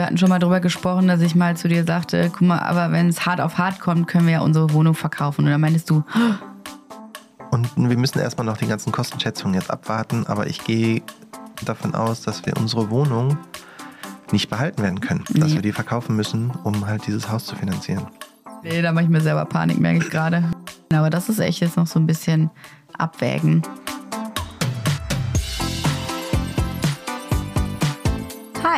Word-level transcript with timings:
Wir 0.00 0.06
hatten 0.06 0.16
schon 0.16 0.30
mal 0.30 0.38
drüber 0.38 0.60
gesprochen, 0.60 1.08
dass 1.08 1.20
ich 1.20 1.34
mal 1.34 1.58
zu 1.58 1.68
dir 1.68 1.84
sagte, 1.84 2.30
guck 2.30 2.40
mal, 2.40 2.58
aber 2.60 2.90
wenn 2.90 3.10
es 3.10 3.26
hart 3.26 3.38
auf 3.38 3.58
hart 3.58 3.80
kommt, 3.80 4.08
können 4.08 4.24
wir 4.24 4.32
ja 4.32 4.40
unsere 4.40 4.72
Wohnung 4.72 4.94
verkaufen. 4.94 5.44
Und 5.44 5.50
dann 5.50 5.60
meintest 5.60 5.90
du, 5.90 6.02
Und 7.50 7.68
wir 7.76 7.98
müssen 7.98 8.18
erstmal 8.18 8.46
noch 8.46 8.56
die 8.56 8.66
ganzen 8.66 8.92
Kostenschätzungen 8.92 9.52
jetzt 9.52 9.70
abwarten, 9.70 10.26
aber 10.26 10.46
ich 10.46 10.64
gehe 10.64 11.02
davon 11.66 11.94
aus, 11.94 12.22
dass 12.22 12.46
wir 12.46 12.56
unsere 12.56 12.88
Wohnung 12.88 13.36
nicht 14.32 14.48
behalten 14.48 14.82
werden 14.82 15.00
können. 15.02 15.22
Dass 15.34 15.50
Nee. 15.50 15.56
wir 15.56 15.60
die 15.62 15.72
verkaufen 15.72 16.16
müssen, 16.16 16.50
um 16.64 16.86
halt 16.86 17.06
dieses 17.06 17.30
Haus 17.30 17.44
zu 17.44 17.54
finanzieren. 17.54 18.06
nee, 18.62 18.80
da 18.80 18.92
mache 18.92 19.04
ich 19.04 19.10
mir 19.10 19.20
selber 19.20 19.44
Panik, 19.44 19.78
merke 19.80 19.98
ich 20.02 20.08
gerade. 20.10 20.44
Aber 20.94 21.10
das 21.10 21.28
ist 21.28 21.40
echt 21.40 21.60
jetzt 21.60 21.76
noch 21.76 21.86
so 21.86 21.98
ein 22.00 22.06
bisschen 22.06 22.48
abwägen. 22.96 23.60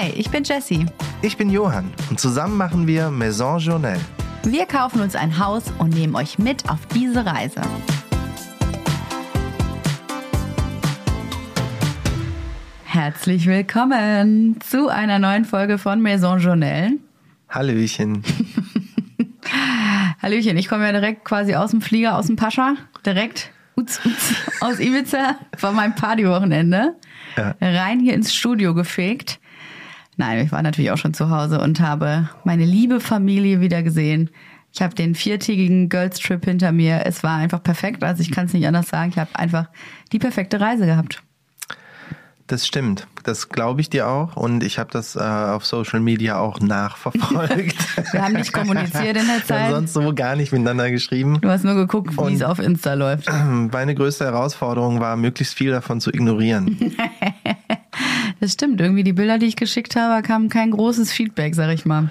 Hi, 0.02 0.08
ich 0.16 0.30
bin 0.30 0.42
Jessie. 0.42 0.84
Ich 1.22 1.36
bin 1.36 1.48
Johann 1.48 1.88
und 2.10 2.18
zusammen 2.18 2.56
machen 2.56 2.88
wir 2.88 3.08
Maison 3.12 3.60
Journal. 3.60 4.00
Wir 4.42 4.66
kaufen 4.66 5.00
uns 5.00 5.14
ein 5.14 5.38
Haus 5.38 5.62
und 5.78 5.94
nehmen 5.94 6.16
euch 6.16 6.40
mit 6.40 6.68
auf 6.68 6.80
diese 6.92 7.24
Reise. 7.24 7.60
Herzlich 12.84 13.46
willkommen 13.46 14.60
zu 14.60 14.88
einer 14.88 15.20
neuen 15.20 15.44
Folge 15.44 15.78
von 15.78 16.00
Maison 16.02 16.40
Journal. 16.40 16.90
Hallöchen. 17.48 18.24
Hallöchen, 20.20 20.56
ich 20.56 20.68
komme 20.68 20.84
ja 20.86 20.92
direkt 20.92 21.24
quasi 21.24 21.54
aus 21.54 21.70
dem 21.70 21.80
Flieger, 21.80 22.16
aus 22.18 22.26
dem 22.26 22.34
Pascha, 22.34 22.74
direkt 23.06 23.52
uts, 23.76 24.00
uts, 24.04 24.34
aus 24.60 24.80
Ibiza 24.80 25.36
von 25.56 25.76
meinem 25.76 25.94
Partywochenende 25.94 26.96
Ja. 27.36 27.54
rein 27.60 28.00
hier 28.00 28.14
ins 28.14 28.34
Studio 28.34 28.74
gefegt. 28.74 29.38
Nein, 30.16 30.44
ich 30.44 30.52
war 30.52 30.62
natürlich 30.62 30.90
auch 30.90 30.98
schon 30.98 31.14
zu 31.14 31.30
Hause 31.30 31.60
und 31.60 31.80
habe 31.80 32.28
meine 32.44 32.64
liebe 32.64 33.00
Familie 33.00 33.60
wieder 33.60 33.82
gesehen. 33.82 34.30
Ich 34.74 34.80
habe 34.80 34.94
den 34.94 35.14
viertägigen 35.14 35.88
Girls 35.88 36.18
Trip 36.18 36.44
hinter 36.44 36.72
mir. 36.72 37.02
Es 37.04 37.22
war 37.22 37.36
einfach 37.36 37.62
perfekt. 37.62 38.02
Also 38.02 38.22
ich 38.22 38.30
kann 38.30 38.46
es 38.46 38.52
nicht 38.52 38.66
anders 38.66 38.88
sagen. 38.88 39.10
Ich 39.10 39.18
habe 39.18 39.34
einfach 39.34 39.66
die 40.12 40.18
perfekte 40.18 40.60
Reise 40.60 40.86
gehabt. 40.86 41.22
Das 42.46 42.66
stimmt. 42.66 43.06
Das 43.22 43.48
glaube 43.48 43.80
ich 43.80 43.88
dir 43.88 44.08
auch. 44.08 44.36
Und 44.36 44.62
ich 44.64 44.78
habe 44.78 44.90
das 44.90 45.16
äh, 45.16 45.20
auf 45.20 45.64
Social 45.64 46.00
Media 46.00 46.38
auch 46.38 46.60
nachverfolgt. 46.60 47.76
Wir 48.12 48.22
haben 48.22 48.34
nicht 48.34 48.52
kommuniziert 48.52 49.16
in 49.16 49.26
der 49.26 49.26
Wir 49.26 49.32
haben 49.32 49.46
Zeit. 49.46 49.70
sonst 49.70 49.92
so 49.94 50.12
gar 50.14 50.36
nicht 50.36 50.52
miteinander 50.52 50.90
geschrieben. 50.90 51.38
Du 51.40 51.48
hast 51.48 51.64
nur 51.64 51.74
geguckt, 51.74 52.16
wie 52.16 52.34
es 52.34 52.42
auf 52.42 52.58
Insta 52.58 52.94
läuft. 52.94 53.30
Meine 53.72 53.94
größte 53.94 54.24
Herausforderung 54.24 55.00
war, 55.00 55.16
möglichst 55.16 55.54
viel 55.54 55.70
davon 55.70 56.00
zu 56.00 56.10
ignorieren. 56.10 56.94
Das 58.42 58.54
stimmt. 58.54 58.80
Irgendwie 58.80 59.04
die 59.04 59.12
Bilder, 59.12 59.38
die 59.38 59.46
ich 59.46 59.54
geschickt 59.54 59.94
habe, 59.94 60.20
kam 60.20 60.48
kein 60.48 60.72
großes 60.72 61.12
Feedback, 61.12 61.54
sag 61.54 61.70
ich 61.70 61.86
mal. 61.86 62.10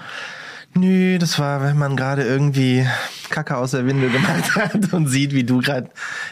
Nö, 0.74 1.18
das 1.18 1.38
war, 1.38 1.60
wenn 1.62 1.76
man 1.76 1.94
gerade 1.94 2.22
irgendwie 2.22 2.86
Kacke 3.28 3.58
aus 3.58 3.72
der 3.72 3.84
Windel 3.86 4.08
gemacht 4.08 4.54
hat 4.56 4.94
und 4.94 5.08
sieht, 5.08 5.34
wie 5.34 5.44
du 5.44 5.58
gerade 5.60 5.90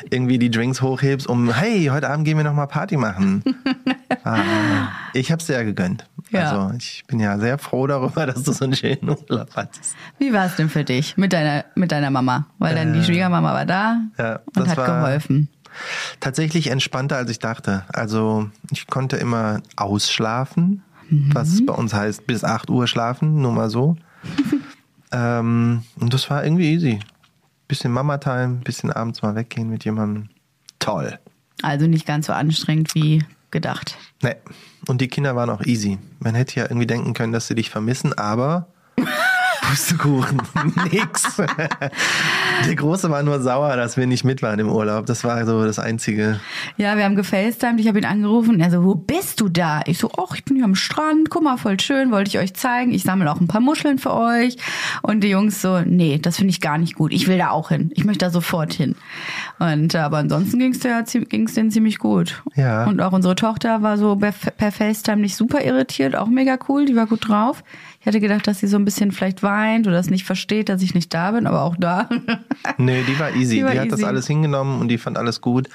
irgendwie 0.08 0.38
die 0.38 0.50
Drinks 0.50 0.80
hochhebst, 0.80 1.26
um, 1.26 1.52
hey, 1.52 1.88
heute 1.92 2.08
Abend 2.08 2.24
gehen 2.24 2.38
wir 2.38 2.44
nochmal 2.44 2.66
Party 2.66 2.96
machen. 2.96 3.44
ah, 4.24 4.88
ich 5.12 5.30
hab's 5.30 5.44
dir 5.48 5.52
ja 5.52 5.62
gegönnt. 5.64 6.06
Ja. 6.30 6.50
Also 6.50 6.74
ich 6.78 7.04
bin 7.06 7.20
ja 7.20 7.38
sehr 7.38 7.58
froh 7.58 7.86
darüber, 7.86 8.24
dass 8.26 8.42
du 8.44 8.52
so 8.52 8.64
einen 8.64 8.74
schönen 8.74 9.10
Urlaub 9.10 9.50
hattest. 9.54 9.94
Wie 10.18 10.32
war 10.32 10.46
es 10.46 10.56
denn 10.56 10.70
für 10.70 10.84
dich 10.84 11.18
mit 11.18 11.34
deiner, 11.34 11.66
mit 11.74 11.92
deiner 11.92 12.10
Mama? 12.10 12.46
Weil 12.58 12.74
dann 12.74 12.94
die 12.94 13.04
Schwiegermama 13.04 13.52
war 13.52 13.66
da 13.66 14.00
Äh. 14.16 14.22
Ja, 14.22 14.40
und 14.46 14.56
das 14.56 14.68
hat 14.70 14.78
war- 14.78 14.86
geholfen. 15.02 15.50
Tatsächlich 16.20 16.68
entspannter, 16.68 17.16
als 17.16 17.30
ich 17.30 17.38
dachte. 17.38 17.84
Also 17.88 18.50
ich 18.70 18.86
konnte 18.86 19.16
immer 19.16 19.60
ausschlafen, 19.76 20.82
was 21.10 21.64
bei 21.64 21.72
uns 21.72 21.92
heißt 21.92 22.26
bis 22.26 22.44
8 22.44 22.70
Uhr 22.70 22.86
schlafen, 22.86 23.40
nur 23.40 23.52
mal 23.52 23.70
so. 23.70 23.96
ähm, 25.12 25.82
und 25.98 26.14
das 26.14 26.30
war 26.30 26.44
irgendwie 26.44 26.72
easy. 26.72 27.00
Bisschen 27.68 27.92
Mama-Time, 27.92 28.60
bisschen 28.64 28.92
abends 28.92 29.22
mal 29.22 29.34
weggehen 29.34 29.70
mit 29.70 29.84
jemandem. 29.84 30.28
Toll. 30.78 31.19
Also 31.62 31.87
nicht 31.87 32.06
ganz 32.06 32.26
so 32.26 32.32
anstrengend 32.32 32.94
wie 32.94 33.25
gedacht. 33.50 33.97
Nee. 34.22 34.37
Und 34.87 35.00
die 35.00 35.08
Kinder 35.08 35.37
waren 35.37 35.50
auch 35.50 35.62
easy. 35.62 35.98
Man 36.20 36.34
hätte 36.34 36.58
ja 36.58 36.64
irgendwie 36.64 36.87
denken 36.87 37.12
können, 37.14 37.32
dass 37.32 37.47
sie 37.47 37.54
dich 37.54 37.70
vermissen, 37.70 38.16
aber 38.16 38.69
Pustekuchen, 39.70 40.42
nix. 40.91 41.41
Der 42.66 42.75
Große 42.75 43.08
war 43.08 43.22
nur 43.22 43.41
sauer, 43.41 43.76
dass 43.76 43.97
wir 43.97 44.06
nicht 44.06 44.25
mit 44.25 44.42
waren 44.42 44.58
im 44.58 44.69
Urlaub. 44.69 45.06
Das 45.06 45.22
war 45.22 45.47
so 45.47 45.64
das 45.64 45.78
Einzige. 45.78 46.41
Ja, 46.76 46.97
wir 46.97 47.04
haben 47.04 47.14
gefacetimed, 47.14 47.78
ich 47.78 47.86
habe 47.86 47.98
ihn 47.98 48.04
angerufen 48.04 48.60
er 48.60 48.70
so, 48.70 48.84
wo 48.84 48.97
bist 48.97 49.41
du 49.41 49.48
da? 49.48 49.82
Ich 49.86 49.98
so, 49.98 50.10
ach, 50.19 50.34
ich 50.34 50.44
bin 50.44 50.56
hier 50.56 50.64
am 50.64 50.75
Strand, 50.75 51.31
guck 51.31 51.44
mal, 51.44 51.56
voll 51.56 51.78
schön, 51.78 52.10
wollte 52.10 52.28
ich 52.28 52.38
euch 52.38 52.54
zeigen. 52.54 52.92
Ich 52.92 53.04
sammle 53.04 53.31
auch 53.31 53.41
ein 53.41 53.47
paar 53.47 53.60
Muscheln 53.60 53.98
für 53.98 54.12
euch. 54.12 54.56
Und 55.03 55.20
die 55.20 55.28
Jungs 55.28 55.62
so, 55.62 55.81
nee, 55.81 56.19
das 56.19 56.37
finde 56.37 56.50
ich 56.50 56.60
gar 56.60 56.76
nicht 56.76 56.97
gut. 56.97 57.12
Ich 57.12 57.28
will 57.28 57.38
da 57.38 57.50
auch 57.50 57.69
hin. 57.69 57.92
Ich 57.94 58.04
möchte 58.04 58.25
da 58.25 58.31
sofort 58.31 58.72
hin. 58.72 58.97
Und 59.60 59.94
äh, 59.94 59.98
aber 59.98 60.19
ansonsten 60.19 60.58
ging 60.58 60.72
es 60.72 61.54
denen 61.54 61.70
ziemlich 61.70 61.98
gut. 61.98 62.42
Ja. 62.56 62.87
Und 62.87 63.00
auch 63.00 63.12
unsere 63.12 63.37
Tochter 63.37 63.82
war 63.82 63.98
so 63.98 64.16
per, 64.16 64.32
per 64.32 64.72
FaceTime 64.72 65.20
nicht 65.20 65.37
super 65.37 65.62
irritiert, 65.62 66.16
auch 66.16 66.28
mega 66.28 66.58
cool, 66.69 66.87
die 66.87 66.97
war 66.97 67.06
gut 67.06 67.28
drauf. 67.28 67.62
Ich 68.00 68.06
hätte 68.06 68.19
gedacht, 68.21 68.47
dass 68.47 68.61
sie 68.61 68.66
so 68.66 68.77
ein 68.78 68.84
bisschen 68.87 69.12
vielleicht 69.12 69.43
weint 69.43 69.87
oder 69.87 69.99
es 69.99 70.09
nicht 70.09 70.25
versteht, 70.25 70.71
dass 70.71 70.81
ich 70.81 70.94
nicht 70.94 71.12
da 71.12 71.33
bin, 71.33 71.47
aber 71.47 71.62
auch 71.62 71.77
da. 71.78 72.09
Nee, 72.78 73.03
die 73.06 73.19
war 73.19 73.31
easy. 73.34 73.56
Die 73.56 73.61
Die, 73.61 73.65
war 73.65 73.75
hat 73.75 73.93
das 73.93 74.00
easy. 74.00 74.05
alles 74.09 74.27
hingenommen 74.27 74.81
und 74.81 74.88
die 74.88 74.97
fand 74.97 75.19
alles 75.19 75.43
gut. 75.43 75.69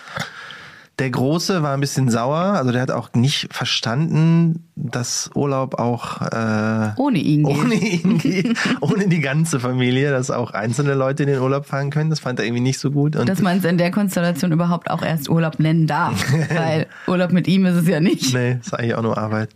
Der 0.97 1.09
Große 1.09 1.61
war 1.61 1.73
ein 1.73 1.81
bisschen 1.81 2.09
sauer, 2.09 2.38
also 2.38 2.72
der 2.72 2.81
hat 2.81 2.91
auch 2.91 3.09
nicht 3.13 3.53
verstanden, 3.53 4.63
dass 4.78 5.29
Urlaub 5.35 5.78
auch 5.78 6.22
äh, 6.22 6.91
Ohne 6.95 7.19
ihn 7.19 7.44
geht. 7.44 7.57
ohne 7.57 7.73
ihn 7.75 8.17
geht, 8.17 8.57
ohne 8.79 9.07
die 9.09 9.19
ganze 9.19 9.59
Familie, 9.59 10.11
dass 10.11 10.31
auch 10.31 10.51
einzelne 10.51 10.94
Leute 10.94 11.23
in 11.23 11.29
den 11.29 11.39
Urlaub 11.39 11.66
fahren 11.66 11.89
können. 11.89 12.09
Das 12.09 12.22
fand 12.22 12.39
er 12.39 12.45
irgendwie 12.45 12.61
nicht 12.61 12.79
so 12.79 12.91
gut. 12.91 13.17
Und 13.17 13.28
dass 13.28 13.41
man 13.41 13.57
es 13.57 13.66
in 13.66 13.78
der 13.78 13.91
Konstellation 13.91 14.53
überhaupt 14.53 14.89
auch 14.89 15.01
erst 15.01 15.28
Urlaub 15.29 15.59
nennen 15.59 15.85
darf. 15.85 16.25
Weil 16.56 16.88
Urlaub 17.07 17.33
mit 17.33 17.50
ihm 17.50 17.66
ist 17.66 17.75
es 17.75 17.88
ja 17.89 18.00
nicht. 18.00 18.33
Nee, 18.33 18.59
ist 18.62 18.73
eigentlich 18.73 18.95
auch 18.95 19.01
nur 19.01 19.17
Arbeit. 19.17 19.50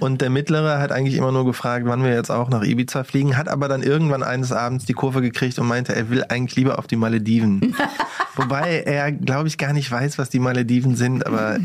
Und 0.00 0.22
der 0.22 0.30
Mittlere 0.30 0.78
hat 0.78 0.90
eigentlich 0.90 1.16
immer 1.16 1.32
nur 1.32 1.44
gefragt, 1.44 1.84
wann 1.86 2.02
wir 2.02 2.14
jetzt 2.14 2.30
auch 2.30 2.48
nach 2.48 2.62
Ibiza 2.62 3.04
fliegen, 3.04 3.36
hat 3.36 3.48
aber 3.48 3.68
dann 3.68 3.82
irgendwann 3.82 4.22
eines 4.22 4.52
Abends 4.52 4.86
die 4.86 4.94
Kurve 4.94 5.20
gekriegt 5.20 5.58
und 5.58 5.66
meinte, 5.66 5.94
er 5.94 6.08
will 6.08 6.24
eigentlich 6.30 6.56
lieber 6.56 6.78
auf 6.78 6.86
die 6.86 6.96
Malediven. 6.96 7.74
Wobei 8.36 8.82
er, 8.86 9.12
glaube 9.12 9.48
ich, 9.48 9.58
gar 9.58 9.74
nicht 9.74 9.90
weiß, 9.90 10.16
was 10.16 10.30
die 10.30 10.38
Malediven 10.38 10.61
sind, 10.96 11.26
aber 11.26 11.56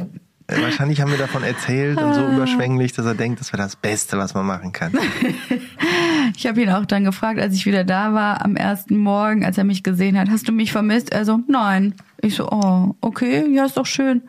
äh, 0.48 0.62
wahrscheinlich 0.62 1.02
haben 1.02 1.12
wir 1.12 1.18
davon 1.18 1.44
erzählt 1.44 2.02
und 2.02 2.14
so 2.14 2.26
überschwänglich, 2.28 2.94
dass 2.94 3.06
er 3.06 3.16
denkt, 3.16 3.40
das 3.40 3.52
wäre 3.52 3.62
das 3.64 3.76
Beste, 3.76 4.18
was 4.18 4.34
man 4.34 4.46
machen 4.46 4.72
kann. 4.72 4.94
Ich 6.36 6.46
habe 6.46 6.62
ihn 6.62 6.70
auch 6.70 6.86
dann 6.86 7.04
gefragt, 7.04 7.40
als 7.40 7.56
ich 7.56 7.66
wieder 7.66 7.84
da 7.84 8.14
war 8.14 8.44
am 8.44 8.56
ersten 8.56 8.98
Morgen, 8.98 9.46
als 9.46 9.58
er 9.58 9.64
mich 9.64 9.82
gesehen 9.82 10.20
hat, 10.20 10.30
hast 10.30 10.48
du 10.48 10.52
mich 10.52 10.72
vermisst? 10.72 11.12
Er 11.12 11.26
so, 11.26 11.40
nein. 11.48 11.96
Ich 12.22 12.36
so, 12.36 12.50
oh, 12.52 12.96
okay, 13.02 13.48
ja, 13.50 13.66
ist 13.66 13.78
doch 13.78 13.86
schön. 13.86 14.22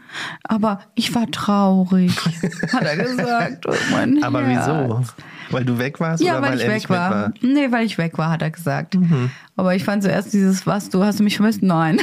Aber 0.45 0.81
ich 0.95 1.15
war 1.15 1.31
traurig, 1.31 2.17
hat 2.73 2.83
er 2.83 2.97
gesagt. 2.97 3.67
Oh, 3.67 3.75
Aber 4.23 4.45
Herz. 4.45 4.67
wieso? 4.69 5.05
Weil 5.50 5.64
du 5.64 5.78
weg 5.78 6.00
warst 6.00 6.22
Ja, 6.22 6.38
oder 6.38 6.42
weil 6.42 6.59
weil 6.59 6.60
ich 6.60 6.69
weg 6.69 6.91
war. 6.91 7.10
war? 7.10 7.32
Nee, 7.41 7.70
weil 7.70 7.86
ich 7.86 7.98
weg 7.98 8.19
war, 8.19 8.31
hat 8.31 8.42
er 8.42 8.50
gesagt. 8.50 8.94
Mhm. 8.94 9.31
Aber 9.56 9.75
ich 9.75 9.84
fand 9.84 10.03
zuerst 10.03 10.32
dieses, 10.32 10.66
was, 10.66 10.91
du 10.91 11.03
hast 11.04 11.19
du 11.19 11.25
mich 11.25 11.36
vermisst? 11.36 11.62
Nein. 11.62 12.00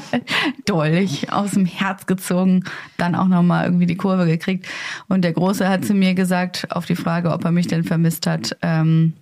Dolch 0.66 1.32
aus 1.32 1.52
dem 1.52 1.66
Herz 1.66 2.06
gezogen, 2.06 2.64
dann 2.96 3.14
auch 3.14 3.28
nochmal 3.28 3.66
irgendwie 3.66 3.86
die 3.86 3.96
Kurve 3.96 4.26
gekriegt. 4.26 4.66
Und 5.08 5.22
der 5.22 5.32
Große 5.32 5.68
hat 5.68 5.84
zu 5.84 5.94
mir 5.94 6.14
gesagt, 6.14 6.66
auf 6.70 6.86
die 6.86 6.96
Frage, 6.96 7.30
ob 7.32 7.44
er 7.44 7.52
mich 7.52 7.66
denn 7.66 7.84
vermisst 7.84 8.26
hat, 8.26 8.56
ähm, 8.62 9.14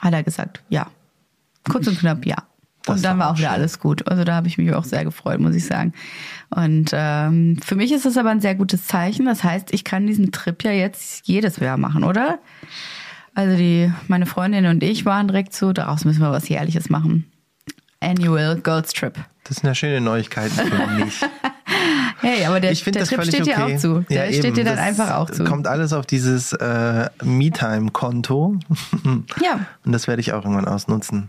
hat 0.00 0.12
er 0.12 0.22
gesagt, 0.22 0.62
ja. 0.68 0.86
Kurz 1.68 1.86
und 1.88 1.98
knapp, 1.98 2.24
ja. 2.24 2.36
Das 2.86 2.96
und 2.96 3.04
dann 3.04 3.18
war 3.18 3.30
auch 3.30 3.38
wieder 3.38 3.48
schön. 3.48 3.54
alles 3.56 3.78
gut. 3.80 4.08
Also 4.08 4.24
da 4.24 4.34
habe 4.34 4.46
ich 4.48 4.58
mich 4.58 4.72
auch 4.72 4.84
sehr 4.84 5.04
gefreut, 5.04 5.40
muss 5.40 5.54
ich 5.54 5.66
sagen. 5.66 5.92
Und 6.50 6.90
ähm, 6.92 7.58
für 7.64 7.74
mich 7.74 7.92
ist 7.92 8.06
das 8.06 8.16
aber 8.16 8.30
ein 8.30 8.40
sehr 8.40 8.54
gutes 8.54 8.86
Zeichen. 8.86 9.26
Das 9.26 9.44
heißt, 9.44 9.74
ich 9.74 9.84
kann 9.84 10.06
diesen 10.06 10.32
Trip 10.32 10.62
ja 10.64 10.70
jetzt 10.70 11.26
jedes 11.26 11.56
Jahr 11.58 11.76
machen, 11.76 12.04
oder? 12.04 12.38
Also 13.34 13.56
die, 13.56 13.92
meine 14.08 14.24
Freundin 14.24 14.64
und 14.66 14.82
ich 14.82 15.04
waren 15.04 15.28
direkt 15.28 15.52
so, 15.52 15.72
daraus 15.72 16.04
müssen 16.06 16.20
wir 16.20 16.30
was 16.30 16.48
Jährliches 16.48 16.88
machen. 16.88 17.30
Annual 18.00 18.56
Girls 18.60 18.92
Trip. 18.92 19.14
Das 19.44 19.58
sind 19.58 19.66
ja 19.66 19.74
schöne 19.74 20.00
Neuigkeiten 20.00 20.54
für 20.54 20.86
mich. 21.04 21.20
Hey, 22.20 22.44
aber 22.46 22.60
der, 22.60 22.72
der 22.72 23.04
Trip 23.04 23.24
steht 23.24 23.42
okay. 23.42 23.54
dir 23.54 23.64
auch 23.66 23.78
zu. 23.78 24.00
Der 24.08 24.26
Ja, 24.26 24.32
steht 24.32 24.44
eben. 24.46 24.54
dir 24.54 24.64
dann 24.64 24.76
Das 24.76 24.84
einfach 24.84 25.10
auch 25.16 25.28
zu. 25.30 25.44
Kommt 25.44 25.66
alles 25.66 25.92
auf 25.92 26.06
dieses 26.06 26.52
äh, 26.54 27.08
Me-Time-Konto. 27.22 28.58
Ja. 29.42 29.60
Und 29.84 29.92
das 29.92 30.06
werde 30.08 30.20
ich 30.20 30.32
auch 30.32 30.44
irgendwann 30.44 30.66
ausnutzen. 30.66 31.28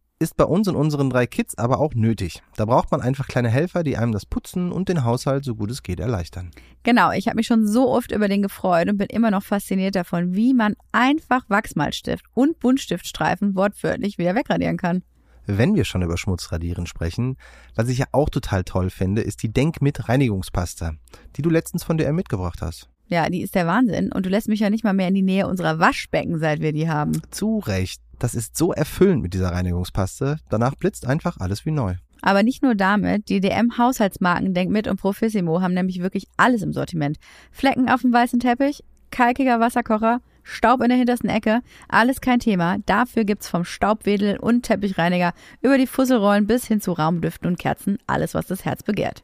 Ist 0.21 0.37
bei 0.37 0.45
uns 0.45 0.67
und 0.67 0.75
unseren 0.75 1.09
drei 1.09 1.25
Kids 1.25 1.57
aber 1.57 1.79
auch 1.79 1.95
nötig. 1.95 2.41
Da 2.55 2.65
braucht 2.65 2.91
man 2.91 3.01
einfach 3.01 3.27
kleine 3.27 3.49
Helfer, 3.49 3.83
die 3.83 3.97
einem 3.97 4.11
das 4.11 4.25
Putzen 4.25 4.71
und 4.71 4.87
den 4.87 5.03
Haushalt 5.03 5.43
so 5.43 5.55
gut 5.55 5.71
es 5.71 5.83
geht 5.83 5.99
erleichtern. 5.99 6.51
Genau, 6.83 7.11
ich 7.11 7.27
habe 7.27 7.37
mich 7.37 7.47
schon 7.47 7.67
so 7.67 7.89
oft 7.89 8.11
über 8.11 8.27
den 8.27 8.41
gefreut 8.41 8.87
und 8.87 8.97
bin 8.97 9.07
immer 9.07 9.31
noch 9.31 9.43
fasziniert 9.43 9.95
davon, 9.95 10.35
wie 10.35 10.53
man 10.53 10.75
einfach 10.91 11.43
Wachsmalstift 11.49 12.25
und 12.33 12.59
Buntstiftstreifen 12.59 13.55
wortwörtlich 13.55 14.17
wieder 14.17 14.35
wegradieren 14.35 14.77
kann. 14.77 15.03
Wenn 15.47 15.75
wir 15.75 15.85
schon 15.85 16.03
über 16.03 16.17
Schmutzradieren 16.17 16.85
sprechen, 16.85 17.35
was 17.75 17.89
ich 17.89 17.97
ja 17.97 18.05
auch 18.11 18.29
total 18.29 18.63
toll 18.63 18.91
finde, 18.91 19.23
ist 19.23 19.41
die 19.41 19.51
Denk 19.51 19.81
mit 19.81 20.07
Reinigungspasta, 20.07 20.93
die 21.35 21.41
du 21.41 21.49
letztens 21.49 21.83
von 21.83 21.97
DR 21.97 22.13
mitgebracht 22.13 22.61
hast. 22.61 22.89
Ja, 23.07 23.27
die 23.29 23.41
ist 23.41 23.55
der 23.55 23.67
Wahnsinn 23.67 24.11
und 24.11 24.25
du 24.25 24.29
lässt 24.29 24.47
mich 24.47 24.61
ja 24.61 24.69
nicht 24.69 24.83
mal 24.83 24.93
mehr 24.93 25.07
in 25.07 25.15
die 25.15 25.21
Nähe 25.21 25.47
unserer 25.47 25.79
Waschbecken, 25.79 26.39
seit 26.39 26.61
wir 26.61 26.71
die 26.71 26.89
haben. 26.89 27.21
Zu 27.31 27.59
Recht. 27.59 28.01
Das 28.21 28.35
ist 28.35 28.55
so 28.55 28.71
erfüllend 28.71 29.23
mit 29.23 29.33
dieser 29.33 29.51
Reinigungspaste. 29.51 30.37
Danach 30.47 30.75
blitzt 30.75 31.07
einfach 31.07 31.37
alles 31.39 31.65
wie 31.65 31.71
neu. 31.71 31.95
Aber 32.21 32.43
nicht 32.43 32.61
nur 32.61 32.75
damit, 32.75 33.29
die 33.29 33.39
DM-Haushaltsmarken 33.39 34.53
Denkmit 34.53 34.87
und 34.87 35.01
Profissimo 35.01 35.59
haben 35.59 35.73
nämlich 35.73 36.03
wirklich 36.03 36.27
alles 36.37 36.61
im 36.61 36.71
Sortiment. 36.71 37.17
Flecken 37.51 37.89
auf 37.89 38.01
dem 38.01 38.13
weißen 38.13 38.39
Teppich, 38.39 38.83
kalkiger 39.09 39.59
Wasserkocher, 39.59 40.21
Staub 40.43 40.83
in 40.83 40.89
der 40.89 40.99
hintersten 40.99 41.31
Ecke, 41.31 41.61
alles 41.89 42.21
kein 42.21 42.37
Thema. 42.37 42.77
Dafür 42.85 43.23
gibt's 43.23 43.49
vom 43.49 43.65
Staubwedel 43.65 44.37
und 44.37 44.61
Teppichreiniger 44.61 45.33
über 45.63 45.79
die 45.79 45.87
Fusselrollen 45.87 46.45
bis 46.45 46.67
hin 46.67 46.79
zu 46.79 46.91
Raumdüften 46.91 47.47
und 47.47 47.57
Kerzen 47.57 47.97
alles, 48.05 48.35
was 48.35 48.45
das 48.45 48.65
Herz 48.65 48.83
begehrt. 48.83 49.23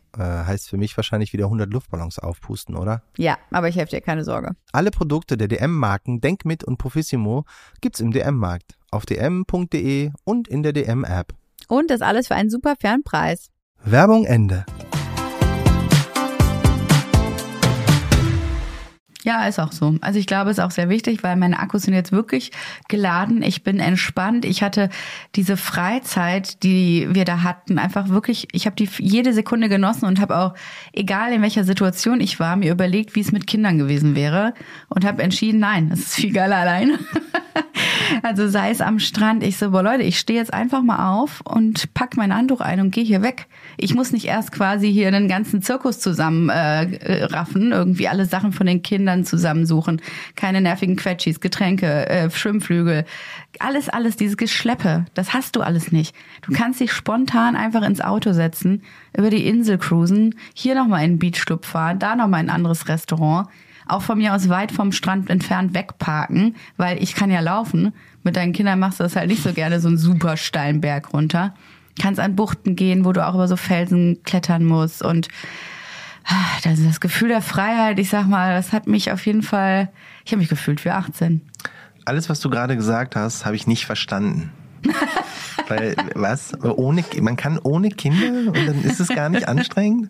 Äh, 0.17 0.21
heißt 0.21 0.69
für 0.69 0.77
mich 0.77 0.97
wahrscheinlich 0.97 1.31
wieder 1.31 1.45
100 1.45 1.71
Luftballons 1.71 2.19
aufpusten, 2.19 2.75
oder? 2.75 3.03
Ja, 3.17 3.37
aber 3.49 3.69
ich 3.69 3.77
helfe 3.77 3.91
dir, 3.91 4.01
keine 4.01 4.23
Sorge. 4.23 4.51
Alle 4.73 4.91
Produkte 4.91 5.37
der 5.37 5.47
DM-Marken 5.47 6.19
Denkmit 6.19 6.63
und 6.63 6.77
Profissimo 6.77 7.45
gibt's 7.79 8.01
im 8.01 8.11
DM-Markt, 8.11 8.77
auf 8.91 9.05
dm.de 9.05 10.11
und 10.25 10.47
in 10.47 10.63
der 10.63 10.73
DM-App. 10.73 11.33
Und 11.67 11.89
das 11.89 12.01
alles 12.01 12.27
für 12.27 12.35
einen 12.35 12.49
super 12.49 12.75
fairen 12.79 13.03
Preis. 13.03 13.51
Werbung 13.83 14.25
Ende. 14.25 14.65
Ja, 19.23 19.47
ist 19.47 19.59
auch 19.59 19.71
so. 19.71 19.95
Also 20.01 20.17
ich 20.17 20.25
glaube, 20.25 20.49
es 20.49 20.57
ist 20.57 20.63
auch 20.63 20.71
sehr 20.71 20.89
wichtig, 20.89 21.21
weil 21.21 21.35
meine 21.35 21.59
Akkus 21.59 21.83
sind 21.83 21.93
jetzt 21.93 22.11
wirklich 22.11 22.51
geladen. 22.87 23.43
Ich 23.43 23.63
bin 23.63 23.79
entspannt. 23.79 24.45
Ich 24.45 24.63
hatte 24.63 24.89
diese 25.35 25.57
Freizeit, 25.57 26.63
die 26.63 27.07
wir 27.11 27.23
da 27.23 27.43
hatten, 27.43 27.77
einfach 27.77 28.09
wirklich, 28.09 28.47
ich 28.51 28.65
habe 28.65 28.75
die 28.75 28.89
jede 28.97 29.33
Sekunde 29.33 29.69
genossen 29.69 30.05
und 30.05 30.19
habe 30.19 30.37
auch, 30.37 30.53
egal 30.91 31.33
in 31.33 31.41
welcher 31.41 31.63
Situation 31.63 32.19
ich 32.19 32.39
war, 32.39 32.55
mir 32.55 32.71
überlegt, 32.71 33.15
wie 33.15 33.21
es 33.21 33.31
mit 33.31 33.45
Kindern 33.45 33.77
gewesen 33.77 34.15
wäre 34.15 34.53
und 34.89 35.05
habe 35.05 35.21
entschieden, 35.21 35.59
nein, 35.59 35.91
es 35.93 35.99
ist 35.99 36.15
viel 36.15 36.33
geiler 36.33 36.57
alleine. 36.57 36.97
also 38.23 38.47
sei 38.47 38.71
es 38.71 38.81
am 38.81 38.99
Strand, 38.99 39.43
ich 39.43 39.57
so, 39.57 39.71
boah 39.71 39.83
Leute, 39.83 40.03
ich 40.03 40.19
stehe 40.19 40.39
jetzt 40.39 40.53
einfach 40.53 40.81
mal 40.81 41.13
auf 41.13 41.41
und 41.41 41.93
pack 41.93 42.17
mein 42.17 42.35
Handtuch 42.35 42.61
ein 42.61 42.79
und 42.79 42.91
gehe 42.91 43.03
hier 43.03 43.21
weg. 43.21 43.47
Ich 43.77 43.93
muss 43.93 44.11
nicht 44.11 44.25
erst 44.25 44.51
quasi 44.51 44.91
hier 44.91 45.07
einen 45.07 45.27
ganzen 45.27 45.61
Zirkus 45.61 45.99
zusammen 45.99 46.49
äh, 46.49 47.23
raffen, 47.25 47.71
irgendwie 47.71 48.07
alle 48.07 48.25
Sachen 48.25 48.51
von 48.51 48.67
den 48.67 48.81
Kindern 48.81 49.25
zusammensuchen. 49.25 50.01
Keine 50.35 50.61
nervigen 50.61 50.95
Quetschis, 50.95 51.39
Getränke, 51.39 52.09
äh, 52.09 52.29
Schwimmflügel. 52.29 53.05
Alles, 53.59 53.89
alles, 53.89 54.15
dieses 54.15 54.37
Geschleppe, 54.37 55.05
das 55.13 55.33
hast 55.33 55.55
du 55.55 55.61
alles 55.61 55.91
nicht. 55.91 56.15
Du 56.41 56.53
kannst 56.53 56.79
dich 56.79 56.91
spontan 56.91 57.55
einfach 57.55 57.83
ins 57.83 58.01
Auto 58.01 58.33
setzen, 58.33 58.83
über 59.15 59.29
die 59.29 59.47
Insel 59.47 59.77
cruisen, 59.77 60.35
hier 60.53 60.75
nochmal 60.75 61.03
in 61.03 61.13
den 61.13 61.19
Beachclub 61.19 61.65
fahren, 61.65 61.99
da 61.99 62.15
nochmal 62.15 62.41
in 62.41 62.49
ein 62.49 62.55
anderes 62.55 62.87
Restaurant, 62.87 63.47
auch 63.91 64.01
von 64.01 64.17
mir 64.17 64.33
aus 64.33 64.49
weit 64.49 64.71
vom 64.71 64.91
Strand 64.91 65.29
entfernt 65.29 65.73
wegparken, 65.73 66.55
weil 66.77 67.01
ich 67.01 67.15
kann 67.15 67.29
ja 67.29 67.39
laufen. 67.39 67.93
Mit 68.23 68.35
deinen 68.35 68.53
Kindern 68.53 68.79
machst 68.79 68.99
du 68.99 69.03
das 69.03 69.15
halt 69.15 69.27
nicht 69.29 69.43
so 69.43 69.53
gerne, 69.53 69.79
so 69.79 69.87
einen 69.87 69.97
super 69.97 70.37
steilen 70.37 70.81
Berg 70.81 71.13
runter. 71.13 71.53
Kannst 71.99 72.19
an 72.19 72.35
Buchten 72.35 72.75
gehen, 72.75 73.05
wo 73.05 73.11
du 73.11 73.25
auch 73.25 73.35
über 73.35 73.47
so 73.47 73.57
Felsen 73.57 74.23
klettern 74.23 74.63
musst 74.63 75.03
und 75.03 75.27
das, 76.63 76.83
das 76.83 76.99
Gefühl 76.99 77.29
der 77.29 77.41
Freiheit, 77.41 77.99
ich 77.99 78.09
sag 78.09 78.27
mal, 78.27 78.53
das 78.55 78.71
hat 78.73 78.87
mich 78.87 79.11
auf 79.11 79.25
jeden 79.25 79.41
Fall, 79.41 79.89
ich 80.23 80.31
habe 80.31 80.39
mich 80.39 80.49
gefühlt 80.49 80.85
wie 80.85 80.91
18. 80.91 81.41
Alles, 82.05 82.29
was 82.29 82.39
du 82.39 82.49
gerade 82.49 82.75
gesagt 82.75 83.15
hast, 83.15 83.45
habe 83.45 83.55
ich 83.55 83.67
nicht 83.67 83.85
verstanden. 83.85 84.51
Weil, 85.67 85.95
was? 86.15 86.53
Ohne, 86.63 87.03
man 87.21 87.37
kann 87.37 87.59
ohne 87.59 87.89
Kinder 87.89 88.51
und 88.51 88.67
dann 88.67 88.83
ist 88.83 88.99
es 88.99 89.07
gar 89.09 89.29
nicht 89.29 89.47
anstrengend? 89.47 90.09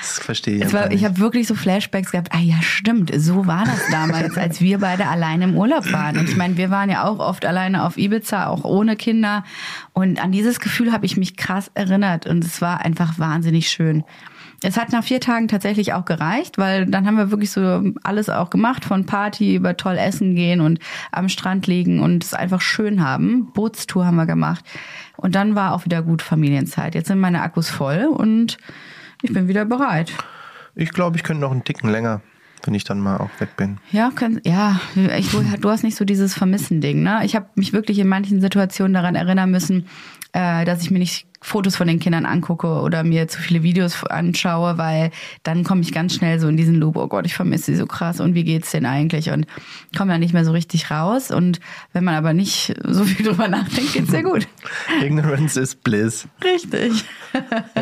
Das 0.00 0.18
verstehe 0.18 0.64
ich. 0.64 0.72
War, 0.72 0.90
ich 0.90 1.04
habe 1.04 1.18
wirklich 1.18 1.46
so 1.46 1.54
Flashbacks 1.54 2.12
gehabt. 2.12 2.28
Ah 2.32 2.40
ja, 2.40 2.60
stimmt. 2.60 3.10
So 3.16 3.46
war 3.46 3.64
das 3.64 3.80
damals, 3.90 4.36
als 4.36 4.60
wir 4.60 4.78
beide 4.78 5.06
alleine 5.06 5.44
im 5.44 5.56
Urlaub 5.56 5.90
waren. 5.92 6.18
Und 6.18 6.28
ich 6.28 6.36
meine, 6.36 6.56
wir 6.56 6.70
waren 6.70 6.90
ja 6.90 7.04
auch 7.04 7.20
oft 7.20 7.46
alleine 7.46 7.84
auf 7.84 7.96
Ibiza, 7.96 8.46
auch 8.48 8.64
ohne 8.64 8.96
Kinder. 8.96 9.44
Und 9.92 10.22
an 10.22 10.32
dieses 10.32 10.60
Gefühl 10.60 10.92
habe 10.92 11.06
ich 11.06 11.16
mich 11.16 11.36
krass 11.36 11.70
erinnert. 11.74 12.26
Und 12.26 12.44
es 12.44 12.60
war 12.60 12.80
einfach 12.80 13.18
wahnsinnig 13.18 13.68
schön. 13.70 14.04
Es 14.64 14.78
hat 14.78 14.92
nach 14.92 15.04
vier 15.04 15.20
Tagen 15.20 15.46
tatsächlich 15.46 15.92
auch 15.92 16.06
gereicht, 16.06 16.56
weil 16.56 16.86
dann 16.86 17.06
haben 17.06 17.18
wir 17.18 17.30
wirklich 17.30 17.50
so 17.50 17.82
alles 18.02 18.30
auch 18.30 18.48
gemacht, 18.48 18.86
von 18.86 19.04
Party 19.04 19.54
über 19.54 19.76
toll 19.76 19.98
essen 19.98 20.34
gehen 20.34 20.62
und 20.62 20.78
am 21.12 21.28
Strand 21.28 21.66
liegen 21.66 22.00
und 22.00 22.24
es 22.24 22.32
einfach 22.32 22.62
schön 22.62 23.04
haben. 23.06 23.52
Bootstour 23.52 24.06
haben 24.06 24.16
wir 24.16 24.24
gemacht. 24.24 24.64
Und 25.18 25.34
dann 25.34 25.54
war 25.54 25.74
auch 25.74 25.84
wieder 25.84 26.02
gut 26.02 26.22
Familienzeit. 26.22 26.94
Jetzt 26.94 27.08
sind 27.08 27.20
meine 27.20 27.42
Akkus 27.42 27.68
voll 27.68 28.06
und 28.06 28.56
ich 29.20 29.34
bin 29.34 29.48
wieder 29.48 29.66
bereit. 29.66 30.12
Ich 30.74 30.90
glaube, 30.90 31.18
ich 31.18 31.24
könnte 31.24 31.42
noch 31.42 31.52
einen 31.52 31.64
Ticken 31.64 31.90
länger 31.90 32.22
wenn 32.66 32.72
ich 32.72 32.84
dann 32.84 32.98
mal 32.98 33.18
auch 33.18 33.28
weg 33.40 33.58
bin. 33.58 33.76
Ja, 33.92 34.10
kann, 34.10 34.40
ja, 34.42 34.80
ich, 35.18 35.30
du 35.60 35.68
hast 35.68 35.84
nicht 35.84 35.96
so 35.96 36.06
dieses 36.06 36.32
Vermissen-Ding. 36.32 37.02
Ne? 37.02 37.20
Ich 37.24 37.36
habe 37.36 37.46
mich 37.56 37.74
wirklich 37.74 37.98
in 37.98 38.08
manchen 38.08 38.40
Situationen 38.40 38.94
daran 38.94 39.16
erinnern 39.16 39.50
müssen, 39.50 39.86
äh, 40.32 40.64
dass 40.64 40.80
ich 40.80 40.90
mir 40.90 40.98
nicht 40.98 41.26
Fotos 41.44 41.76
von 41.76 41.86
den 41.86 41.98
Kindern 41.98 42.24
angucke 42.24 42.66
oder 42.80 43.04
mir 43.04 43.28
zu 43.28 43.38
viele 43.38 43.62
Videos 43.62 44.02
anschaue, 44.04 44.78
weil 44.78 45.10
dann 45.42 45.62
komme 45.62 45.82
ich 45.82 45.92
ganz 45.92 46.14
schnell 46.14 46.40
so 46.40 46.48
in 46.48 46.56
diesen 46.56 46.76
Loop, 46.76 46.96
oh 46.96 47.06
Gott, 47.06 47.26
ich 47.26 47.34
vermisse 47.34 47.66
sie 47.66 47.76
so 47.76 47.86
krass 47.86 48.18
und 48.18 48.34
wie 48.34 48.44
geht's 48.44 48.70
denn 48.70 48.86
eigentlich? 48.86 49.28
Und 49.30 49.46
komme 49.94 50.12
dann 50.12 50.20
nicht 50.20 50.32
mehr 50.32 50.46
so 50.46 50.52
richtig 50.52 50.90
raus. 50.90 51.30
Und 51.30 51.60
wenn 51.92 52.02
man 52.02 52.14
aber 52.14 52.32
nicht 52.32 52.74
so 52.82 53.04
viel 53.04 53.26
drüber 53.28 53.46
nachdenkt, 53.46 53.92
geht's 53.92 54.10
sehr 54.10 54.22
gut. 54.22 54.48
Ignorance 55.02 55.60
is 55.60 55.74
bliss. 55.74 56.26
Richtig. 56.42 57.04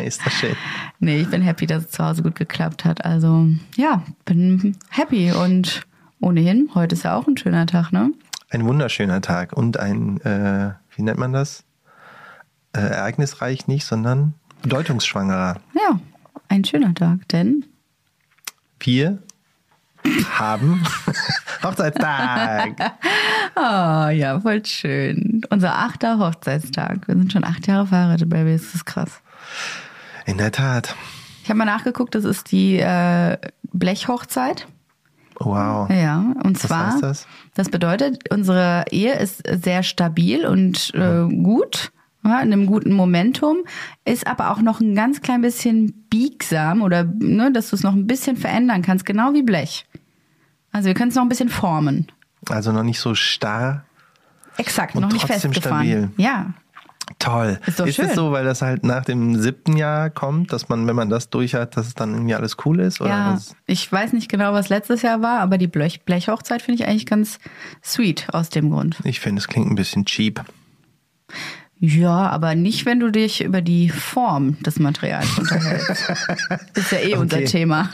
ist 0.03 0.25
das 0.25 0.33
schön. 0.33 0.57
Nee, 0.99 1.21
ich 1.21 1.29
bin 1.29 1.41
happy, 1.41 1.65
dass 1.65 1.85
es 1.85 1.91
zu 1.91 2.03
Hause 2.03 2.21
gut 2.21 2.35
geklappt 2.35 2.83
hat. 2.83 3.05
Also 3.05 3.47
ja, 3.77 4.03
bin 4.25 4.75
happy 4.89 5.31
und 5.31 5.87
ohnehin, 6.19 6.69
heute 6.75 6.95
ist 6.95 7.03
ja 7.03 7.15
auch 7.15 7.27
ein 7.27 7.37
schöner 7.37 7.65
Tag, 7.65 7.93
ne? 7.93 8.11
Ein 8.49 8.65
wunderschöner 8.65 9.21
Tag 9.21 9.53
und 9.53 9.79
ein, 9.79 10.19
äh, 10.19 10.73
wie 10.97 11.03
nennt 11.03 11.17
man 11.17 11.31
das? 11.31 11.63
Äh, 12.73 12.79
ereignisreich 12.81 13.67
nicht, 13.67 13.85
sondern 13.85 14.33
bedeutungsschwangerer. 14.61 15.57
Ja, 15.75 15.99
ein 16.49 16.63
schöner 16.63 16.93
Tag, 16.93 17.27
denn 17.29 17.65
wir 18.79 19.19
haben 20.31 20.83
Hochzeitstag. 21.63 22.75
oh 23.55 24.09
ja, 24.09 24.39
voll 24.41 24.65
schön. 24.65 25.41
Unser 25.49 25.77
achter 25.77 26.19
Hochzeitstag. 26.19 27.07
Wir 27.07 27.15
sind 27.15 27.31
schon 27.31 27.43
acht 27.45 27.67
Jahre 27.67 27.87
verheiratet, 27.87 28.29
Baby. 28.29 28.53
Das 28.53 28.75
ist 28.75 28.85
krass. 28.85 29.21
In 30.25 30.37
der 30.37 30.51
Tat. 30.51 30.95
Ich 31.43 31.49
habe 31.49 31.57
mal 31.57 31.65
nachgeguckt, 31.65 32.15
das 32.15 32.25
ist 32.25 32.51
die 32.51 32.79
äh, 32.79 33.37
Blechhochzeit. 33.71 34.67
Wow. 35.39 35.89
Ja, 35.89 36.33
und 36.43 36.57
zwar, 36.57 36.87
Was 36.87 36.93
heißt 36.95 37.03
das? 37.03 37.27
das 37.55 37.69
bedeutet, 37.69 38.31
unsere 38.31 38.85
Ehe 38.91 39.13
ist 39.15 39.41
sehr 39.47 39.83
stabil 39.83 40.45
und 40.45 40.93
äh, 40.93 41.27
gut 41.27 41.91
ja, 42.23 42.39
in 42.41 42.53
einem 42.53 42.65
guten 42.65 42.93
Momentum, 42.93 43.57
ist 44.05 44.27
aber 44.27 44.51
auch 44.51 44.61
noch 44.61 44.79
ein 44.79 44.95
ganz 44.95 45.21
klein 45.21 45.41
bisschen 45.41 46.05
biegsam 46.09 46.81
oder 46.81 47.03
ne, 47.03 47.51
dass 47.51 47.69
du 47.69 47.75
es 47.75 47.83
noch 47.83 47.93
ein 47.93 48.07
bisschen 48.07 48.37
verändern 48.37 48.81
kannst, 48.81 49.05
genau 49.05 49.33
wie 49.33 49.43
Blech. 49.43 49.85
Also 50.71 50.87
wir 50.87 50.93
können 50.93 51.09
es 51.09 51.15
noch 51.15 51.23
ein 51.23 51.29
bisschen 51.29 51.49
formen. 51.49 52.07
Also 52.49 52.71
noch 52.71 52.83
nicht 52.83 52.99
so 52.99 53.13
starr. 53.15 53.85
Exakt, 54.57 54.95
noch 54.95 55.11
nicht 55.11 55.25
trotzdem 55.27 55.53
festgefahren. 55.53 55.85
stabil. 55.85 56.09
Ja. 56.17 56.53
Toll. 57.19 57.59
Ist 57.65 57.79
doch 57.79 57.85
ist 57.85 57.95
schön. 57.95 58.05
es 58.05 58.15
so, 58.15 58.31
weil 58.31 58.45
das 58.45 58.61
halt 58.61 58.83
nach 58.85 59.03
dem 59.03 59.39
siebten 59.39 59.75
Jahr 59.75 60.09
kommt, 60.09 60.53
dass 60.53 60.69
man, 60.69 60.87
wenn 60.87 60.95
man 60.95 61.09
das 61.09 61.29
durch 61.29 61.53
hat, 61.53 61.75
dass 61.75 61.87
es 61.87 61.95
dann 61.95 62.13
irgendwie 62.13 62.33
alles 62.33 62.55
cool 62.65 62.79
ist? 62.79 63.01
Oder 63.01 63.09
Ja, 63.09 63.33
was? 63.33 63.55
ich 63.65 63.91
weiß 63.91 64.13
nicht 64.13 64.29
genau, 64.29 64.53
was 64.53 64.69
letztes 64.69 65.01
Jahr 65.01 65.21
war, 65.21 65.39
aber 65.41 65.57
die 65.57 65.67
Blech 65.67 66.03
Blechhochzeit 66.05 66.61
finde 66.61 66.81
ich 66.81 66.87
eigentlich 66.89 67.05
ganz 67.05 67.39
sweet 67.83 68.27
aus 68.31 68.49
dem 68.49 68.69
Grund. 68.71 68.97
Ich 69.03 69.19
finde, 69.19 69.39
es 69.39 69.47
klingt 69.47 69.69
ein 69.69 69.75
bisschen 69.75 70.05
cheap. 70.05 70.43
Ja, 71.85 72.29
aber 72.29 72.55
nicht, 72.55 72.85
wenn 72.85 73.01
du 73.01 73.11
dich 73.11 73.43
über 73.43 73.59
die 73.59 73.89
Form 73.89 74.57
des 74.63 74.79
Materials 74.79 75.37
unterhältst. 75.37 75.89
ist 76.75 76.91
ja 76.93 76.99
eh 76.99 77.15
unser 77.17 77.39
Okay. 77.39 77.45
Thema. 77.45 77.89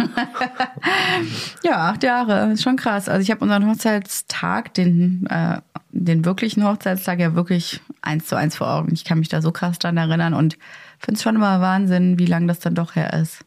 ja, 1.64 1.90
acht 1.90 2.04
Jahre, 2.04 2.52
ist 2.52 2.62
schon 2.62 2.76
krass. 2.76 3.10
Also 3.10 3.24
ich 3.24 3.32
habe 3.32 3.42
unseren 3.44 3.68
Hochzeitstag, 3.68 4.76
den, 4.76 5.26
äh, 5.26 5.60
den 5.92 6.24
wirklichen 6.24 6.64
Hochzeitstag 6.66 7.20
ja 7.20 7.34
wirklich 7.34 7.82
eins 8.04 8.28
zu 8.28 8.36
eins 8.36 8.58
vor 8.58 8.72
Augen. 8.72 8.94
Ich 8.94 9.06
kann 9.06 9.18
mich 9.18 9.30
da 9.30 9.42
so 9.42 9.52
krass 9.52 9.80
dran 9.80 9.98
erinnern 9.98 10.36
und 10.36 10.60
finde 11.00 11.18
es 11.18 11.24
schon 11.24 11.36
immer 11.36 11.60
Wahnsinn, 11.60 12.20
wie 12.20 12.28
lang 12.28 12.48
das 12.48 12.60
dann 12.60 12.76
doch 12.76 12.96
her 12.96 13.14
ist. 13.14 13.44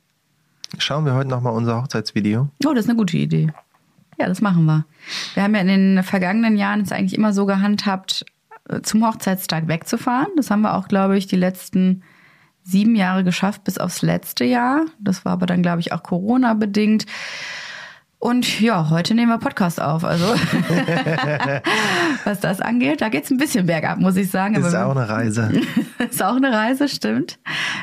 Schauen 0.78 1.04
wir 1.04 1.14
heute 1.14 1.30
nochmal 1.30 1.52
unser 1.52 1.80
Hochzeitsvideo. 1.80 2.48
Oh, 2.66 2.74
das 2.74 2.86
ist 2.86 2.90
eine 2.90 2.98
gute 2.98 3.16
Idee. 3.16 3.52
Ja, 4.18 4.26
das 4.26 4.40
machen 4.40 4.64
wir. 4.64 4.86
Wir 5.34 5.44
haben 5.44 5.54
ja 5.54 5.60
in 5.60 5.68
den 5.68 6.02
vergangenen 6.02 6.56
Jahren 6.56 6.80
es 6.80 6.90
eigentlich 6.90 7.16
immer 7.16 7.32
so 7.32 7.46
gehandhabt, 7.46 8.24
zum 8.82 9.06
Hochzeitstag 9.06 9.68
wegzufahren. 9.68 10.28
Das 10.36 10.50
haben 10.50 10.62
wir 10.62 10.74
auch, 10.74 10.88
glaube 10.88 11.16
ich, 11.16 11.26
die 11.26 11.36
letzten 11.36 12.02
sieben 12.64 12.94
Jahre 12.94 13.24
geschafft, 13.24 13.64
bis 13.64 13.78
aufs 13.78 14.02
letzte 14.02 14.44
Jahr. 14.44 14.86
Das 15.00 15.24
war 15.24 15.32
aber 15.32 15.46
dann, 15.46 15.62
glaube 15.62 15.80
ich, 15.80 15.92
auch 15.92 16.02
Corona-bedingt. 16.02 17.06
Und 18.18 18.60
ja, 18.60 18.88
heute 18.88 19.14
nehmen 19.14 19.32
wir 19.32 19.38
Podcast 19.38 19.80
auf. 19.80 20.04
Also, 20.04 20.24
was 22.24 22.38
das 22.38 22.60
angeht, 22.60 23.00
da 23.00 23.08
geht's 23.08 23.32
ein 23.32 23.36
bisschen 23.36 23.66
bergab, 23.66 23.98
muss 23.98 24.14
ich 24.14 24.30
sagen. 24.30 24.54
Ist 24.54 24.72
Aber 24.72 24.86
auch 24.86 24.96
eine 24.96 25.08
Reise. 25.08 25.50
ist 26.08 26.22
auch 26.22 26.36
eine 26.36 26.52
Reise, 26.52 26.88
stimmt. 26.88 27.40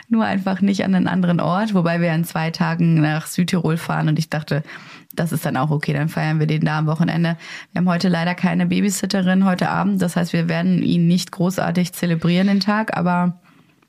Nur 0.08 0.24
einfach 0.24 0.62
nicht 0.62 0.86
an 0.86 0.96
einen 0.96 1.10
anderen 1.10 1.42
Ort, 1.42 1.74
wobei 1.74 2.00
wir 2.00 2.14
in 2.14 2.24
zwei 2.24 2.52
Tagen 2.52 3.02
nach 3.02 3.28
Südtirol 3.28 3.76
fahren 3.76 4.08
und 4.08 4.18
ich 4.18 4.30
dachte, 4.30 4.64
das 5.14 5.32
ist 5.32 5.46
dann 5.46 5.58
auch 5.58 5.72
okay, 5.72 5.94
dann 5.94 6.10
feiern 6.10 6.40
wir 6.40 6.48
den 6.48 6.62
da 6.62 6.80
am 6.80 6.88
Wochenende. 6.88 7.38
Wir 7.72 7.80
haben 7.80 7.90
heute 7.90 8.10
leider 8.10 8.36
keine 8.36 8.68
Babysitterin 8.68 9.46
heute 9.46 9.70
Abend, 9.70 10.02
das 10.02 10.16
heißt, 10.16 10.34
wir 10.34 10.48
werden 10.48 10.84
ihn 10.84 11.08
nicht 11.08 11.32
großartig 11.32 11.94
zelebrieren 11.94 12.48
den 12.48 12.60
Tag, 12.60 12.96
aber 12.96 13.40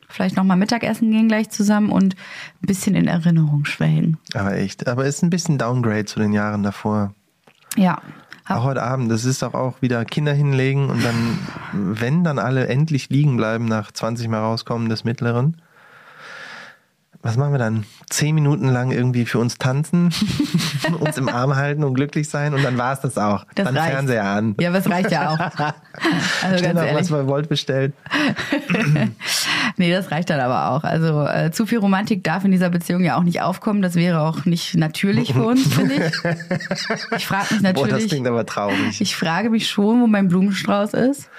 vielleicht 0.08 0.36
nochmal 0.36 0.56
Mittagessen 0.56 1.10
gehen 1.10 1.28
gleich 1.28 1.50
zusammen 1.50 1.90
und 1.90 2.14
ein 2.14 2.66
bisschen 2.66 2.94
in 2.94 3.06
Erinnerung 3.06 3.64
schwelgen. 3.64 4.18
Aber 4.34 4.56
echt. 4.56 4.88
Aber 4.88 5.06
ist 5.06 5.22
ein 5.22 5.30
bisschen 5.30 5.58
Downgrade 5.58 6.04
zu 6.04 6.18
den 6.18 6.32
Jahren 6.32 6.62
davor. 6.62 7.14
Ja. 7.76 8.00
Auch 8.48 8.64
heute 8.64 8.82
Abend, 8.82 9.12
das 9.12 9.24
ist 9.24 9.42
doch 9.42 9.54
auch 9.54 9.80
wieder 9.80 10.04
Kinder 10.04 10.32
hinlegen 10.32 10.90
und 10.90 11.04
dann, 11.04 11.38
wenn 11.72 12.24
dann 12.24 12.40
alle 12.40 12.66
endlich 12.66 13.08
liegen 13.08 13.36
bleiben 13.36 13.66
nach 13.66 13.92
20 13.92 14.26
Mal 14.26 14.40
rauskommen 14.40 14.88
des 14.88 15.04
Mittleren. 15.04 15.62
Was 17.22 17.36
machen 17.36 17.52
wir 17.52 17.58
dann? 17.58 17.84
Zehn 18.08 18.34
Minuten 18.34 18.68
lang 18.68 18.92
irgendwie 18.92 19.26
für 19.26 19.38
uns 19.38 19.58
tanzen, 19.58 20.10
uns 21.00 21.18
im 21.18 21.28
Arm 21.28 21.54
halten 21.54 21.84
und 21.84 21.92
glücklich 21.92 22.30
sein 22.30 22.54
und 22.54 22.64
dann 22.64 22.78
war 22.78 22.94
es 22.94 23.00
das 23.00 23.18
auch. 23.18 23.44
Das 23.54 23.66
dann 23.66 23.76
reicht. 23.76 23.92
Fernseher 23.92 24.24
an. 24.24 24.54
Ja, 24.58 24.70
aber 24.70 24.78
es 24.78 24.88
reicht 24.88 25.10
ja 25.10 25.30
auch. 25.30 25.38
Also 26.42 26.56
Schnell 26.58 26.72
ganz 26.72 26.74
noch 26.76 26.82
ehrlich. 26.86 27.00
was 27.00 27.08
bei 27.10 27.26
Volt 27.26 27.48
bestellt. 27.48 27.92
Nee, 29.76 29.92
das 29.92 30.10
reicht 30.10 30.28
dann 30.28 30.40
aber 30.40 30.70
auch. 30.70 30.84
Also 30.84 31.24
äh, 31.24 31.50
zu 31.52 31.64
viel 31.64 31.78
Romantik 31.78 32.22
darf 32.22 32.44
in 32.44 32.50
dieser 32.50 32.68
Beziehung 32.68 33.02
ja 33.02 33.16
auch 33.16 33.22
nicht 33.22 33.40
aufkommen. 33.40 33.80
Das 33.80 33.94
wäre 33.94 34.20
auch 34.20 34.44
nicht 34.44 34.74
natürlich 34.74 35.32
für 35.32 35.44
uns, 35.44 35.72
finde 35.72 35.94
ich. 35.94 37.16
Ich 37.16 37.26
frage 37.26 37.54
mich 37.54 37.62
Boah, 37.62 37.84
das 37.84 37.90
natürlich, 37.90 38.08
klingt 38.08 38.26
aber 38.26 38.44
traurig. 38.44 39.00
ich 39.00 39.16
frage 39.16 39.48
mich 39.48 39.68
schon, 39.70 40.02
wo 40.02 40.06
mein 40.06 40.28
Blumenstrauß 40.28 40.92
ist. 40.94 41.30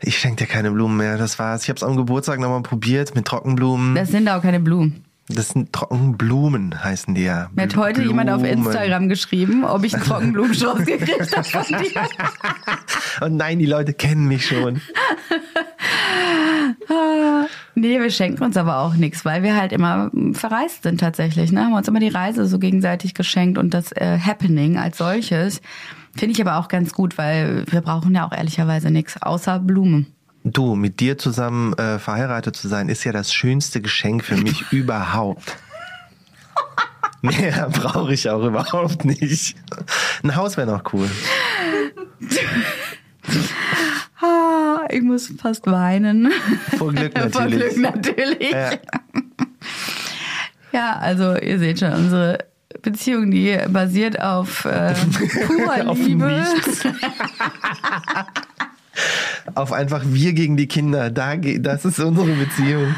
Ich 0.00 0.18
schenke 0.18 0.44
dir 0.44 0.46
keine 0.46 0.70
Blumen 0.70 0.96
mehr, 0.96 1.16
das 1.16 1.38
war's. 1.38 1.62
Ich 1.62 1.68
habe 1.68 1.76
es 1.76 1.82
am 1.82 1.96
Geburtstag 1.96 2.38
nochmal 2.38 2.62
probiert 2.62 3.14
mit 3.14 3.24
Trockenblumen. 3.26 3.94
Das 3.94 4.10
sind 4.10 4.28
auch 4.28 4.42
keine 4.42 4.60
Blumen. 4.60 5.04
Das 5.28 5.48
sind 5.48 5.72
Trockenblumen, 5.72 6.84
heißen 6.84 7.14
die 7.14 7.24
ja. 7.24 7.50
Mir 7.54 7.62
hat 7.62 7.76
heute 7.76 8.02
Blumen. 8.02 8.08
jemand 8.08 8.30
auf 8.30 8.44
Instagram 8.44 9.08
geschrieben, 9.08 9.64
ob 9.64 9.82
ich 9.82 9.94
einen 9.94 10.04
Trockenblumenstrauß 10.04 10.78
gekriegt 10.84 11.36
habe 11.36 11.44
von 11.44 11.64
dir. 11.64 12.02
Und 13.22 13.36
nein, 13.36 13.58
die 13.58 13.66
Leute 13.66 13.92
kennen 13.92 14.28
mich 14.28 14.46
schon. 14.46 14.80
Nee, 17.74 18.00
wir 18.00 18.10
schenken 18.10 18.42
uns 18.42 18.56
aber 18.56 18.78
auch 18.78 18.94
nichts, 18.94 19.24
weil 19.26 19.42
wir 19.42 19.54
halt 19.54 19.72
immer 19.72 20.08
mm, 20.12 20.32
verreist 20.32 20.82
sind 20.82 20.98
tatsächlich. 20.98 21.52
Ne? 21.52 21.62
Haben 21.62 21.74
uns 21.74 21.88
immer 21.88 22.00
die 22.00 22.08
Reise 22.08 22.46
so 22.46 22.58
gegenseitig 22.58 23.12
geschenkt 23.12 23.58
und 23.58 23.74
das 23.74 23.92
äh, 23.92 24.18
Happening 24.18 24.78
als 24.78 24.96
solches 24.98 25.60
finde 26.16 26.32
ich 26.32 26.40
aber 26.40 26.58
auch 26.58 26.68
ganz 26.68 26.92
gut, 26.92 27.18
weil 27.18 27.64
wir 27.70 27.80
brauchen 27.80 28.14
ja 28.14 28.26
auch 28.26 28.32
ehrlicherweise 28.32 28.90
nichts 28.90 29.20
außer 29.20 29.58
Blumen. 29.58 30.06
Du, 30.44 30.76
mit 30.76 31.00
dir 31.00 31.18
zusammen 31.18 31.72
äh, 31.74 31.98
verheiratet 31.98 32.54
zu 32.54 32.68
sein, 32.68 32.88
ist 32.88 33.02
ja 33.04 33.12
das 33.12 33.32
schönste 33.32 33.80
Geschenk 33.80 34.24
für 34.24 34.36
mich 34.36 34.64
überhaupt. 34.70 35.56
Mehr 37.22 37.68
brauche 37.72 38.12
ich 38.12 38.30
auch 38.30 38.44
überhaupt 38.44 39.04
nicht. 39.04 39.56
Ein 40.22 40.36
Haus 40.36 40.56
wäre 40.56 40.70
noch 40.70 40.92
cool. 40.92 41.08
Ah, 44.20 44.86
ich 44.88 45.02
muss 45.02 45.32
fast 45.38 45.66
weinen. 45.66 46.30
Vor 46.78 46.92
Glück 46.92 47.14
natürlich. 47.16 47.32
Vor 47.32 47.46
Glück 47.46 47.76
natürlich. 47.78 48.50
Ja. 48.52 48.70
Ja, 50.72 50.96
also 50.98 51.36
ihr 51.36 51.58
seht 51.58 51.80
schon, 51.80 51.92
unsere 51.92 52.38
Beziehung, 52.82 53.30
die 53.30 53.58
basiert 53.68 54.20
auf 54.20 54.64
äh, 54.64 54.94
purer 55.46 55.88
Auf 55.88 55.98
Liebe. 55.98 56.44
Auf 59.54 59.72
einfach 59.72 60.02
wir 60.04 60.32
gegen 60.32 60.56
die 60.56 60.66
Kinder. 60.66 61.10
Da, 61.10 61.36
das 61.36 61.84
ist 61.84 61.98
unsere 61.98 62.32
Beziehung. 62.32 62.94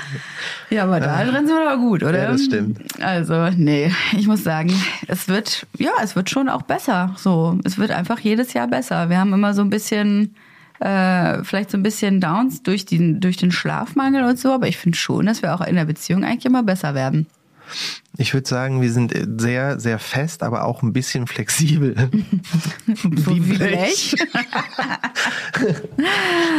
Ja, 0.70 0.84
aber 0.84 1.00
da 1.00 1.24
drin 1.24 1.46
sind 1.46 1.56
wir 1.56 1.70
doch 1.70 1.78
gut, 1.78 2.02
oder? 2.02 2.22
Ja, 2.22 2.32
das 2.32 2.44
stimmt. 2.44 2.78
Also, 3.02 3.48
nee, 3.56 3.92
ich 4.16 4.26
muss 4.26 4.44
sagen, 4.44 4.72
es 5.06 5.28
wird, 5.28 5.66
ja, 5.76 5.90
es 6.02 6.16
wird 6.16 6.30
schon 6.30 6.48
auch 6.48 6.62
besser. 6.62 7.14
So, 7.16 7.58
es 7.64 7.78
wird 7.78 7.90
einfach 7.90 8.20
jedes 8.20 8.52
Jahr 8.52 8.68
besser. 8.68 9.10
Wir 9.10 9.18
haben 9.18 9.32
immer 9.32 9.54
so 9.54 9.62
ein 9.62 9.70
bisschen, 9.70 10.34
äh, 10.80 11.42
vielleicht 11.42 11.70
so 11.70 11.78
ein 11.78 11.82
bisschen 11.82 12.20
Downs 12.20 12.62
durch 12.62 12.86
den, 12.86 13.20
durch 13.20 13.36
den 13.36 13.50
Schlafmangel 13.50 14.24
und 14.24 14.38
so, 14.38 14.52
aber 14.52 14.68
ich 14.68 14.76
finde 14.76 14.96
schon, 14.96 15.26
dass 15.26 15.42
wir 15.42 15.54
auch 15.54 15.66
in 15.66 15.74
der 15.74 15.84
Beziehung 15.84 16.24
eigentlich 16.24 16.46
immer 16.46 16.62
besser 16.62 16.94
werden. 16.94 17.26
Ich 18.20 18.34
würde 18.34 18.48
sagen, 18.48 18.82
wir 18.82 18.90
sind 18.90 19.14
sehr, 19.40 19.78
sehr 19.78 20.00
fest, 20.00 20.42
aber 20.42 20.64
auch 20.64 20.82
ein 20.82 20.92
bisschen 20.92 21.28
flexibel. 21.28 21.94
Wie 22.86 23.38
Blech. 23.38 24.16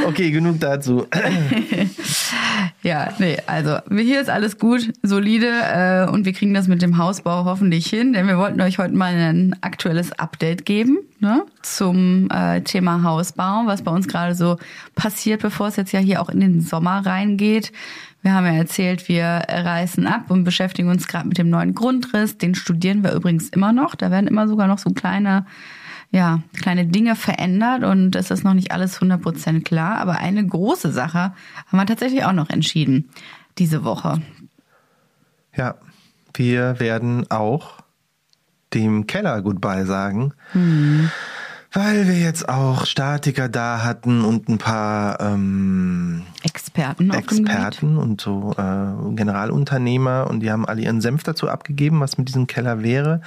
Okay, 0.07 0.31
genug 0.31 0.59
dazu. 0.59 1.05
Ja, 2.81 3.13
nee, 3.19 3.37
also 3.45 3.77
hier 3.91 4.21
ist 4.21 4.29
alles 4.29 4.57
gut, 4.57 4.93
solide 5.03 5.47
äh, 5.47 6.09
und 6.09 6.25
wir 6.25 6.31
kriegen 6.31 6.53
das 6.53 6.69
mit 6.69 6.81
dem 6.81 6.97
Hausbau 6.97 7.43
hoffentlich 7.43 7.87
hin, 7.87 8.13
denn 8.13 8.25
wir 8.27 8.37
wollten 8.37 8.61
euch 8.61 8.77
heute 8.77 8.95
mal 8.95 9.13
ein 9.13 9.53
aktuelles 9.61 10.13
Update 10.13 10.65
geben 10.65 10.99
ne, 11.19 11.45
zum 11.61 12.29
äh, 12.31 12.61
Thema 12.61 13.03
Hausbau, 13.03 13.63
was 13.65 13.81
bei 13.81 13.91
uns 13.91 14.07
gerade 14.07 14.33
so 14.33 14.57
passiert, 14.95 15.41
bevor 15.41 15.67
es 15.67 15.75
jetzt 15.75 15.91
ja 15.91 15.99
hier 15.99 16.21
auch 16.21 16.29
in 16.29 16.39
den 16.39 16.61
Sommer 16.61 17.05
reingeht. 17.05 17.73
Wir 18.21 18.33
haben 18.33 18.45
ja 18.45 18.53
erzählt, 18.53 19.07
wir 19.07 19.43
reißen 19.47 20.05
ab 20.05 20.29
und 20.29 20.43
beschäftigen 20.43 20.89
uns 20.89 21.07
gerade 21.07 21.27
mit 21.27 21.37
dem 21.37 21.48
neuen 21.49 21.75
Grundriss. 21.75 22.37
Den 22.37 22.55
studieren 22.55 23.03
wir 23.03 23.13
übrigens 23.13 23.49
immer 23.49 23.73
noch. 23.73 23.95
Da 23.95 24.11
werden 24.11 24.27
immer 24.27 24.47
sogar 24.47 24.67
noch 24.67 24.79
so 24.79 24.91
kleine 24.91 25.45
ja, 26.11 26.41
kleine 26.53 26.87
Dinge 26.87 27.15
verändert 27.15 27.83
und 27.83 28.15
es 28.15 28.31
ist 28.31 28.43
noch 28.43 28.55
nicht 28.55 28.71
alles 28.71 28.99
100% 28.99 29.63
klar. 29.63 29.97
Aber 29.99 30.17
eine 30.17 30.45
große 30.45 30.91
Sache 30.91 31.33
haben 31.67 31.77
wir 31.77 31.85
tatsächlich 31.85 32.25
auch 32.25 32.33
noch 32.33 32.49
entschieden 32.49 33.09
diese 33.57 33.83
Woche. 33.83 34.21
Ja, 35.55 35.75
wir 36.33 36.79
werden 36.79 37.29
auch 37.29 37.77
dem 38.73 39.07
Keller 39.07 39.41
Goodbye 39.41 39.85
sagen, 39.85 40.33
weil 41.71 42.07
wir 42.07 42.17
jetzt 42.17 42.49
auch 42.49 42.85
Statiker 42.85 43.47
da 43.47 43.83
hatten 43.83 44.25
und 44.25 44.49
ein 44.49 44.57
paar 44.57 45.19
ähm, 45.19 46.23
Experten. 46.43 47.11
Experten 47.11 47.97
und 47.97 48.21
so 48.21 48.53
äh, 48.57 49.15
Generalunternehmer 49.15 50.27
und 50.29 50.39
die 50.39 50.51
haben 50.51 50.65
alle 50.65 50.81
ihren 50.81 51.01
Senf 51.01 51.23
dazu 51.23 51.47
abgegeben, 51.49 51.99
was 51.99 52.17
mit 52.17 52.27
diesem 52.27 52.47
Keller 52.47 52.81
wäre. 52.81 53.21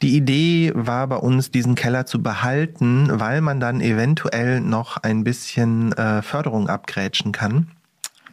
Die 0.00 0.16
Idee 0.16 0.72
war 0.74 1.08
bei 1.08 1.16
uns, 1.16 1.50
diesen 1.50 1.74
Keller 1.74 2.06
zu 2.06 2.22
behalten, 2.22 3.08
weil 3.10 3.40
man 3.40 3.58
dann 3.58 3.80
eventuell 3.80 4.60
noch 4.60 4.96
ein 4.98 5.24
bisschen 5.24 5.92
äh, 5.92 6.22
Förderung 6.22 6.68
abgrätschen 6.68 7.32
kann. 7.32 7.68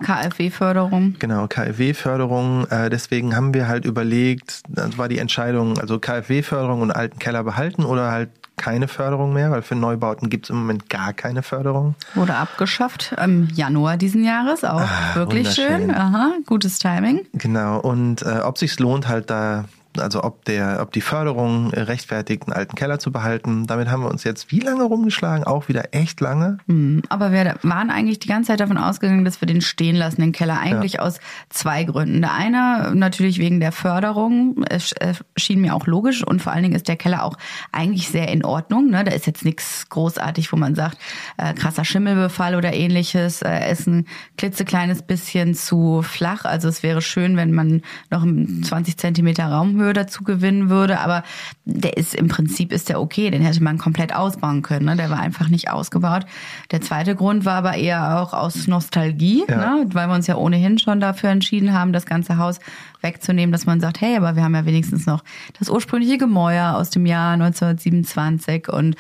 KfW-Förderung. 0.04 1.16
Genau, 1.20 1.48
KfW-Förderung. 1.48 2.68
Äh, 2.68 2.90
deswegen 2.90 3.36
haben 3.36 3.54
wir 3.54 3.68
halt 3.68 3.86
überlegt, 3.86 4.62
das 4.68 4.98
war 4.98 5.08
die 5.08 5.20
Entscheidung, 5.20 5.80
also 5.80 6.00
KfW-Förderung 6.00 6.82
und 6.82 6.92
alten 6.92 7.18
Keller 7.18 7.44
behalten 7.44 7.84
oder 7.84 8.12
halt 8.12 8.30
keine 8.58 8.88
Förderung 8.88 9.34
mehr, 9.34 9.52
weil 9.52 9.62
für 9.62 9.76
Neubauten 9.76 10.30
gibt 10.30 10.46
es 10.46 10.50
im 10.50 10.58
Moment 10.58 10.90
gar 10.90 11.14
keine 11.14 11.44
Förderung. 11.44 11.96
Wurde 12.14 12.36
abgeschafft 12.36 13.14
im 13.24 13.48
Januar 13.54 13.98
diesen 13.98 14.24
Jahres. 14.24 14.64
Auch 14.64 14.80
Ah, 14.82 15.16
wirklich 15.16 15.52
schön. 15.54 15.94
Aha, 15.94 16.32
gutes 16.46 16.80
Timing. 16.80 17.26
Genau, 17.34 17.80
und 17.80 18.22
äh, 18.22 18.40
ob 18.44 18.58
sich's 18.58 18.80
lohnt, 18.80 19.08
halt 19.08 19.30
da 19.30 19.66
also 19.98 20.24
ob 20.24 20.46
der, 20.46 20.80
ob 20.82 20.92
die 20.92 21.02
Förderung 21.02 21.70
rechtfertigt, 21.72 22.44
einen 22.44 22.54
alten 22.54 22.76
Keller 22.76 23.00
zu 23.00 23.12
behalten. 23.12 23.68
Damit 23.68 23.90
haben 23.90 24.04
wir 24.04 24.10
uns 24.10 24.24
jetzt 24.24 24.52
wie 24.52 24.60
lange 24.60 24.84
rumgeschlagen? 24.84 25.46
Auch 25.46 25.68
wieder 25.68 25.94
echt 25.94 26.22
lange. 26.22 26.58
Mhm. 26.68 27.02
Aber 27.10 27.32
wir 27.32 27.56
waren 27.64 27.90
eigentlich 27.90 28.20
die 28.20 28.28
ganze 28.28 28.48
Zeit 28.48 28.60
davon 28.60 28.78
ausgegangen, 28.78 29.26
dass 29.26 29.42
wir 29.42 29.48
den 29.48 29.62
stehen 29.62 29.96
lassen, 29.96 30.22
den 30.22 30.32
Keller. 30.32 30.60
Eigentlich 30.60 30.94
ja. 30.94 31.00
aus 31.02 31.20
zwei 31.50 31.84
Gründen. 31.84 32.22
Der 32.22 32.34
eine 32.34 32.94
natürlich 32.96 33.40
wegen 33.40 33.60
der 33.60 33.72
Förderung. 33.72 34.64
Es 34.70 34.94
schien 35.38 35.62
mir 35.62 35.76
auch 35.76 35.88
logisch 35.88 36.26
und 36.26 36.42
vor 36.42 36.54
allen 36.54 36.64
Dingen 36.64 36.76
ist 36.76 36.88
der 36.88 36.98
Keller 36.98 37.24
auch 37.24 37.38
eigentlich 37.72 38.10
sehr 38.10 38.30
in 38.30 38.44
Ordnung. 38.44 38.90
Ne? 38.90 39.04
Da 39.04 39.12
ist 39.12 39.28
jetzt 39.28 39.46
nichts 39.46 39.88
großartig, 39.90 40.52
wo 40.52 40.58
man 40.58 40.76
sagt, 40.76 40.98
äh, 41.38 41.54
krasser 41.54 41.86
Schimmelbefall 41.86 42.56
oder 42.56 42.74
ähnliches. 42.74 43.42
Äh, 43.42 43.72
ist 43.72 43.88
ein 43.88 44.08
klitzekleines 44.38 45.04
bisschen 45.04 45.54
zu 45.56 46.02
flach. 46.02 46.46
Also 46.46 46.68
es 46.68 46.84
wäre 46.84 47.02
schön, 47.02 47.38
wenn 47.38 47.52
man 47.52 47.82
noch 48.10 48.24
20 48.24 48.98
Zentimeter 48.98 49.46
Raumhöhe 49.48 49.85
dazu 49.94 50.24
gewinnen 50.24 50.70
würde. 50.70 51.00
Aber 51.00 51.24
der 51.66 51.98
ist 51.98 52.16
im 52.16 52.28
Prinzip 52.28 52.72
ist 52.72 52.90
der 52.90 53.02
okay. 53.02 53.30
Den 53.30 53.42
hätte 53.42 53.64
man 53.64 53.78
komplett 53.78 54.16
ausbauen 54.16 54.62
können. 54.62 54.86
Ne? 54.86 54.96
Der 54.96 55.10
war 55.10 55.20
einfach 55.20 55.50
nicht 55.50 55.70
ausgebaut. 55.70 56.26
Der 56.72 56.82
zweite 56.82 57.16
Grund 57.16 57.46
war 57.46 57.56
aber 57.56 57.76
eher 57.76 58.22
auch 58.22 58.34
aus 58.34 58.68
Nostalgie, 58.68 59.44
ja. 59.48 59.58
ne? 59.58 59.86
weil 59.94 60.08
wir 60.08 60.16
uns 60.16 60.28
ja 60.28 60.36
ohnehin 60.36 60.80
schon 60.80 61.00
dafür 61.00 61.30
entschieden 61.30 61.74
haben, 61.74 61.94
das 61.94 62.06
ganze 62.06 62.38
Haus 62.38 62.60
wegzunehmen, 63.02 63.52
dass 63.52 63.66
man 63.66 63.80
sagt, 63.80 64.02
hey, 64.02 64.18
aber 64.18 64.36
wir 64.36 64.44
haben 64.44 64.56
ja 64.56 64.66
wenigstens 64.66 65.06
noch 65.06 65.24
das 65.60 65.70
ursprüngliche 65.70 66.18
Gemäuer 66.18 66.76
aus 66.76 66.90
dem 66.90 67.06
Jahr 67.06 67.34
1927 67.34 68.68
und 68.70 68.96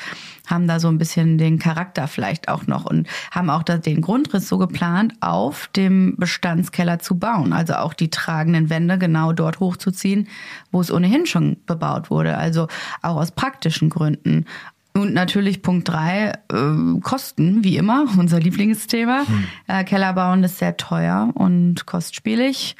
haben 0.48 0.68
da 0.68 0.80
so 0.80 0.88
ein 0.88 0.98
bisschen 0.98 1.38
den 1.38 1.60
Charakter 1.60 2.08
vielleicht 2.08 2.50
auch 2.50 2.68
noch 2.68 2.86
und 2.86 3.08
haben 3.32 3.50
auch 3.50 3.64
den 3.64 4.02
Grundriss 4.02 4.48
so 4.48 4.58
geplant, 4.58 5.14
auf 5.22 5.70
dem 5.76 6.16
Bestandskeller 6.18 7.00
zu 7.00 7.18
bauen. 7.18 7.54
Also 7.54 7.76
auch 7.76 7.94
die 7.94 8.10
tragenden 8.10 8.70
Wände 8.70 8.98
genau 8.98 9.34
dort 9.34 9.60
hochzuziehen, 9.60 10.28
wo 10.72 10.82
es 10.82 10.92
ohnehin 10.92 11.26
schon 11.26 11.58
bebaut 11.66 12.10
wurde. 12.10 12.38
Also 12.38 12.68
auch 13.02 13.18
aus 13.18 13.32
praktischen 13.32 13.90
Gründen. 13.90 14.46
Und 14.94 15.14
natürlich 15.14 15.62
Punkt 15.62 15.90
drei, 15.90 16.34
äh, 16.52 17.00
Kosten, 17.02 17.64
wie 17.64 17.76
immer, 17.76 18.06
unser 18.18 18.40
Lieblingsthema. 18.40 19.24
Hm. 19.28 19.48
Äh, 19.68 19.84
Keller 19.84 20.14
bauen 20.14 20.44
ist 20.44 20.60
sehr 20.60 20.78
teuer 20.78 21.32
und 21.34 21.86
kostspielig 21.86 22.76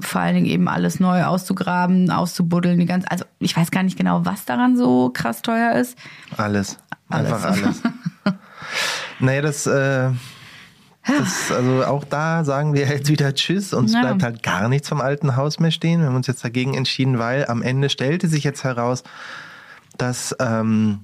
vor 0.00 0.20
allen 0.20 0.34
Dingen 0.34 0.46
eben 0.46 0.68
alles 0.68 1.00
neu 1.00 1.24
auszugraben, 1.24 2.10
auszubuddeln, 2.10 2.78
die 2.78 2.86
ganze, 2.86 3.10
also 3.10 3.24
ich 3.38 3.56
weiß 3.56 3.70
gar 3.70 3.82
nicht 3.82 3.98
genau, 3.98 4.24
was 4.24 4.44
daran 4.44 4.76
so 4.76 5.10
krass 5.10 5.42
teuer 5.42 5.72
ist. 5.72 5.98
Alles. 6.36 6.78
Einfach 7.08 7.42
alles. 7.44 7.62
alles. 8.24 8.38
naja, 9.18 9.42
das, 9.42 9.66
äh, 9.66 10.10
das, 11.06 11.50
also 11.50 11.84
auch 11.84 12.04
da 12.04 12.44
sagen 12.44 12.74
wir 12.74 12.86
jetzt 12.86 13.08
wieder 13.08 13.34
Tschüss. 13.34 13.72
Uns 13.72 13.94
ja. 13.94 14.00
bleibt 14.00 14.22
halt 14.22 14.42
gar 14.42 14.68
nichts 14.68 14.88
vom 14.88 15.00
alten 15.00 15.36
Haus 15.36 15.58
mehr 15.58 15.70
stehen. 15.70 16.00
Wir 16.00 16.08
haben 16.08 16.16
uns 16.16 16.26
jetzt 16.26 16.44
dagegen 16.44 16.74
entschieden, 16.74 17.18
weil 17.18 17.46
am 17.46 17.62
Ende 17.62 17.88
stellte 17.88 18.28
sich 18.28 18.44
jetzt 18.44 18.62
heraus, 18.62 19.02
dass 19.96 20.36
ähm, 20.38 21.00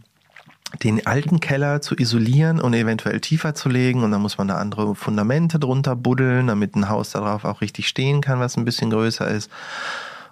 den 0.82 1.06
alten 1.06 1.40
Keller 1.40 1.80
zu 1.80 1.94
isolieren 1.96 2.60
und 2.60 2.74
eventuell 2.74 3.20
tiefer 3.20 3.54
zu 3.54 3.68
legen. 3.68 4.02
Und 4.02 4.10
dann 4.10 4.22
muss 4.22 4.38
man 4.38 4.48
da 4.48 4.56
andere 4.56 4.94
Fundamente 4.94 5.58
drunter 5.58 5.96
buddeln, 5.96 6.48
damit 6.48 6.74
ein 6.74 6.88
Haus 6.88 7.10
darauf 7.10 7.44
auch 7.44 7.60
richtig 7.60 7.88
stehen 7.88 8.20
kann, 8.20 8.40
was 8.40 8.56
ein 8.56 8.64
bisschen 8.64 8.90
größer 8.90 9.28
ist. 9.28 9.50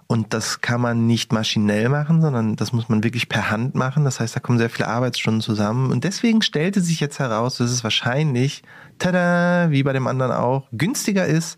Und 0.07 0.33
das 0.33 0.61
kann 0.61 0.81
man 0.81 1.07
nicht 1.07 1.31
maschinell 1.31 1.89
machen, 1.89 2.21
sondern 2.21 2.55
das 2.55 2.73
muss 2.73 2.89
man 2.89 3.03
wirklich 3.03 3.29
per 3.29 3.49
Hand 3.49 3.73
machen. 3.73 4.03
Das 4.03 4.19
heißt, 4.19 4.35
da 4.35 4.39
kommen 4.39 4.57
sehr 4.57 4.69
viele 4.69 4.87
Arbeitsstunden 4.87 5.41
zusammen. 5.41 5.91
Und 5.91 6.03
deswegen 6.03 6.41
stellte 6.41 6.81
sich 6.81 6.99
jetzt 6.99 7.19
heraus, 7.19 7.57
dass 7.57 7.71
es 7.71 7.83
wahrscheinlich, 7.83 8.63
tada, 8.99 9.71
wie 9.71 9.83
bei 9.83 9.93
dem 9.93 10.07
anderen 10.07 10.31
auch, 10.31 10.67
günstiger 10.71 11.25
ist, 11.25 11.57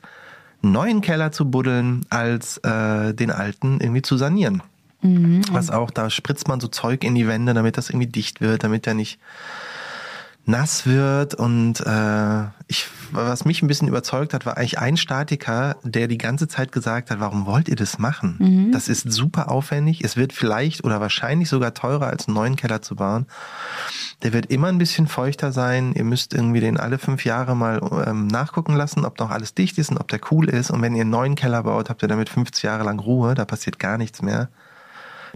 einen 0.61 0.71
neuen 0.71 1.01
Keller 1.01 1.31
zu 1.31 1.49
buddeln, 1.49 2.05
als 2.09 2.57
äh, 2.59 3.13
den 3.13 3.31
alten 3.31 3.79
irgendwie 3.81 4.03
zu 4.03 4.15
sanieren. 4.15 4.61
Mhm. 5.05 5.41
Was 5.51 5.69
auch, 5.69 5.91
da 5.91 6.09
spritzt 6.09 6.47
man 6.47 6.59
so 6.59 6.67
Zeug 6.67 7.03
in 7.03 7.15
die 7.15 7.27
Wände, 7.27 7.53
damit 7.53 7.77
das 7.77 7.89
irgendwie 7.89 8.07
dicht 8.07 8.41
wird, 8.41 8.63
damit 8.63 8.85
der 8.85 8.93
nicht 8.93 9.19
nass 10.47 10.85
wird 10.85 11.33
und 11.33 11.81
äh, 11.81 12.43
ich, 12.67 12.87
was 13.11 13.45
mich 13.45 13.63
ein 13.63 13.67
bisschen 13.67 13.87
überzeugt 13.87 14.33
hat, 14.33 14.45
war 14.45 14.57
eigentlich 14.57 14.77
ein 14.77 14.95
Statiker, 14.95 15.77
der 15.83 16.07
die 16.07 16.19
ganze 16.19 16.47
Zeit 16.47 16.71
gesagt 16.71 17.09
hat, 17.09 17.19
warum 17.19 17.47
wollt 17.47 17.67
ihr 17.67 17.75
das 17.75 17.97
machen? 17.97 18.35
Mhm. 18.39 18.71
Das 18.71 18.87
ist 18.87 19.11
super 19.11 19.49
aufwendig, 19.49 20.03
es 20.03 20.17
wird 20.17 20.33
vielleicht 20.33 20.83
oder 20.83 21.01
wahrscheinlich 21.01 21.49
sogar 21.49 21.73
teurer 21.73 22.07
als 22.07 22.27
einen 22.27 22.35
neuen 22.35 22.55
Keller 22.55 22.83
zu 22.83 22.95
bauen. 22.95 23.25
Der 24.21 24.33
wird 24.33 24.45
immer 24.47 24.67
ein 24.67 24.77
bisschen 24.77 25.07
feuchter 25.07 25.51
sein, 25.51 25.93
ihr 25.93 26.03
müsst 26.03 26.33
irgendwie 26.33 26.59
den 26.59 26.79
alle 26.79 26.99
fünf 26.99 27.25
Jahre 27.25 27.55
mal 27.55 27.81
ähm, 28.05 28.27
nachgucken 28.27 28.75
lassen, 28.75 29.03
ob 29.03 29.19
noch 29.19 29.31
alles 29.31 29.55
dicht 29.55 29.79
ist 29.79 29.89
und 29.89 29.97
ob 29.97 30.09
der 30.09 30.19
cool 30.31 30.47
ist 30.47 30.69
und 30.69 30.81
wenn 30.81 30.95
ihr 30.95 31.01
einen 31.01 31.09
neuen 31.09 31.35
Keller 31.35 31.63
baut, 31.63 31.89
habt 31.89 32.03
ihr 32.03 32.07
damit 32.07 32.29
50 32.29 32.63
Jahre 32.63 32.83
lang 32.83 32.99
Ruhe, 32.99 33.33
da 33.33 33.45
passiert 33.45 33.79
gar 33.79 33.97
nichts 33.97 34.21
mehr 34.21 34.49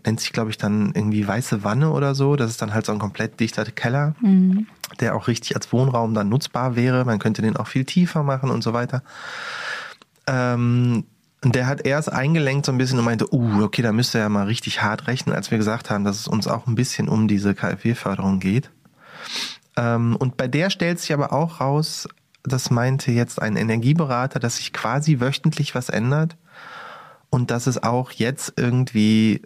nennt 0.06 0.20
sich, 0.20 0.32
glaube 0.32 0.50
ich, 0.50 0.58
dann 0.58 0.92
irgendwie 0.94 1.28
Weiße 1.28 1.64
Wanne 1.64 1.92
oder 1.92 2.16
so. 2.16 2.36
Das 2.36 2.50
ist 2.50 2.62
dann 2.62 2.74
halt 2.74 2.86
so 2.86 2.92
ein 2.92 3.00
komplett 3.00 3.40
dichter 3.40 3.66
Keller, 3.66 4.16
mhm. 4.22 4.68
der 5.00 5.16
auch 5.16 5.28
richtig 5.28 5.56
als 5.56 5.72
Wohnraum 5.72 6.14
dann 6.14 6.30
nutzbar 6.30 6.76
wäre. 6.76 7.06
Man 7.06 7.20
könnte 7.20 7.42
den 7.42 7.58
auch 7.58 7.68
viel 7.68 7.86
tiefer 7.86 8.24
machen 8.24 8.50
und 8.50 8.64
so 8.64 8.74
weiter. 8.74 9.04
Ähm, 10.28 11.06
und 11.44 11.56
der 11.56 11.68
hat 11.68 11.86
erst 11.86 12.12
eingelenkt 12.12 12.66
so 12.66 12.72
ein 12.72 12.78
bisschen 12.78 13.00
und 13.00 13.06
meinte, 13.06 13.34
uh, 13.34 13.64
okay, 13.64 13.82
da 13.82 13.94
müsste 13.94 14.18
er 14.18 14.26
ja 14.26 14.30
mal 14.30 14.46
richtig 14.46 14.82
hart 14.82 15.08
rechnen, 15.08 15.34
als 15.34 15.52
wir 15.52 15.58
gesagt 15.58 15.90
haben, 15.90 16.04
dass 16.04 16.20
es 16.20 16.28
uns 16.28 16.48
auch 16.48 16.68
ein 16.68 16.76
bisschen 16.76 17.08
um 17.08 17.28
diese 17.28 17.56
KfW-Förderung 17.56 18.40
geht. 18.40 18.70
Ähm, 19.78 20.18
und 20.18 20.36
bei 20.36 20.48
der 20.48 20.70
stellt 20.70 21.00
sich 21.00 21.14
aber 21.14 21.32
auch 21.32 21.62
raus, 21.62 22.10
das 22.44 22.72
meinte 22.72 23.12
jetzt 23.12 23.42
ein 23.42 23.56
Energieberater, 23.56 24.40
dass 24.40 24.58
sich 24.58 24.74
quasi 24.74 25.20
wöchentlich 25.20 25.76
was 25.76 25.90
ändert 25.90 26.36
und 27.30 27.52
dass 27.52 27.68
es 27.68 27.82
auch 27.82 28.12
jetzt 28.12 28.54
irgendwie 28.58 29.44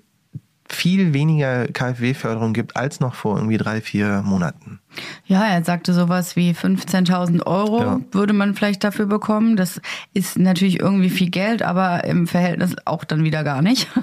viel 0.69 1.13
weniger 1.13 1.67
KfW-Förderung 1.67 2.53
gibt 2.53 2.77
als 2.77 2.99
noch 2.99 3.15
vor 3.15 3.37
irgendwie 3.37 3.57
drei, 3.57 3.81
vier 3.81 4.21
Monaten. 4.23 4.79
Ja, 5.25 5.43
er 5.45 5.63
sagte 5.63 5.93
sowas 5.93 6.35
wie 6.35 6.51
15.000 6.51 7.45
Euro 7.45 7.81
ja. 7.81 7.99
würde 8.11 8.33
man 8.33 8.53
vielleicht 8.55 8.83
dafür 8.83 9.05
bekommen. 9.05 9.55
Das 9.55 9.81
ist 10.13 10.37
natürlich 10.37 10.79
irgendwie 10.79 11.09
viel 11.09 11.29
Geld, 11.29 11.63
aber 11.63 12.03
im 12.05 12.27
Verhältnis 12.27 12.75
auch 12.85 13.03
dann 13.03 13.23
wieder 13.23 13.43
gar 13.43 13.61
nicht. 13.61 13.87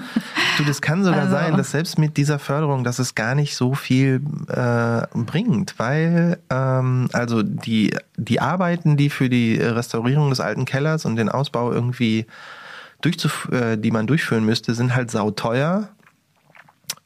Du, 0.57 0.65
das 0.65 0.81
kann 0.81 1.03
sogar 1.05 1.21
also. 1.21 1.31
sein, 1.31 1.55
dass 1.55 1.71
selbst 1.71 1.97
mit 1.97 2.17
dieser 2.17 2.37
Förderung, 2.37 2.83
dass 2.83 2.99
es 2.99 3.15
gar 3.15 3.35
nicht 3.35 3.55
so 3.55 3.73
viel 3.73 4.21
äh, 4.49 5.07
bringt, 5.17 5.75
weil 5.77 6.39
ähm, 6.49 7.07
also 7.13 7.41
die 7.41 7.95
die 8.17 8.41
Arbeiten, 8.41 8.97
die 8.97 9.09
für 9.09 9.29
die 9.29 9.55
Restaurierung 9.55 10.29
des 10.29 10.41
alten 10.41 10.65
Kellers 10.65 11.05
und 11.05 11.15
den 11.15 11.29
Ausbau 11.29 11.71
irgendwie 11.71 12.25
durchzuf 12.99 13.47
äh, 13.51 13.77
die 13.77 13.91
man 13.91 14.07
durchführen 14.07 14.45
müsste, 14.45 14.75
sind 14.75 14.93
halt 14.93 15.09
sauteuer 15.09 15.89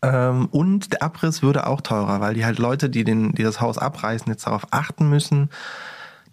und 0.01 0.93
der 0.93 1.03
Abriss 1.03 1.41
würde 1.41 1.67
auch 1.67 1.81
teurer, 1.81 2.21
weil 2.21 2.33
die 2.35 2.45
halt 2.45 2.59
Leute, 2.59 2.89
die, 2.89 3.03
den, 3.03 3.33
die 3.33 3.43
das 3.43 3.59
Haus 3.61 3.77
abreißen, 3.77 4.31
jetzt 4.31 4.45
darauf 4.45 4.67
achten 4.71 5.09
müssen, 5.09 5.49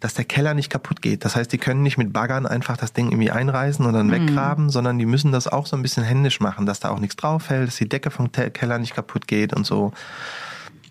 dass 0.02 0.14
der 0.14 0.24
Keller 0.24 0.54
nicht 0.54 0.68
kaputt 0.68 1.00
geht. 1.00 1.24
Das 1.24 1.36
heißt, 1.36 1.52
die 1.52 1.58
können 1.58 1.82
nicht 1.82 1.96
mit 1.96 2.12
Baggern 2.12 2.44
einfach 2.44 2.76
das 2.76 2.92
Ding 2.92 3.10
irgendwie 3.10 3.30
einreißen 3.30 3.86
und 3.86 3.92
dann 3.92 4.08
mhm. 4.08 4.12
weggraben, 4.12 4.68
sondern 4.68 4.98
die 4.98 5.06
müssen 5.06 5.30
das 5.30 5.46
auch 5.46 5.66
so 5.66 5.76
ein 5.76 5.82
bisschen 5.82 6.02
händisch 6.02 6.40
machen, 6.40 6.66
dass 6.66 6.80
da 6.80 6.90
auch 6.90 6.98
nichts 6.98 7.14
drauf 7.16 7.44
fällt, 7.44 7.68
dass 7.68 7.76
die 7.76 7.88
Decke 7.88 8.10
vom 8.10 8.32
Keller 8.32 8.78
nicht 8.78 8.94
kaputt 8.94 9.28
geht 9.28 9.54
und 9.54 9.64
so. 9.64 9.92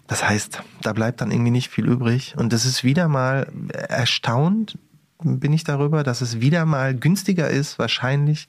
Das 0.08 0.28
heißt, 0.28 0.64
da 0.82 0.94
bleibt 0.94 1.20
dann 1.20 1.30
irgendwie 1.30 1.52
nicht 1.52 1.70
viel 1.70 1.88
übrig. 1.88 2.36
Und 2.38 2.54
das 2.54 2.66
ist 2.66 2.84
wieder 2.86 3.10
mal 3.10 3.52
erstaunt, 3.74 4.78
bin 5.24 5.54
ich 5.54 5.66
darüber, 5.66 6.04
dass 6.04 6.22
es 6.22 6.40
wieder 6.40 6.66
mal 6.66 6.96
günstiger 6.96 7.50
ist, 7.50 7.80
wahrscheinlich 7.80 8.48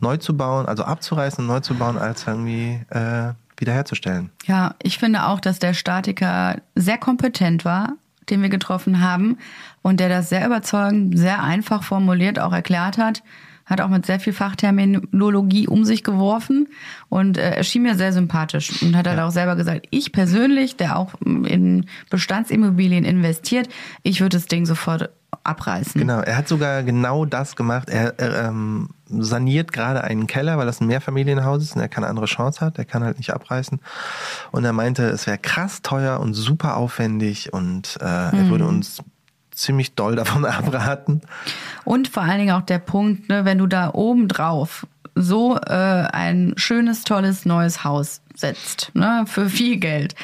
neu 0.00 0.16
zu 0.16 0.36
bauen, 0.36 0.66
also 0.66 0.82
abzureißen 0.82 1.44
und 1.44 1.46
neu 1.46 1.60
zu 1.60 1.74
bauen, 1.74 1.96
als 1.96 2.26
irgendwie 2.26 2.80
äh, 2.90 3.34
wiederherzustellen. 3.62 4.30
Ja, 4.44 4.74
ich 4.82 4.98
finde 4.98 5.26
auch, 5.26 5.40
dass 5.40 5.58
der 5.58 5.72
Statiker 5.72 6.56
sehr 6.74 6.98
kompetent 6.98 7.64
war, 7.64 7.94
den 8.28 8.42
wir 8.42 8.50
getroffen 8.50 9.00
haben 9.00 9.38
und 9.80 10.00
der 10.00 10.10
das 10.10 10.28
sehr 10.28 10.44
überzeugend, 10.44 11.18
sehr 11.18 11.42
einfach 11.42 11.82
formuliert 11.82 12.38
auch 12.38 12.52
erklärt 12.52 12.98
hat. 12.98 13.22
Hat 13.64 13.80
auch 13.80 13.88
mit 13.88 14.04
sehr 14.04 14.20
viel 14.20 14.32
Fachterminologie 14.32 15.68
um 15.68 15.84
sich 15.84 16.02
geworfen 16.02 16.68
und 17.08 17.38
äh, 17.38 17.52
er 17.54 17.64
schien 17.64 17.82
mir 17.82 17.94
sehr 17.94 18.12
sympathisch 18.12 18.82
und 18.82 18.96
hat 18.96 19.06
halt 19.06 19.18
ja. 19.18 19.26
auch 19.26 19.30
selber 19.30 19.54
gesagt, 19.56 19.86
ich 19.90 20.12
persönlich, 20.12 20.76
der 20.76 20.98
auch 20.98 21.14
in 21.24 21.86
Bestandsimmobilien 22.10 23.04
investiert, 23.04 23.68
ich 24.02 24.20
würde 24.20 24.36
das 24.36 24.46
Ding 24.46 24.66
sofort 24.66 25.10
abreißen. 25.44 25.98
Genau, 26.00 26.20
er 26.20 26.36
hat 26.36 26.48
sogar 26.48 26.82
genau 26.82 27.24
das 27.24 27.56
gemacht. 27.56 27.88
Er, 27.88 28.18
er 28.18 28.48
ähm, 28.48 28.90
saniert 29.18 29.72
gerade 29.72 30.04
einen 30.04 30.26
Keller, 30.26 30.58
weil 30.58 30.66
das 30.66 30.80
ein 30.80 30.86
Mehrfamilienhaus 30.86 31.62
ist 31.62 31.76
und 31.76 31.82
er 31.82 31.88
keine 31.88 32.06
andere 32.06 32.26
Chance 32.26 32.60
hat. 32.60 32.78
Er 32.78 32.84
kann 32.84 33.04
halt 33.04 33.18
nicht 33.18 33.32
abreißen. 33.32 33.80
Und 34.50 34.64
er 34.64 34.72
meinte, 34.72 35.04
es 35.04 35.26
wäre 35.26 35.38
krass 35.38 35.82
teuer 35.82 36.20
und 36.20 36.34
super 36.34 36.76
aufwendig 36.76 37.52
und 37.52 37.98
äh, 38.00 38.04
mhm. 38.04 38.38
er 38.38 38.48
würde 38.48 38.66
uns 38.66 39.02
ziemlich 39.50 39.94
doll 39.94 40.16
davon 40.16 40.44
abraten. 40.46 41.22
Und 41.84 42.08
vor 42.08 42.22
allen 42.22 42.38
Dingen 42.38 42.54
auch 42.54 42.62
der 42.62 42.78
Punkt, 42.78 43.28
ne, 43.28 43.44
wenn 43.44 43.58
du 43.58 43.66
da 43.66 43.90
oben 43.92 44.28
drauf 44.28 44.86
so 45.14 45.56
äh, 45.56 45.72
ein 45.72 46.54
schönes, 46.56 47.04
tolles 47.04 47.44
neues 47.44 47.84
Haus 47.84 48.22
setzt, 48.34 48.92
ne, 48.94 49.24
für 49.26 49.48
viel 49.48 49.76
Geld, 49.76 50.14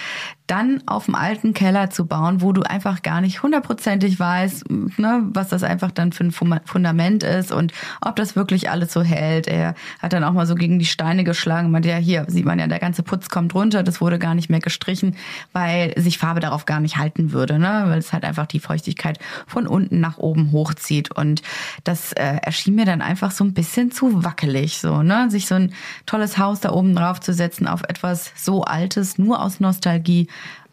dann 0.48 0.82
auf 0.86 1.04
dem 1.04 1.14
alten 1.14 1.52
Keller 1.52 1.90
zu 1.90 2.06
bauen, 2.06 2.40
wo 2.40 2.52
du 2.52 2.62
einfach 2.62 3.02
gar 3.02 3.20
nicht 3.20 3.42
hundertprozentig 3.42 4.18
weißt, 4.18 4.64
ne, 4.98 5.22
was 5.32 5.48
das 5.48 5.62
einfach 5.62 5.90
dann 5.92 6.12
für 6.12 6.24
ein 6.24 6.32
Fundament 6.32 7.22
ist 7.22 7.52
und 7.52 7.72
ob 8.00 8.16
das 8.16 8.34
wirklich 8.34 8.70
alles 8.70 8.92
so 8.92 9.02
hält. 9.02 9.46
Er 9.46 9.74
hat 10.00 10.14
dann 10.14 10.24
auch 10.24 10.32
mal 10.32 10.46
so 10.46 10.54
gegen 10.54 10.78
die 10.78 10.86
Steine 10.86 11.22
geschlagen. 11.22 11.70
Man 11.70 11.82
ja 11.82 11.96
hier 11.96 12.24
sieht 12.28 12.46
man 12.46 12.58
ja, 12.58 12.66
der 12.66 12.78
ganze 12.78 13.02
Putz 13.02 13.28
kommt 13.28 13.54
runter, 13.54 13.82
das 13.82 14.00
wurde 14.00 14.18
gar 14.18 14.34
nicht 14.34 14.48
mehr 14.48 14.60
gestrichen, 14.60 15.16
weil 15.52 15.92
sich 16.00 16.18
Farbe 16.18 16.40
darauf 16.40 16.64
gar 16.64 16.80
nicht 16.80 16.96
halten 16.96 17.32
würde, 17.32 17.58
ne, 17.58 17.84
weil 17.86 17.98
es 17.98 18.14
halt 18.14 18.24
einfach 18.24 18.46
die 18.46 18.60
Feuchtigkeit 18.60 19.18
von 19.46 19.66
unten 19.66 20.00
nach 20.00 20.16
oben 20.16 20.52
hochzieht 20.52 21.14
und 21.14 21.42
das 21.84 22.12
äh, 22.14 22.38
erschien 22.42 22.74
mir 22.74 22.86
dann 22.86 23.02
einfach 23.02 23.32
so 23.32 23.44
ein 23.44 23.52
bisschen 23.52 23.90
zu 23.90 24.24
wackelig, 24.24 24.78
so 24.78 25.02
ne, 25.02 25.30
sich 25.30 25.46
so 25.46 25.56
ein 25.56 25.74
tolles 26.06 26.38
Haus 26.38 26.60
da 26.60 26.72
oben 26.72 26.94
drauf 26.94 27.20
zu 27.20 27.34
setzen 27.34 27.68
auf 27.68 27.82
etwas 27.82 28.32
so 28.34 28.64
altes, 28.64 29.18
nur 29.18 29.42
aus 29.42 29.60
Nostalgie 29.60 30.28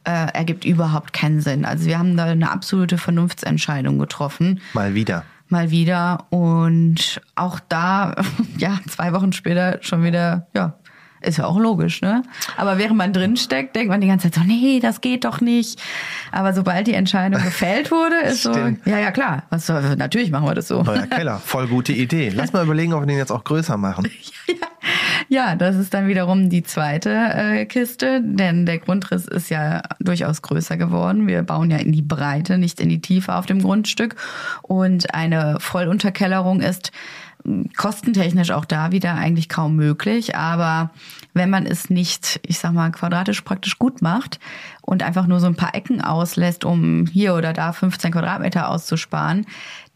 äh, 0.06 0.32
ergibt 0.34 0.66
überhaupt 0.66 1.14
keinen 1.14 1.42
Sinn. 1.42 1.66
Also 1.66 1.86
wir 1.86 2.00
haben 2.00 2.16
da 2.16 2.26
eine 2.26 2.52
absolute 2.52 2.98
Vernunftsentscheidung 2.98 4.00
getroffen. 4.00 4.62
Mal 4.74 4.94
wieder. 4.94 5.24
Mal 5.50 5.72
wieder. 5.72 6.26
Und 6.30 7.22
auch 7.36 7.60
da, 7.70 8.16
ja, 8.58 8.80
zwei 8.90 9.14
Wochen 9.14 9.34
später 9.34 9.80
schon 9.82 10.04
wieder, 10.04 10.48
ja, 10.56 10.76
ist 11.22 11.38
ja 11.38 11.46
auch 11.46 11.58
logisch, 11.58 12.02
ne? 12.02 12.24
Aber 12.56 12.78
während 12.78 12.98
man 12.98 13.12
drinsteckt, 13.12 13.76
denkt 13.76 13.90
man 13.90 14.00
die 14.00 14.08
ganze 14.08 14.30
Zeit 14.30 14.44
so, 14.44 14.48
nee, 14.48 14.80
das 14.80 15.02
geht 15.02 15.26
doch 15.26 15.42
nicht. 15.42 15.82
Aber 16.32 16.54
sobald 16.54 16.88
die 16.88 16.94
Entscheidung 16.94 17.42
gefällt 17.42 17.90
wurde, 17.92 18.18
ist 18.18 18.44
so, 18.44 18.54
ja, 18.54 19.00
ja, 19.00 19.12
klar. 19.12 19.44
Was, 19.50 19.68
natürlich 19.68 20.30
machen 20.30 20.46
wir 20.46 20.54
das 20.54 20.68
so. 20.68 20.84
Neuer 20.84 21.08
Keller, 21.08 21.40
voll 21.40 21.68
gute 21.68 21.94
Idee. 21.94 22.30
Lass 22.30 22.54
mal 22.54 22.64
überlegen, 22.64 22.94
ob 22.94 23.02
wir 23.02 23.08
den 23.08 23.18
jetzt 23.18 23.32
auch 23.32 23.44
größer 23.44 23.78
machen. 23.78 24.08
ja. 24.48 24.56
Ja, 25.36 25.58
das 25.58 25.76
ist 25.76 25.94
dann 25.94 26.08
wiederum 26.08 26.50
die 26.50 26.64
zweite 26.64 27.10
äh, 27.12 27.66
Kiste, 27.66 28.22
denn 28.24 28.66
der 28.66 28.78
Grundriss 28.80 29.28
ist 29.28 29.50
ja 29.50 29.82
durchaus 30.00 30.42
größer 30.42 30.78
geworden. 30.78 31.28
Wir 31.28 31.44
bauen 31.44 31.70
ja 31.70 31.76
in 31.76 31.92
die 31.92 32.02
Breite, 32.02 32.58
nicht 32.58 32.80
in 32.80 32.88
die 32.88 33.02
Tiefe 33.02 33.36
auf 33.36 33.46
dem 33.46 33.62
Grundstück. 33.62 34.16
Und 34.62 35.14
eine 35.14 35.58
Vollunterkellerung 35.60 36.62
ist 36.62 36.94
kostentechnisch 37.76 38.52
auch 38.52 38.64
da 38.64 38.94
wieder 38.94 39.16
eigentlich 39.16 39.50
kaum 39.50 39.76
möglich. 39.76 40.38
Aber 40.38 40.92
wenn 41.36 41.50
man 41.50 41.66
es 41.66 41.90
nicht, 41.90 42.40
ich 42.44 42.58
sag 42.58 42.74
mal, 42.74 42.90
quadratisch 42.92 43.42
praktisch 43.42 43.78
gut 43.78 44.02
macht 44.02 44.40
und 44.82 45.04
einfach 45.04 45.28
nur 45.28 45.40
so 45.40 45.48
ein 45.48 45.56
paar 45.56 45.76
Ecken 45.76 46.02
auslässt, 46.02 46.66
um 46.66 47.06
hier 47.06 47.36
oder 47.36 47.54
da 47.54 47.74
15 47.74 48.12
Quadratmeter 48.12 48.70
auszusparen, 48.70 49.46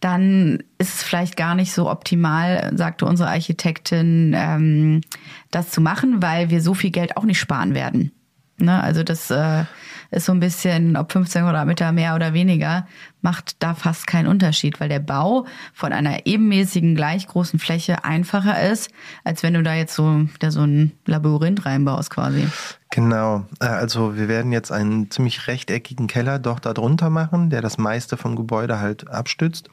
dann 0.02 0.60
ist 0.78 0.96
es 0.96 1.04
vielleicht 1.04 1.38
gar 1.38 1.56
nicht 1.56 1.74
so 1.74 1.90
optimal, 1.90 2.72
sagte 2.76 3.06
unsere 3.06 3.30
Architektin, 3.30 4.34
ähm, 4.36 5.02
das 5.50 5.72
zu 5.72 5.82
machen, 5.82 6.22
weil 6.22 6.50
wir 6.50 6.62
so 6.62 6.74
viel 6.74 6.92
Geld 6.92 7.18
auch 7.18 7.24
nicht 7.24 7.40
sparen 7.40 7.74
werden. 7.74 8.12
Ne? 8.58 8.82
Also 8.84 9.04
das 9.04 9.32
äh, 9.32 9.64
ist 10.12 10.26
so 10.26 10.32
ein 10.32 10.40
bisschen, 10.40 10.98
ob 10.98 11.12
15 11.12 11.44
Quadratmeter 11.44 11.92
mehr 11.92 12.16
oder 12.16 12.34
weniger, 12.34 12.88
macht 13.22 13.62
da 13.62 13.74
fast 13.74 14.08
keinen 14.08 14.28
Unterschied, 14.28 14.80
weil 14.80 14.90
der 14.90 15.00
Bau 15.00 15.46
von 15.74 15.94
einer 15.94 16.26
ebenmäßigen, 16.26 16.96
gleich 16.96 17.28
großen 17.28 17.60
Fläche 17.60 18.04
einfacher 18.04 18.62
ist, 18.72 18.92
als 19.24 19.44
wenn 19.44 19.54
du 19.54 19.64
da 19.64 19.76
jetzt 19.76 19.96
so, 19.96 20.26
da 20.40 20.52
so 20.52 20.62
ein 20.62 20.94
Labyrinth 21.06 21.66
reinbaust 21.66 22.10
quasi. 22.10 22.48
Genau, 22.92 23.46
äh, 23.60 23.66
also 23.66 24.16
wir 24.16 24.28
werden 24.28 24.52
jetzt 24.52 24.72
einen 24.72 25.12
ziemlich 25.12 25.48
rechteckigen 25.48 26.08
Keller 26.08 26.40
doch 26.40 26.60
da 26.60 26.74
drunter 26.74 27.10
machen, 27.10 27.50
der 27.50 27.62
das 27.62 27.78
meiste 27.78 28.18
vom 28.18 28.36
Gebäude 28.36 28.80
halt 28.80 29.08
abstützt. 29.10 29.70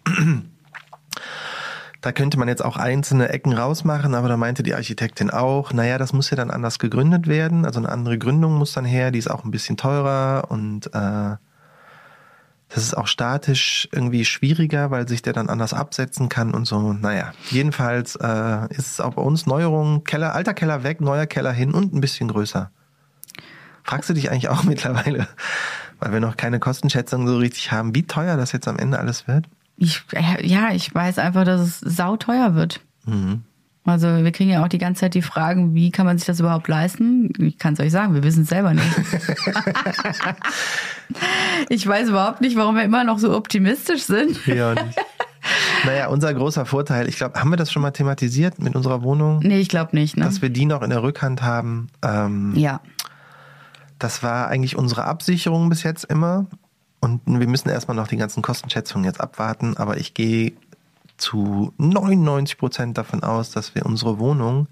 Da 2.06 2.12
könnte 2.12 2.38
man 2.38 2.46
jetzt 2.46 2.64
auch 2.64 2.76
einzelne 2.76 3.30
Ecken 3.30 3.52
rausmachen, 3.52 4.14
aber 4.14 4.28
da 4.28 4.36
meinte 4.36 4.62
die 4.62 4.76
Architektin 4.76 5.28
auch, 5.28 5.72
naja, 5.72 5.98
das 5.98 6.12
muss 6.12 6.30
ja 6.30 6.36
dann 6.36 6.52
anders 6.52 6.78
gegründet 6.78 7.26
werden. 7.26 7.64
Also 7.64 7.80
eine 7.80 7.88
andere 7.88 8.16
Gründung 8.16 8.54
muss 8.54 8.72
dann 8.72 8.84
her, 8.84 9.10
die 9.10 9.18
ist 9.18 9.28
auch 9.28 9.42
ein 9.42 9.50
bisschen 9.50 9.76
teurer 9.76 10.44
und 10.48 10.86
äh, 10.94 11.34
das 12.68 12.84
ist 12.84 12.96
auch 12.96 13.08
statisch 13.08 13.88
irgendwie 13.90 14.24
schwieriger, 14.24 14.92
weil 14.92 15.08
sich 15.08 15.20
der 15.20 15.32
dann 15.32 15.48
anders 15.48 15.74
absetzen 15.74 16.28
kann 16.28 16.54
und 16.54 16.64
so. 16.64 16.92
Naja, 16.92 17.32
jedenfalls 17.50 18.14
äh, 18.14 18.68
ist 18.68 18.92
es 18.92 19.00
auch 19.00 19.14
bei 19.14 19.22
uns 19.22 19.46
Neuerung, 19.46 20.04
Keller, 20.04 20.32
alter 20.32 20.54
Keller 20.54 20.84
weg, 20.84 21.00
neuer 21.00 21.26
Keller 21.26 21.50
hin 21.50 21.74
und 21.74 21.92
ein 21.92 22.00
bisschen 22.00 22.28
größer. 22.28 22.70
Fragst 23.82 24.08
du 24.08 24.14
dich 24.14 24.30
eigentlich 24.30 24.48
auch 24.48 24.62
mittlerweile, 24.62 25.26
weil 25.98 26.12
wir 26.12 26.20
noch 26.20 26.36
keine 26.36 26.60
Kostenschätzung 26.60 27.26
so 27.26 27.36
richtig 27.38 27.72
haben, 27.72 27.96
wie 27.96 28.06
teuer 28.06 28.36
das 28.36 28.52
jetzt 28.52 28.68
am 28.68 28.78
Ende 28.78 29.00
alles 29.00 29.26
wird? 29.26 29.46
Ich, 29.76 30.02
ja, 30.42 30.72
ich 30.72 30.94
weiß 30.94 31.18
einfach, 31.18 31.44
dass 31.44 31.60
es 31.60 31.80
sauteuer 31.80 32.54
wird. 32.54 32.80
Mhm. 33.04 33.42
Also 33.86 34.08
wir 34.08 34.32
kriegen 34.32 34.50
ja 34.50 34.64
auch 34.64 34.68
die 34.68 34.78
ganze 34.78 35.02
Zeit 35.02 35.14
die 35.14 35.22
Fragen, 35.22 35.74
wie 35.74 35.92
kann 35.92 36.06
man 36.06 36.18
sich 36.18 36.26
das 36.26 36.40
überhaupt 36.40 36.66
leisten? 36.66 37.32
Ich 37.38 37.56
kann 37.56 37.74
es 37.74 37.80
euch 37.80 37.92
sagen, 37.92 38.14
wir 38.14 38.24
wissen 38.24 38.42
es 38.42 38.48
selber 38.48 38.74
nicht. 38.74 38.84
ich 41.68 41.86
weiß 41.86 42.08
überhaupt 42.08 42.40
nicht, 42.40 42.56
warum 42.56 42.74
wir 42.74 42.82
immer 42.82 43.04
noch 43.04 43.18
so 43.18 43.34
optimistisch 43.34 44.02
sind. 44.02 44.44
Ja. 44.46 44.74
Naja, 45.84 46.08
unser 46.08 46.34
großer 46.34 46.66
Vorteil, 46.66 47.08
ich 47.08 47.18
glaube, 47.18 47.38
haben 47.38 47.50
wir 47.50 47.56
das 47.56 47.70
schon 47.70 47.80
mal 47.80 47.92
thematisiert 47.92 48.58
mit 48.58 48.74
unserer 48.74 49.02
Wohnung? 49.02 49.38
Nee, 49.38 49.60
ich 49.60 49.68
glaube 49.68 49.94
nicht. 49.94 50.16
Ne? 50.16 50.24
Dass 50.24 50.42
wir 50.42 50.50
die 50.50 50.66
noch 50.66 50.82
in 50.82 50.90
der 50.90 51.04
Rückhand 51.04 51.42
haben. 51.42 51.86
Ähm, 52.02 52.52
ja. 52.56 52.80
Das 54.00 54.24
war 54.24 54.48
eigentlich 54.48 54.76
unsere 54.76 55.04
Absicherung 55.04 55.68
bis 55.68 55.84
jetzt 55.84 56.04
immer. 56.04 56.46
Und 57.00 57.20
wir 57.26 57.46
müssen 57.46 57.68
erstmal 57.68 57.96
noch 57.96 58.08
die 58.08 58.16
ganzen 58.16 58.42
Kostenschätzungen 58.42 59.04
jetzt 59.04 59.20
abwarten, 59.20 59.76
aber 59.76 59.98
ich 59.98 60.14
gehe 60.14 60.54
zu 61.16 61.72
99 61.78 62.58
Prozent 62.58 62.98
davon 62.98 63.22
aus, 63.22 63.50
dass 63.50 63.74
wir 63.74 63.86
unsere 63.86 64.18
Wohnung 64.18 64.66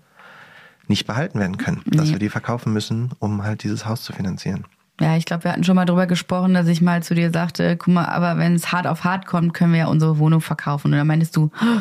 nicht 0.88 1.06
behalten 1.06 1.38
werden 1.38 1.56
können, 1.56 1.82
nee. 1.84 1.96
dass 1.96 2.10
wir 2.10 2.18
die 2.18 2.28
verkaufen 2.28 2.72
müssen, 2.72 3.10
um 3.18 3.42
halt 3.42 3.62
dieses 3.62 3.86
Haus 3.86 4.02
zu 4.02 4.12
finanzieren. 4.12 4.64
Ja, 5.00 5.16
ich 5.16 5.24
glaube, 5.24 5.44
wir 5.44 5.52
hatten 5.52 5.64
schon 5.64 5.74
mal 5.74 5.86
drüber 5.86 6.06
gesprochen, 6.06 6.54
dass 6.54 6.68
ich 6.68 6.80
mal 6.80 7.02
zu 7.02 7.14
dir 7.14 7.30
sagte, 7.32 7.76
guck 7.76 7.94
mal, 7.94 8.06
aber 8.06 8.38
wenn 8.38 8.54
es 8.54 8.70
hart 8.70 8.86
auf 8.86 9.02
hart 9.02 9.26
kommt, 9.26 9.52
können 9.54 9.72
wir 9.72 9.80
ja 9.80 9.86
unsere 9.86 10.18
Wohnung 10.18 10.40
verkaufen. 10.40 10.92
Und 10.92 10.98
dann 10.98 11.06
meintest 11.06 11.36
du, 11.36 11.50
oh, 11.60 11.80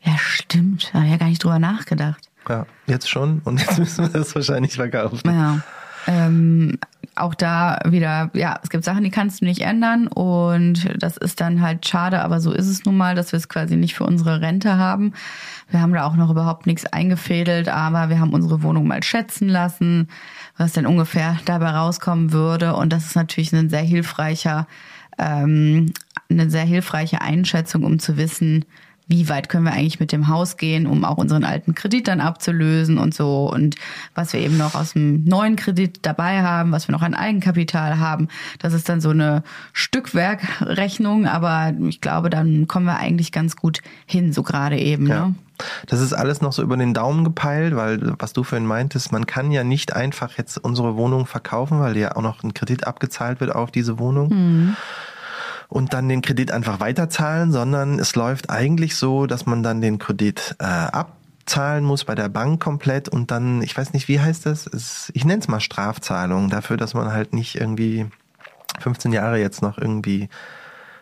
ja 0.00 0.16
stimmt, 0.16 0.90
da 0.92 0.98
habe 0.98 1.06
ich 1.06 1.12
ja 1.12 1.18
gar 1.18 1.28
nicht 1.28 1.44
drüber 1.44 1.58
nachgedacht. 1.58 2.30
Ja, 2.48 2.66
jetzt 2.86 3.08
schon 3.08 3.42
und 3.44 3.60
jetzt 3.60 3.78
müssen 3.78 4.04
wir 4.04 4.20
das 4.20 4.34
wahrscheinlich 4.34 4.74
verkaufen. 4.74 5.20
Ja. 5.24 5.60
Ähm, 6.06 6.78
auch 7.16 7.34
da 7.34 7.78
wieder, 7.84 8.30
ja, 8.34 8.58
es 8.62 8.70
gibt 8.70 8.84
Sachen, 8.84 9.04
die 9.04 9.10
kannst 9.10 9.40
du 9.40 9.44
nicht 9.44 9.60
ändern 9.60 10.06
und 10.08 10.90
das 11.02 11.16
ist 11.16 11.40
dann 11.40 11.60
halt 11.60 11.86
schade, 11.86 12.22
aber 12.22 12.40
so 12.40 12.52
ist 12.52 12.68
es 12.68 12.84
nun 12.84 12.96
mal, 12.96 13.14
dass 13.14 13.32
wir 13.32 13.36
es 13.36 13.48
quasi 13.48 13.76
nicht 13.76 13.94
für 13.94 14.04
unsere 14.04 14.40
Rente 14.40 14.78
haben. 14.78 15.12
Wir 15.70 15.80
haben 15.80 15.92
da 15.92 16.04
auch 16.04 16.16
noch 16.16 16.30
überhaupt 16.30 16.66
nichts 16.66 16.86
eingefädelt, 16.86 17.68
aber 17.68 18.08
wir 18.08 18.20
haben 18.20 18.34
unsere 18.34 18.62
Wohnung 18.62 18.86
mal 18.86 19.02
schätzen 19.02 19.48
lassen, 19.48 20.08
was 20.56 20.72
denn 20.72 20.86
ungefähr 20.86 21.38
dabei 21.44 21.70
rauskommen 21.70 22.32
würde 22.32 22.74
und 22.74 22.92
das 22.92 23.06
ist 23.06 23.16
natürlich 23.16 23.52
ein 23.52 23.70
sehr 23.70 23.82
hilfreicher, 23.82 24.66
ähm, 25.18 25.92
eine 26.28 26.50
sehr 26.50 26.64
hilfreiche 26.64 27.20
Einschätzung, 27.20 27.84
um 27.84 27.98
zu 27.98 28.16
wissen, 28.16 28.64
wie 29.06 29.28
weit 29.28 29.48
können 29.48 29.64
wir 29.64 29.72
eigentlich 29.72 30.00
mit 30.00 30.12
dem 30.12 30.28
Haus 30.28 30.56
gehen, 30.56 30.86
um 30.86 31.04
auch 31.04 31.18
unseren 31.18 31.44
alten 31.44 31.74
Kredit 31.74 32.08
dann 32.08 32.20
abzulösen 32.20 32.96
und 32.96 33.14
so 33.14 33.50
und 33.52 33.76
was 34.14 34.32
wir 34.32 34.40
eben 34.40 34.56
noch 34.56 34.74
aus 34.74 34.94
dem 34.94 35.24
neuen 35.24 35.56
Kredit 35.56 36.00
dabei 36.02 36.42
haben, 36.42 36.72
was 36.72 36.88
wir 36.88 36.92
noch 36.92 37.02
an 37.02 37.14
Eigenkapital 37.14 37.98
haben. 37.98 38.28
Das 38.58 38.72
ist 38.72 38.88
dann 38.88 39.02
so 39.02 39.10
eine 39.10 39.42
Stückwerkrechnung, 39.74 41.26
aber 41.26 41.74
ich 41.86 42.00
glaube, 42.00 42.30
dann 42.30 42.66
kommen 42.66 42.86
wir 42.86 42.96
eigentlich 42.96 43.30
ganz 43.30 43.56
gut 43.56 43.80
hin, 44.06 44.32
so 44.32 44.42
gerade 44.42 44.78
eben. 44.78 45.06
Ja. 45.06 45.26
Ne? 45.26 45.34
Das 45.86 46.00
ist 46.00 46.12
alles 46.12 46.40
noch 46.40 46.52
so 46.52 46.62
über 46.62 46.76
den 46.76 46.94
Daumen 46.94 47.24
gepeilt, 47.24 47.76
weil 47.76 48.14
was 48.18 48.32
du 48.32 48.42
vorhin 48.42 48.66
meintest, 48.66 49.12
man 49.12 49.26
kann 49.26 49.52
ja 49.52 49.64
nicht 49.64 49.94
einfach 49.94 50.36
jetzt 50.36 50.58
unsere 50.58 50.96
Wohnung 50.96 51.26
verkaufen, 51.26 51.78
weil 51.78 51.96
ja 51.96 52.16
auch 52.16 52.22
noch 52.22 52.42
ein 52.42 52.54
Kredit 52.54 52.86
abgezahlt 52.86 53.40
wird 53.40 53.54
auf 53.54 53.70
diese 53.70 53.98
Wohnung. 53.98 54.28
Mhm 54.30 54.76
und 55.74 55.92
dann 55.92 56.08
den 56.08 56.22
Kredit 56.22 56.52
einfach 56.52 56.78
weiterzahlen, 56.78 57.50
sondern 57.50 57.98
es 57.98 58.14
läuft 58.14 58.48
eigentlich 58.48 58.94
so, 58.94 59.26
dass 59.26 59.44
man 59.44 59.64
dann 59.64 59.80
den 59.80 59.98
Kredit 59.98 60.54
äh, 60.60 60.64
abzahlen 60.64 61.84
muss 61.84 62.04
bei 62.04 62.14
der 62.14 62.28
Bank 62.28 62.62
komplett 62.62 63.08
und 63.08 63.32
dann, 63.32 63.60
ich 63.60 63.76
weiß 63.76 63.92
nicht, 63.92 64.06
wie 64.06 64.20
heißt 64.20 64.46
das? 64.46 64.68
Es, 64.68 65.10
ich 65.14 65.24
nenne 65.24 65.40
es 65.40 65.48
mal 65.48 65.58
Strafzahlung 65.58 66.48
dafür, 66.48 66.76
dass 66.76 66.94
man 66.94 67.12
halt 67.12 67.32
nicht 67.32 67.56
irgendwie 67.56 68.06
15 68.78 69.12
Jahre 69.12 69.40
jetzt 69.40 69.62
noch 69.62 69.76
irgendwie 69.76 70.28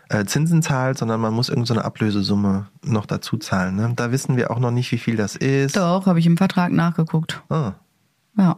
äh, 0.08 0.24
Zinsen 0.24 0.62
zahlt, 0.62 0.96
sondern 0.96 1.20
man 1.20 1.34
muss 1.34 1.50
irgendeine 1.50 1.80
so 1.80 1.84
Ablösesumme 1.84 2.68
noch 2.82 3.04
dazu 3.04 3.36
zahlen. 3.36 3.76
Ne? 3.76 3.92
Da 3.94 4.10
wissen 4.10 4.38
wir 4.38 4.50
auch 4.50 4.58
noch 4.58 4.70
nicht, 4.70 4.90
wie 4.90 4.98
viel 4.98 5.16
das 5.16 5.36
ist. 5.36 5.76
Doch, 5.76 6.06
habe 6.06 6.18
ich 6.18 6.24
im 6.24 6.38
Vertrag 6.38 6.72
nachgeguckt. 6.72 7.42
Ah. 7.50 7.72
Ja. 8.38 8.56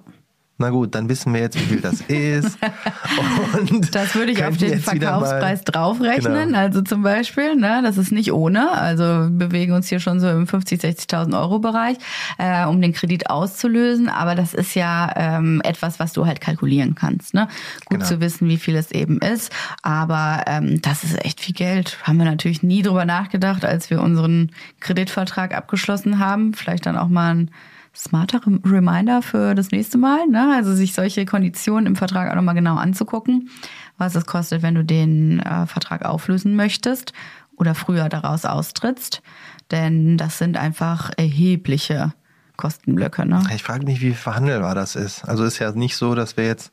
Na 0.57 0.71
gut, 0.71 0.95
dann 0.95 1.09
wissen 1.09 1.35
wir 1.35 1.41
jetzt, 1.41 1.57
wie 1.57 1.65
viel 1.65 1.81
das 1.81 2.01
ist. 2.03 2.59
Und 3.71 3.93
das 3.93 4.15
würde 4.15 4.31
ich 4.31 4.45
auf 4.45 4.57
den 4.57 4.79
Verkaufspreis 4.79 5.65
draufrechnen. 5.65 6.47
Genau. 6.47 6.59
Also 6.59 6.81
zum 6.83 7.03
Beispiel, 7.03 7.57
ne, 7.57 7.81
das 7.83 7.99
ist 7.99 8.13
nicht 8.13 8.33
ohne. 8.33 8.71
Also 8.71 9.03
wir 9.03 9.49
bewegen 9.49 9.73
uns 9.73 9.89
hier 9.89 9.99
schon 9.99 10.21
so 10.21 10.29
im 10.29 10.47
50, 10.47 10.81
60.000 10.81 11.37
Euro 11.41 11.59
Bereich, 11.59 11.97
äh, 12.39 12.67
um 12.67 12.81
den 12.81 12.93
Kredit 12.93 13.31
auszulösen. 13.31 14.09
Aber 14.09 14.37
das 14.37 14.55
ist 14.55 14.77
ja 14.77 15.13
ähm, 15.17 15.61
etwas, 15.65 15.99
was 15.99 16.13
du 16.13 16.25
halt 16.25 16.41
kalkulieren 16.41 16.95
kannst. 16.95 17.35
Ne? 17.35 17.49
Gut 17.87 17.99
genau. 17.99 18.05
zu 18.05 18.21
wissen, 18.21 18.49
wie 18.49 18.59
viel 18.59 18.77
es 18.77 18.93
eben 18.93 19.19
ist. 19.19 19.53
Aber 19.83 20.45
ähm, 20.47 20.81
das 20.83 21.03
ist 21.03 21.25
echt 21.25 21.41
viel 21.41 21.55
Geld. 21.57 21.99
Haben 22.05 22.19
wir 22.19 22.27
natürlich 22.27 22.63
nie 22.63 22.83
drüber 22.83 23.05
nachgedacht, 23.05 23.65
als 23.65 23.91
wir 23.91 24.01
unseren 24.01 24.53
Kreditvertrag 24.79 25.53
abgeschlossen 25.53 26.21
haben. 26.21 26.55
Vielleicht 26.55 26.87
dann 26.87 26.97
auch 26.97 27.09
mal 27.09 27.35
ein 27.35 27.51
smarter 27.95 28.41
Reminder 28.47 29.23
für 29.23 29.55
das 29.55 29.71
nächste 29.71 29.99
Mal. 29.99 30.27
Ne? 30.27 30.55
Also 30.57 30.75
sich 30.75 30.95
solche 30.95 31.25
Konditionen 31.25 31.87
im 31.87 31.97
Vertrag 31.97 32.31
auch 32.31 32.35
nochmal 32.35 32.55
genau 32.55 32.77
anzugucken, 32.77 33.51
was 33.99 34.15
es 34.15 34.27
kostet, 34.27 34.63
wenn 34.63 34.75
du 34.75 34.85
den 34.85 35.41
äh, 35.41 35.67
Vertrag 35.67 36.05
auflösen 36.05 36.57
möchtest 36.57 37.13
oder 37.57 37.75
früher 37.75 38.09
daraus 38.09 38.45
austrittst. 38.45 39.23
Denn 39.71 40.19
das 40.19 40.39
sind 40.39 40.57
einfach 40.57 41.11
erhebliche 41.17 42.13
Kostenblöcke. 42.57 43.27
Ne? 43.27 43.43
Ich 43.55 43.63
frage 43.63 43.85
mich, 43.85 44.01
wie 44.01 44.13
verhandelbar 44.13 44.75
das 44.75 44.97
ist. 44.97 45.25
Also 45.25 45.45
ist 45.45 45.59
ja 45.59 45.73
nicht 45.73 45.97
so, 45.97 46.15
dass 46.15 46.37
wir 46.37 46.47
jetzt 46.47 46.73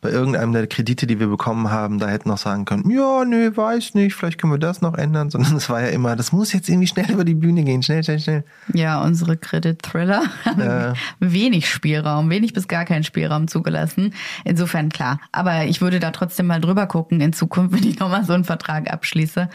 bei 0.00 0.10
irgendeinem 0.10 0.52
der 0.52 0.66
Kredite, 0.66 1.06
die 1.06 1.20
wir 1.20 1.26
bekommen 1.26 1.70
haben, 1.70 1.98
da 1.98 2.08
hätten 2.08 2.28
noch 2.28 2.38
sagen 2.38 2.64
können, 2.64 2.90
ja, 2.90 3.24
nee, 3.24 3.54
weiß 3.54 3.94
nicht, 3.94 4.14
vielleicht 4.14 4.40
können 4.40 4.52
wir 4.52 4.58
das 4.58 4.80
noch 4.80 4.94
ändern, 4.94 5.30
sondern 5.30 5.56
es 5.56 5.68
war 5.68 5.82
ja 5.82 5.88
immer, 5.88 6.16
das 6.16 6.32
muss 6.32 6.52
jetzt 6.52 6.68
irgendwie 6.68 6.86
schnell 6.86 7.10
über 7.10 7.24
die 7.24 7.34
Bühne 7.34 7.64
gehen, 7.64 7.82
schnell, 7.82 8.02
schnell, 8.02 8.20
schnell. 8.20 8.44
Ja, 8.72 9.02
unsere 9.02 9.36
Credit-Thriller 9.36 10.22
haben 10.44 10.60
Äh. 10.60 10.92
wenig 11.20 11.68
Spielraum, 11.68 12.30
wenig 12.30 12.52
bis 12.52 12.68
gar 12.68 12.84
keinen 12.84 13.04
Spielraum 13.04 13.48
zugelassen. 13.48 14.14
Insofern 14.44 14.88
klar. 14.88 15.20
Aber 15.32 15.64
ich 15.64 15.80
würde 15.80 16.00
da 16.00 16.10
trotzdem 16.10 16.46
mal 16.46 16.60
drüber 16.60 16.86
gucken 16.86 17.20
in 17.20 17.32
Zukunft, 17.32 17.74
wenn 17.76 17.88
ich 17.88 17.98
nochmal 17.98 18.24
so 18.24 18.32
einen 18.32 18.44
Vertrag 18.44 18.90
abschließe, 18.90 19.48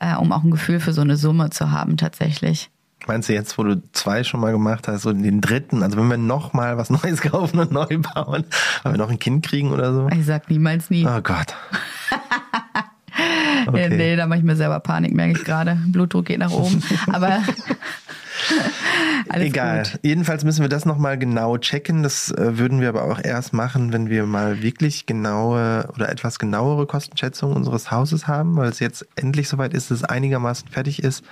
äh, 0.00 0.16
um 0.16 0.32
auch 0.32 0.44
ein 0.44 0.50
Gefühl 0.50 0.80
für 0.80 0.92
so 0.92 1.00
eine 1.00 1.16
Summe 1.16 1.50
zu 1.50 1.70
haben 1.70 1.96
tatsächlich. 1.96 2.70
Meinst 3.06 3.28
du 3.28 3.32
jetzt, 3.34 3.56
wo 3.58 3.62
du 3.62 3.82
zwei 3.92 4.24
schon 4.24 4.40
mal 4.40 4.52
gemacht 4.52 4.88
hast, 4.88 5.02
so 5.02 5.12
den 5.12 5.40
dritten, 5.40 5.82
also 5.82 5.96
wenn 5.96 6.08
wir 6.08 6.16
noch 6.16 6.52
mal 6.52 6.76
was 6.76 6.90
Neues 7.02 7.20
kaufen 7.20 7.58
und 7.58 7.72
neu 7.72 7.98
bauen, 8.14 8.44
weil 8.82 8.92
wir 8.92 8.98
noch 8.98 9.10
ein 9.10 9.18
Kind 9.18 9.44
kriegen 9.46 9.70
oder 9.72 9.92
so? 9.94 10.08
Ich 10.08 10.26
sag 10.26 10.50
niemals 10.50 10.90
nie. 10.90 11.06
Oh 11.06 11.20
Gott. 11.22 11.54
Ja, 12.10 12.18
Okay. 13.68 13.88
nee, 13.88 14.14
da 14.14 14.26
mache 14.26 14.38
ich 14.38 14.44
mir 14.44 14.54
selber 14.54 14.78
Panik, 14.78 15.12
merke 15.12 15.38
ich 15.38 15.44
gerade. 15.44 15.76
Blutdruck 15.86 16.26
geht 16.26 16.38
nach 16.38 16.52
oben. 16.52 16.82
Aber 17.12 17.42
alles 19.28 19.46
Egal. 19.48 19.82
gut. 19.82 19.98
Jedenfalls 20.02 20.44
müssen 20.44 20.62
wir 20.62 20.68
das 20.68 20.84
nochmal 20.84 21.18
genau 21.18 21.58
checken. 21.58 22.02
Das 22.02 22.30
äh, 22.30 22.58
würden 22.58 22.80
wir 22.80 22.90
aber 22.90 23.04
auch 23.04 23.18
erst 23.22 23.52
machen, 23.52 23.92
wenn 23.92 24.08
wir 24.08 24.24
mal 24.26 24.62
wirklich 24.62 25.06
genaue 25.06 25.88
oder 25.94 26.08
etwas 26.10 26.38
genauere 26.38 26.86
Kostenschätzungen 26.86 27.56
unseres 27.56 27.90
Hauses 27.90 28.28
haben, 28.28 28.56
weil 28.56 28.68
es 28.68 28.78
jetzt 28.78 29.06
endlich 29.16 29.48
soweit 29.48 29.74
ist, 29.74 29.90
dass 29.90 29.98
es 29.98 30.04
einigermaßen 30.04 30.68
fertig 30.68 31.02
ist. 31.02 31.24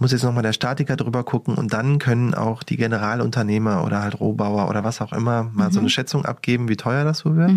Muss 0.00 0.10
jetzt 0.10 0.24
nochmal 0.24 0.42
der 0.42 0.52
Statiker 0.52 0.96
drüber 0.96 1.22
gucken 1.22 1.54
und 1.54 1.72
dann 1.72 1.98
können 2.00 2.34
auch 2.34 2.62
die 2.64 2.76
Generalunternehmer 2.76 3.84
oder 3.84 4.02
halt 4.02 4.18
Rohbauer 4.18 4.68
oder 4.68 4.82
was 4.82 5.00
auch 5.00 5.12
immer 5.12 5.44
mal 5.52 5.70
so 5.72 5.78
eine 5.80 5.88
Schätzung 5.88 6.24
abgeben, 6.24 6.68
wie 6.68 6.76
teuer 6.76 7.04
das 7.04 7.18
so 7.18 7.36
wird. 7.36 7.50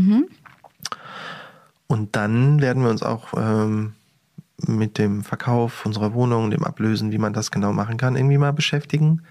Und 1.87 2.15
dann 2.15 2.61
werden 2.61 2.83
wir 2.83 2.91
uns 2.91 3.01
auch 3.01 3.33
ähm, 3.35 3.93
mit 4.65 4.97
dem 4.97 5.23
Verkauf 5.23 5.85
unserer 5.85 6.13
Wohnung, 6.13 6.51
dem 6.51 6.63
Ablösen, 6.63 7.11
wie 7.11 7.17
man 7.17 7.33
das 7.33 7.49
genau 7.51 7.73
machen 7.73 7.97
kann, 7.97 8.15
irgendwie 8.15 8.37
mal 8.37 8.53
beschäftigen. 8.53 9.23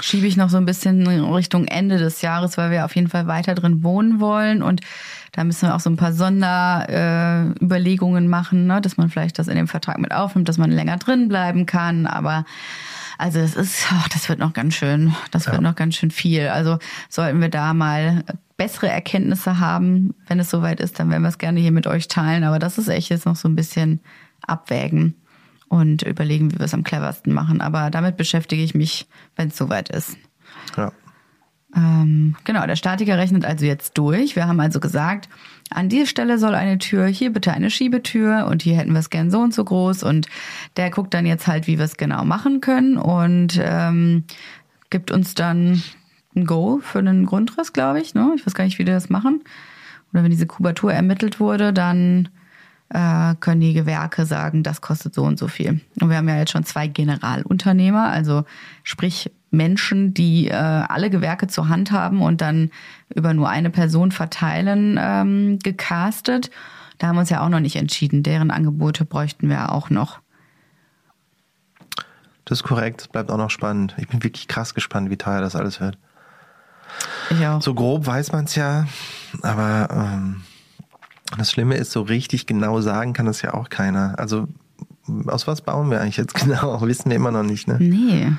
Schiebe 0.00 0.26
ich 0.26 0.36
noch 0.36 0.50
so 0.50 0.58
ein 0.58 0.66
bisschen 0.66 1.06
Richtung 1.06 1.66
Ende 1.66 1.98
des 1.98 2.22
Jahres, 2.22 2.58
weil 2.58 2.70
wir 2.70 2.84
auf 2.84 2.94
jeden 2.94 3.08
Fall 3.08 3.26
weiter 3.26 3.54
drin 3.54 3.82
wohnen 3.82 4.20
wollen 4.20 4.62
und 4.62 4.82
da 5.32 5.42
müssen 5.44 5.68
wir 5.68 5.74
auch 5.74 5.80
so 5.80 5.90
ein 5.90 5.96
paar 5.96 6.12
Sonderüberlegungen 6.12 8.24
äh, 8.24 8.28
machen, 8.28 8.66
ne? 8.66 8.80
dass 8.80 8.96
man 8.96 9.10
vielleicht 9.10 9.38
das 9.38 9.48
in 9.48 9.56
dem 9.56 9.68
Vertrag 9.68 9.98
mit 9.98 10.12
aufnimmt, 10.12 10.48
dass 10.48 10.56
man 10.58 10.70
länger 10.70 10.96
drin 10.96 11.28
bleiben 11.28 11.66
kann, 11.66 12.06
aber 12.06 12.46
also 13.18 13.40
das 13.40 13.54
ist, 13.54 13.86
ach, 13.90 14.08
das 14.08 14.28
wird 14.28 14.38
noch 14.38 14.52
ganz 14.52 14.74
schön, 14.74 15.14
das 15.30 15.46
wird 15.46 15.62
noch 15.62 15.74
ganz 15.74 15.94
schön 15.94 16.10
viel. 16.10 16.48
Also 16.48 16.78
sollten 17.08 17.40
wir 17.40 17.48
da 17.48 17.72
mal 17.72 18.24
bessere 18.58 18.88
Erkenntnisse 18.88 19.58
haben, 19.58 20.14
wenn 20.26 20.38
es 20.38 20.50
soweit 20.50 20.80
ist, 20.80 20.98
dann 20.98 21.08
werden 21.10 21.22
wir 21.22 21.30
es 21.30 21.38
gerne 21.38 21.60
hier 21.60 21.72
mit 21.72 21.86
euch 21.86 22.08
teilen. 22.08 22.44
Aber 22.44 22.58
das 22.58 22.76
ist 22.76 22.88
echt 22.88 23.08
jetzt 23.08 23.24
noch 23.24 23.36
so 23.36 23.48
ein 23.48 23.56
bisschen 23.56 24.00
abwägen 24.46 25.14
und 25.68 26.02
überlegen, 26.02 26.52
wie 26.52 26.58
wir 26.58 26.66
es 26.66 26.74
am 26.74 26.84
cleversten 26.84 27.32
machen. 27.32 27.60
Aber 27.60 27.90
damit 27.90 28.16
beschäftige 28.16 28.62
ich 28.62 28.74
mich, 28.74 29.06
wenn 29.34 29.48
es 29.48 29.56
soweit 29.56 29.88
ist. 29.88 30.16
Ja. 30.76 30.92
Ähm, 31.74 32.36
genau, 32.44 32.66
der 32.66 32.76
Statiker 32.76 33.18
rechnet 33.18 33.44
also 33.44 33.66
jetzt 33.66 33.98
durch. 33.98 34.36
Wir 34.36 34.46
haben 34.46 34.60
also 34.60 34.80
gesagt, 34.80 35.28
an 35.70 35.88
dieser 35.88 36.06
Stelle 36.06 36.38
soll 36.38 36.54
eine 36.54 36.78
Tür, 36.78 37.06
hier 37.06 37.32
bitte 37.32 37.52
eine 37.52 37.70
Schiebetür 37.70 38.46
und 38.46 38.62
hier 38.62 38.76
hätten 38.76 38.92
wir 38.92 39.00
es 39.00 39.10
gern 39.10 39.30
so 39.30 39.40
und 39.40 39.52
so 39.52 39.64
groß. 39.64 40.02
Und 40.02 40.28
der 40.76 40.90
guckt 40.90 41.12
dann 41.12 41.26
jetzt 41.26 41.46
halt, 41.46 41.66
wie 41.66 41.78
wir 41.78 41.84
es 41.84 41.96
genau 41.96 42.24
machen 42.24 42.60
können 42.60 42.96
und 42.96 43.60
ähm, 43.62 44.24
gibt 44.90 45.10
uns 45.10 45.34
dann 45.34 45.82
ein 46.34 46.46
Go 46.46 46.80
für 46.82 47.00
einen 47.00 47.26
Grundriss, 47.26 47.72
glaube 47.72 48.00
ich. 48.00 48.14
Ne? 48.14 48.32
Ich 48.36 48.46
weiß 48.46 48.54
gar 48.54 48.64
nicht, 48.64 48.78
wie 48.78 48.84
die 48.84 48.92
das 48.92 49.10
machen. 49.10 49.42
Oder 50.12 50.22
wenn 50.22 50.30
diese 50.30 50.46
Kubatur 50.46 50.92
ermittelt 50.92 51.40
wurde, 51.40 51.72
dann 51.72 52.28
äh, 52.90 53.34
können 53.40 53.60
die 53.60 53.72
Gewerke 53.72 54.26
sagen, 54.26 54.62
das 54.62 54.80
kostet 54.80 55.14
so 55.14 55.24
und 55.24 55.38
so 55.38 55.48
viel. 55.48 55.80
Und 56.00 56.10
wir 56.10 56.16
haben 56.16 56.28
ja 56.28 56.38
jetzt 56.38 56.52
schon 56.52 56.64
zwei 56.64 56.86
Generalunternehmer, 56.86 58.08
also 58.08 58.44
sprich 58.82 59.30
Menschen, 59.50 60.14
die 60.14 60.48
äh, 60.48 60.54
alle 60.54 61.10
Gewerke 61.10 61.48
zur 61.48 61.68
Hand 61.68 61.90
haben 61.90 62.22
und 62.22 62.40
dann 62.40 62.70
über 63.14 63.34
nur 63.34 63.48
eine 63.48 63.70
Person 63.70 64.12
verteilen, 64.12 64.98
ähm, 65.00 65.58
gecastet. 65.60 66.50
Da 66.98 67.08
haben 67.08 67.16
wir 67.16 67.20
uns 67.20 67.30
ja 67.30 67.44
auch 67.44 67.48
noch 67.48 67.60
nicht 67.60 67.76
entschieden. 67.76 68.22
Deren 68.22 68.50
Angebote 68.50 69.04
bräuchten 69.04 69.48
wir 69.48 69.72
auch 69.72 69.90
noch. 69.90 70.20
Das 72.44 72.60
ist 72.60 72.64
korrekt, 72.64 73.00
es 73.02 73.08
bleibt 73.08 73.30
auch 73.30 73.38
noch 73.38 73.50
spannend. 73.50 73.94
Ich 73.98 74.08
bin 74.08 74.22
wirklich 74.22 74.46
krass 74.46 74.74
gespannt, 74.74 75.10
wie 75.10 75.16
teuer 75.16 75.40
das 75.40 75.56
alles 75.56 75.80
wird. 75.80 75.98
Ich 77.30 77.44
auch. 77.44 77.60
So 77.60 77.74
grob 77.74 78.06
weiß 78.06 78.30
man 78.32 78.44
es 78.44 78.54
ja, 78.54 78.86
aber 79.42 79.88
ähm, 79.90 80.42
das 81.36 81.50
Schlimme 81.50 81.76
ist, 81.76 81.92
so 81.92 82.02
richtig 82.02 82.46
genau 82.46 82.80
sagen 82.80 83.12
kann 83.12 83.26
das 83.26 83.42
ja 83.42 83.54
auch 83.54 83.68
keiner. 83.68 84.18
Also 84.18 84.48
aus 85.26 85.46
was 85.46 85.60
bauen 85.60 85.90
wir 85.90 86.00
eigentlich 86.00 86.16
jetzt 86.16 86.34
genau? 86.40 86.80
Wissen 86.82 87.10
wir 87.10 87.16
immer 87.16 87.30
noch 87.30 87.42
nicht. 87.42 87.68
Ne? 87.68 87.76
Nee. 87.80 88.32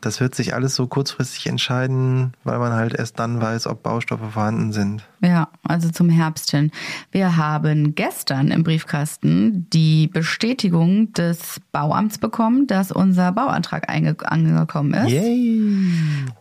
Das 0.00 0.18
wird 0.18 0.34
sich 0.34 0.54
alles 0.54 0.74
so 0.76 0.86
kurzfristig 0.86 1.46
entscheiden, 1.46 2.32
weil 2.42 2.58
man 2.58 2.72
halt 2.72 2.94
erst 2.94 3.18
dann 3.18 3.42
weiß, 3.42 3.66
ob 3.66 3.82
Baustoffe 3.82 4.32
vorhanden 4.32 4.72
sind. 4.72 5.04
Ja, 5.20 5.48
also 5.62 5.90
zum 5.90 6.08
Herbst 6.08 6.50
hin. 6.52 6.70
Wir 7.12 7.36
haben 7.36 7.94
gestern 7.94 8.50
im 8.50 8.62
Briefkasten 8.62 9.68
die 9.70 10.06
Bestätigung 10.06 11.12
des 11.12 11.60
Bauamts 11.70 12.16
bekommen, 12.16 12.66
dass 12.66 12.92
unser 12.92 13.32
Bauantrag 13.32 13.90
angekommen 13.90 14.94
ist. 14.94 15.10
Yay! 15.10 15.92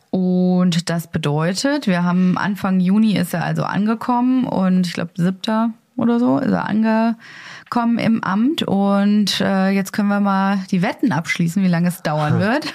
Und 0.09 0.89
das 0.89 1.11
bedeutet, 1.11 1.85
wir 1.85 2.03
haben 2.03 2.37
Anfang 2.37 2.79
Juni 2.79 3.17
ist 3.17 3.33
er 3.33 3.43
also 3.43 3.63
angekommen 3.63 4.45
und 4.45 4.87
ich 4.87 4.93
glaube 4.93 5.11
siebter 5.17 5.71
oder 5.99 6.19
so 6.19 6.39
ist 6.39 6.51
er 6.51 6.65
angekommen 6.67 7.97
im 7.99 8.23
Amt 8.23 8.63
und 8.63 9.39
äh, 9.41 9.69
jetzt 9.69 9.93
können 9.93 10.07
wir 10.09 10.19
mal 10.19 10.59
die 10.71 10.81
Wetten 10.81 11.11
abschließen, 11.11 11.63
wie 11.63 11.67
lange 11.67 11.87
es 11.89 12.01
dauern 12.01 12.39
wird. 12.39 12.65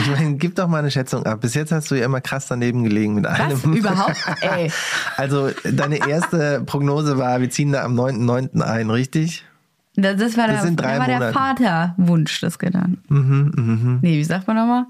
Ich 0.00 0.10
meine, 0.10 0.36
gib 0.36 0.54
doch 0.56 0.68
mal 0.68 0.78
eine 0.78 0.90
Schätzung 0.90 1.24
ab. 1.26 1.40
Bis 1.40 1.54
jetzt 1.54 1.72
hast 1.72 1.90
du 1.90 1.94
ja 1.96 2.04
immer 2.04 2.20
krass 2.20 2.46
daneben 2.46 2.84
gelegen 2.84 3.14
mit 3.14 3.24
Was 3.24 3.40
einem. 3.64 3.72
überhaupt? 3.74 4.16
Ey, 4.40 4.70
Also 5.16 5.50
deine 5.64 6.06
erste 6.08 6.62
Prognose 6.64 7.18
war, 7.18 7.40
wir 7.40 7.50
ziehen 7.50 7.72
da 7.72 7.82
am 7.84 7.98
9.9. 7.98 8.60
ein, 8.60 8.90
richtig? 8.90 9.44
das, 9.96 10.16
das 10.16 10.36
war, 10.36 10.48
Das 10.48 10.62
der, 10.62 10.70
der, 10.72 10.98
war 10.98 11.06
der. 11.06 11.32
Vaterwunsch 11.32 12.40
des 12.40 12.58
Gedanken. 12.58 12.98
Mhm, 13.08 13.52
mhm. 13.54 13.98
Nee, 14.02 14.18
wie 14.18 14.24
sagt 14.24 14.46
man 14.48 14.56
nochmal? 14.56 14.86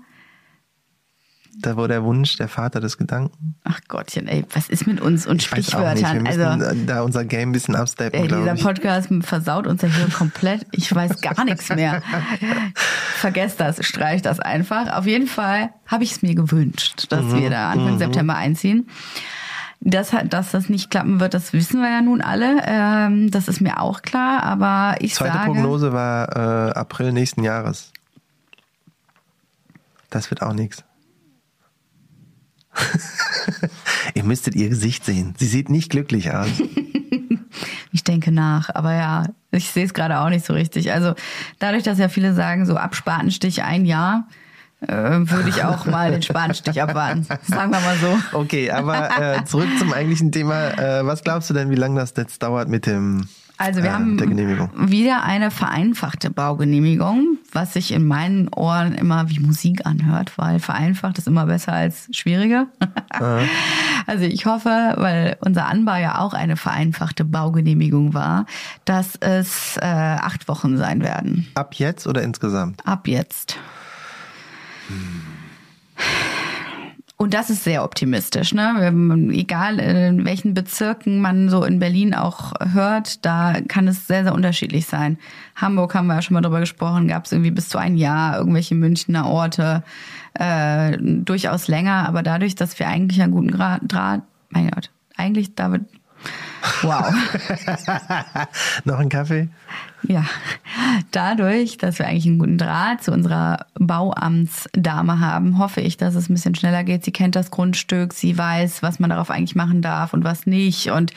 Da 1.61 1.77
war 1.77 1.89
der 1.89 2.03
Wunsch 2.05 2.37
der 2.37 2.49
Vater 2.49 2.81
des 2.81 2.99
Gedanken. 2.99 3.55
Ach 3.65 3.81
Gottchen, 3.89 4.27
ey, 4.29 4.45
was 4.53 4.69
ist 4.69 4.87
mit 4.87 5.01
uns 5.01 5.27
und 5.27 5.41
Ich 5.43 5.51
weiß 5.53 5.75
auch 5.75 5.95
nicht, 5.95 6.05
Also, 6.27 6.85
da 6.87 7.03
unser 7.03 7.25
Game 7.25 7.51
ein 7.51 7.53
bisschen 7.53 7.77
absteppen, 7.77 8.21
ey, 8.21 8.29
dieser 8.29 8.55
ich. 8.55 8.63
Podcast 8.63 9.09
versaut 9.23 9.67
uns 9.67 9.81
ja 9.83 9.89
hier 9.89 10.09
komplett. 10.09 10.67
Ich 10.73 10.93
weiß 10.95 11.21
gar 11.21 11.45
nichts 11.45 11.69
mehr. 11.69 12.03
Vergesst 13.17 13.61
das, 13.61 13.85
streich 13.87 14.21
das 14.23 14.41
einfach. 14.41 14.93
Auf 14.97 15.07
jeden 15.07 15.27
Fall 15.27 15.71
habe 15.87 16.05
ich 16.05 16.13
es 16.13 16.23
mir 16.23 16.35
gewünscht, 16.35 17.07
dass 17.11 17.25
Mhm. 17.25 17.41
wir 17.41 17.51
da 17.51 17.71
Anfang 17.71 17.99
September 17.99 18.35
einziehen. 18.35 18.89
Das, 19.81 20.13
hat- 20.13 20.33
dass 20.33 20.51
das 20.51 20.69
nicht 20.69 20.91
klappen 20.91 21.21
wird, 21.21 21.35
das 21.35 21.53
wissen 21.53 21.81
wir 21.83 21.91
ja 21.91 22.01
nun 22.01 22.21
alle. 22.23 22.63
Ähm, 22.67 23.31
das 23.31 23.49
ist 23.49 23.61
mir 23.61 23.81
auch 23.81 24.03
klar, 24.03 24.43
aber 24.43 24.97
ich 25.01 25.15
Zweite 25.15 25.35
sage... 25.35 25.47
Prognose 25.53 25.93
war 25.93 26.69
äh, 26.69 26.73
April 26.73 27.13
nächsten 27.13 27.43
Jahres. 27.45 27.93
Das 30.11 30.31
wird 30.31 30.43
auch 30.43 30.53
nichts. 30.55 30.85
ihr 34.15 34.25
müsstet 34.25 34.55
ihr 34.55 34.69
Gesicht 34.69 35.05
sehen. 35.05 35.35
Sie 35.39 35.47
sieht 35.47 35.71
nicht 35.71 35.91
glücklich 35.91 36.33
aus. 36.33 36.49
Ich 37.93 38.03
denke 38.03 38.33
nach, 38.33 38.71
aber 38.75 38.93
ja, 38.93 39.27
ich 39.53 39.71
sehe 39.71 39.85
es 39.85 39.95
gerade 39.95 40.19
auch 40.19 40.29
nicht 40.29 40.45
so 40.45 40.53
richtig. 40.53 40.93
Also 40.93 41.15
dadurch, 41.61 41.85
dass 41.85 41.97
ja 41.97 42.09
viele 42.09 42.35
sagen, 42.35 42.67
so 42.67 42.77
ab 42.77 42.97
Spatenstich 42.97 43.63
ein 43.63 43.87
Jahr, 43.87 44.27
äh, 44.81 44.91
würde 44.91 45.49
ich 45.49 45.63
auch 45.65 45.87
mal 45.87 46.11
den 46.11 46.23
Spatenstich 46.23 46.83
abwarten. 46.83 47.23
Sagen 47.47 47.71
wir 47.71 47.81
mal 47.81 47.97
so. 47.97 48.19
Okay, 48.37 48.71
aber 48.71 49.11
äh, 49.19 49.45
zurück 49.45 49.69
zum 49.79 49.93
eigentlichen 49.93 50.33
Thema. 50.33 50.71
Äh, 50.71 51.07
was 51.07 51.23
glaubst 51.23 51.49
du 51.51 51.55
denn, 51.55 51.71
wie 51.71 51.77
lange 51.77 52.01
das 52.01 52.13
jetzt 52.17 52.43
dauert 52.43 52.69
mit 52.69 52.87
dem 52.87 53.29
Also 53.59 53.83
wir 53.83 53.91
äh, 53.91 53.93
haben 53.93 54.91
wieder 54.91 55.23
eine 55.23 55.51
vereinfachte 55.51 56.31
Baugenehmigung, 56.31 57.39
was 57.55 57.73
sich 57.73 57.93
in 57.93 58.07
meinen 58.07 58.49
Ohren 58.49 58.95
immer 58.95 59.31
wie 59.31 59.41
Musik 59.41 59.87
anhört, 59.87 60.37
weil 60.37 60.59
vereinfacht 60.59 61.19
ist 61.19 61.27
immer 61.27 61.47
besser 61.47 61.73
als 61.73 62.09
schwieriger. 62.13 62.67
Also 64.07 64.25
ich 64.25 64.45
hoffe, 64.45 64.95
weil 64.97 65.39
unser 65.41 65.67
Anbau 65.67 65.95
ja 65.95 66.19
auch 66.19 66.35
eine 66.35 66.57
vereinfachte 66.57 67.25
Baugenehmigung 67.25 68.13
war, 68.13 68.45
dass 68.85 69.17
es 69.17 69.79
äh, 69.79 69.87
acht 69.87 70.47
Wochen 70.49 70.77
sein 70.77 71.03
werden. 71.03 71.47
Ab 71.55 71.75
jetzt 71.75 72.07
oder 72.07 72.23
insgesamt? 72.23 72.87
Ab 72.87 73.09
jetzt. 73.09 73.57
Und 77.25 77.33
das 77.33 77.49
ist 77.49 77.65
sehr 77.65 77.85
optimistisch, 77.85 78.53
ne? 78.53 78.93
Egal 79.33 79.79
in 79.79 80.27
welchen 80.27 80.53
Bezirken 80.53 81.23
man 81.23 81.49
so 81.49 81.65
in 81.65 81.79
Berlin 81.79 82.13
auch 82.13 82.53
hört, 82.75 83.25
da 83.25 83.63
kann 83.67 83.89
es 83.89 84.07
sehr, 84.07 84.25
sehr 84.25 84.35
unterschiedlich 84.35 84.85
sein. 84.85 85.17
Hamburg 85.57 85.95
haben 85.95 86.07
wir 86.07 86.17
ja 86.17 86.21
schon 86.21 86.35
mal 86.35 86.43
drüber 86.43 86.61
gesprochen, 86.61 87.09
gab 87.09 87.25
es 87.25 87.33
irgendwie 87.33 87.51
bis 87.51 87.71
zu 87.71 87.79
ein 87.79 87.97
Jahr 87.97 88.37
irgendwelche 88.37 88.75
Münchner 88.75 89.27
Orte, 89.27 89.83
äh, 90.35 90.99
durchaus 91.01 91.67
länger, 91.67 92.07
aber 92.07 92.23
dadurch, 92.23 92.57
dass 92.57 92.79
wir 92.79 92.89
eigentlich 92.89 93.23
einen 93.23 93.33
guten 93.33 93.49
Draht, 93.49 94.21
mein 94.51 94.69
Gott, 94.69 94.91
eigentlich 95.17 95.55
David, 95.55 95.87
wow. 96.83 97.13
Noch 98.85 98.99
ein 98.99 99.09
Kaffee? 99.09 99.49
Ja, 100.03 100.25
dadurch, 101.11 101.79
dass 101.79 101.99
wir 101.99 102.07
eigentlich 102.07 102.27
einen 102.27 102.39
guten 102.39 102.59
Draht 102.59 103.03
zu 103.03 103.13
unserer 103.13 103.67
Bauamtsdame 103.75 105.21
haben, 105.21 105.59
hoffe 105.59 105.81
ich, 105.81 105.97
dass 105.97 106.15
es 106.15 106.29
ein 106.29 106.35
bisschen 106.35 106.55
schneller 106.55 106.85
geht. 106.85 107.05
Sie 107.05 107.13
kennt 107.13 107.37
das 107.37 107.51
Grundstück, 107.51 108.13
sie 108.13 108.37
weiß, 108.37 108.83
was 108.83 108.99
man 108.99 109.11
darauf 109.11 109.31
eigentlich 109.31 109.57
machen 109.57 109.83
darf 109.83 110.13
und 110.13 110.25
was 110.25 110.47
nicht. 110.47 110.91
Und 110.91 111.13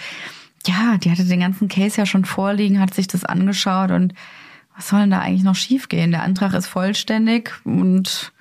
ja, 0.66 0.98
die 0.98 1.12
hatte 1.12 1.26
den 1.26 1.40
ganzen 1.40 1.68
Case 1.68 1.98
ja 1.98 2.06
schon 2.06 2.26
vorliegen, 2.26 2.80
hat 2.80 2.94
sich 2.94 3.08
das 3.08 3.24
angeschaut 3.26 3.92
und 3.92 4.14
was 4.76 4.90
soll 4.90 5.02
denn 5.02 5.12
da 5.12 5.20
eigentlich 5.20 5.44
noch 5.44 5.56
schiefgehen? 5.56 6.12
Der 6.12 6.24
Antrag 6.24 6.54
ist 6.54 6.68
vollständig 6.68 7.52
und 7.64 8.32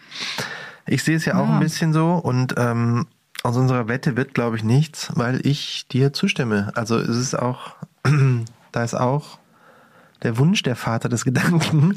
Ich 0.86 1.02
sehe 1.02 1.16
es 1.16 1.24
ja 1.24 1.34
auch 1.40 1.48
Ja. 1.48 1.54
ein 1.54 1.60
bisschen 1.60 1.92
so 1.92 2.12
und 2.14 2.54
ähm, 2.58 3.06
aus 3.46 3.56
unserer 3.56 3.86
Wette 3.86 4.16
wird, 4.16 4.34
glaube 4.34 4.56
ich, 4.56 4.64
nichts, 4.64 5.12
weil 5.14 5.46
ich 5.46 5.86
dir 5.88 6.12
zustimme. 6.12 6.72
Also 6.74 6.98
es 6.98 7.16
ist 7.16 7.38
auch, 7.38 7.76
da 8.72 8.82
ist 8.82 8.94
auch 8.94 9.38
der 10.22 10.36
Wunsch 10.38 10.62
der 10.64 10.74
Vater 10.74 11.08
des 11.08 11.24
Gedanken, 11.24 11.96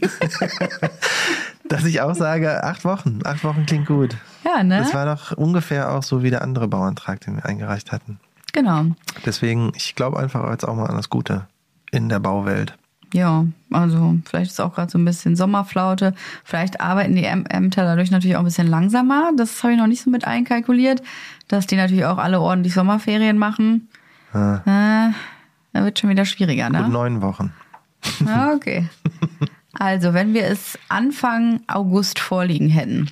dass 1.67 1.85
ich 1.85 2.01
auch 2.01 2.13
sage, 2.13 2.63
acht 2.63 2.85
Wochen, 2.85 3.21
acht 3.23 3.43
Wochen 3.43 3.65
klingt 3.65 3.87
gut. 3.87 4.15
ja, 4.45 4.63
ne? 4.63 4.77
Das 4.77 4.93
war 4.93 5.05
doch 5.05 5.31
ungefähr 5.31 5.91
auch 5.91 6.03
so 6.03 6.21
wie 6.21 6.29
der 6.29 6.43
andere 6.43 6.67
Bauantrag, 6.67 7.21
den 7.21 7.37
wir 7.37 7.45
eingereicht 7.45 7.91
hatten. 7.91 8.19
genau. 8.53 8.85
Deswegen, 9.25 9.71
ich 9.75 9.95
glaube 9.95 10.19
einfach 10.19 10.47
jetzt 10.51 10.67
auch 10.67 10.75
mal 10.75 10.85
an 10.85 10.97
das 10.97 11.09
Gute 11.09 11.47
in 11.91 12.09
der 12.09 12.19
Bauwelt. 12.19 12.77
Ja, 13.13 13.45
also 13.71 14.15
vielleicht 14.25 14.51
ist 14.51 14.59
auch 14.61 14.75
gerade 14.75 14.91
so 14.91 14.97
ein 14.97 15.05
bisschen 15.05 15.35
Sommerflaute. 15.35 16.13
Vielleicht 16.43 16.79
arbeiten 16.79 17.15
die 17.15 17.25
Äm- 17.25 17.49
Ämter 17.49 17.83
dadurch 17.83 18.11
natürlich 18.11 18.35
auch 18.35 18.41
ein 18.41 18.45
bisschen 18.45 18.67
langsamer. 18.67 19.31
Das 19.35 19.63
habe 19.63 19.73
ich 19.73 19.79
noch 19.79 19.87
nicht 19.87 20.03
so 20.03 20.09
mit 20.11 20.25
einkalkuliert, 20.25 21.01
dass 21.47 21.65
die 21.65 21.75
natürlich 21.75 22.05
auch 22.05 22.17
alle 22.19 22.39
ordentlich 22.39 22.73
Sommerferien 22.73 23.37
machen. 23.37 23.87
Ah. 24.33 24.57
Äh, 25.07 25.11
da 25.73 25.83
wird 25.83 25.97
schon 25.99 26.09
wieder 26.09 26.25
schwieriger, 26.25 26.65
Gut 26.67 26.73
ne? 26.73 26.89
neun 26.89 27.21
Wochen. 27.21 27.51
Ja, 28.25 28.53
okay. 28.53 28.87
Also, 29.73 30.13
wenn 30.13 30.33
wir 30.33 30.45
es 30.45 30.77
Anfang 30.87 31.61
August 31.67 32.19
vorliegen 32.19 32.69
hätten, 32.69 33.09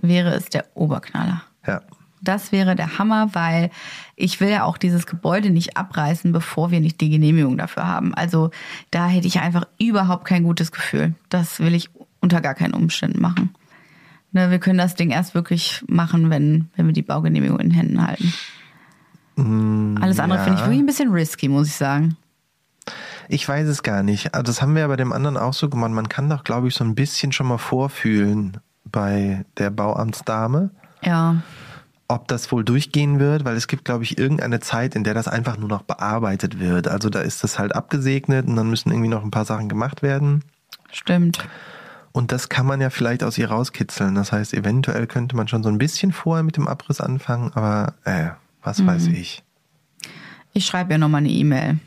wäre 0.00 0.30
es 0.34 0.46
der 0.46 0.64
Oberknaller. 0.74 1.42
Ja. 1.66 1.80
Das 2.22 2.52
wäre 2.52 2.76
der 2.76 2.98
Hammer, 2.98 3.34
weil 3.34 3.70
ich 4.16 4.40
will 4.40 4.48
ja 4.48 4.64
auch 4.64 4.78
dieses 4.78 5.06
Gebäude 5.06 5.50
nicht 5.50 5.76
abreißen, 5.76 6.32
bevor 6.32 6.70
wir 6.70 6.80
nicht 6.80 7.00
die 7.00 7.10
Genehmigung 7.10 7.58
dafür 7.58 7.86
haben. 7.86 8.14
Also 8.14 8.50
da 8.90 9.08
hätte 9.08 9.26
ich 9.26 9.40
einfach 9.40 9.66
überhaupt 9.78 10.24
kein 10.24 10.44
gutes 10.44 10.72
Gefühl. 10.72 11.14
Das 11.28 11.58
will 11.60 11.74
ich 11.74 11.90
unter 12.20 12.40
gar 12.40 12.54
keinen 12.54 12.74
Umständen 12.74 13.20
machen. 13.20 13.54
Ne, 14.30 14.50
wir 14.50 14.60
können 14.60 14.78
das 14.78 14.94
Ding 14.94 15.10
erst 15.10 15.34
wirklich 15.34 15.84
machen, 15.88 16.30
wenn, 16.30 16.70
wenn 16.76 16.86
wir 16.86 16.94
die 16.94 17.02
Baugenehmigung 17.02 17.58
in 17.58 17.70
Händen 17.70 18.06
halten. 18.06 18.32
Alles 20.00 20.20
andere 20.20 20.38
ja. 20.38 20.44
finde 20.44 20.58
ich 20.58 20.64
wirklich 20.64 20.80
ein 20.80 20.86
bisschen 20.86 21.10
risky, 21.10 21.48
muss 21.48 21.66
ich 21.66 21.74
sagen. 21.74 22.16
Ich 23.28 23.48
weiß 23.48 23.66
es 23.66 23.82
gar 23.82 24.02
nicht. 24.02 24.34
Also 24.34 24.44
Das 24.44 24.62
haben 24.62 24.74
wir 24.74 24.82
ja 24.82 24.88
bei 24.88 24.96
dem 24.96 25.12
anderen 25.12 25.36
auch 25.36 25.54
so 25.54 25.68
gemacht. 25.68 25.90
Man 25.90 26.08
kann 26.08 26.28
doch, 26.28 26.44
glaube 26.44 26.68
ich, 26.68 26.74
so 26.74 26.84
ein 26.84 26.94
bisschen 26.94 27.32
schon 27.32 27.46
mal 27.46 27.58
vorfühlen 27.58 28.58
bei 28.84 29.44
der 29.58 29.70
Bauamtsdame, 29.70 30.70
Ja, 31.02 31.42
ob 32.12 32.28
das 32.28 32.52
wohl 32.52 32.64
durchgehen 32.64 33.18
wird, 33.18 33.44
weil 33.44 33.56
es 33.56 33.66
gibt, 33.66 33.84
glaube 33.84 34.04
ich, 34.04 34.18
irgendeine 34.18 34.60
Zeit, 34.60 34.94
in 34.94 35.04
der 35.04 35.14
das 35.14 35.28
einfach 35.28 35.56
nur 35.56 35.68
noch 35.68 35.82
bearbeitet 35.82 36.60
wird. 36.60 36.88
Also 36.88 37.10
da 37.10 37.20
ist 37.20 37.42
das 37.42 37.58
halt 37.58 37.74
abgesegnet 37.74 38.46
und 38.46 38.56
dann 38.56 38.68
müssen 38.68 38.90
irgendwie 38.90 39.08
noch 39.08 39.24
ein 39.24 39.30
paar 39.30 39.44
Sachen 39.44 39.68
gemacht 39.68 40.02
werden. 40.02 40.44
stimmt. 40.92 41.46
Und 42.12 42.30
das 42.30 42.50
kann 42.50 42.66
man 42.66 42.80
ja 42.82 42.90
vielleicht 42.90 43.24
aus 43.24 43.38
ihr 43.38 43.48
rauskitzeln. 43.48 44.14
Das 44.14 44.32
heißt, 44.32 44.52
eventuell 44.52 45.06
könnte 45.06 45.34
man 45.34 45.48
schon 45.48 45.62
so 45.62 45.70
ein 45.70 45.78
bisschen 45.78 46.12
vorher 46.12 46.42
mit 46.42 46.58
dem 46.58 46.68
Abriss 46.68 47.00
anfangen, 47.00 47.52
aber 47.54 47.94
äh, 48.04 48.28
was 48.62 48.86
weiß 48.86 49.06
ich. 49.06 49.42
Ich 50.52 50.66
schreibe 50.66 50.92
ihr 50.92 50.98
nochmal 50.98 51.20
eine 51.20 51.30
E-Mail. 51.30 51.78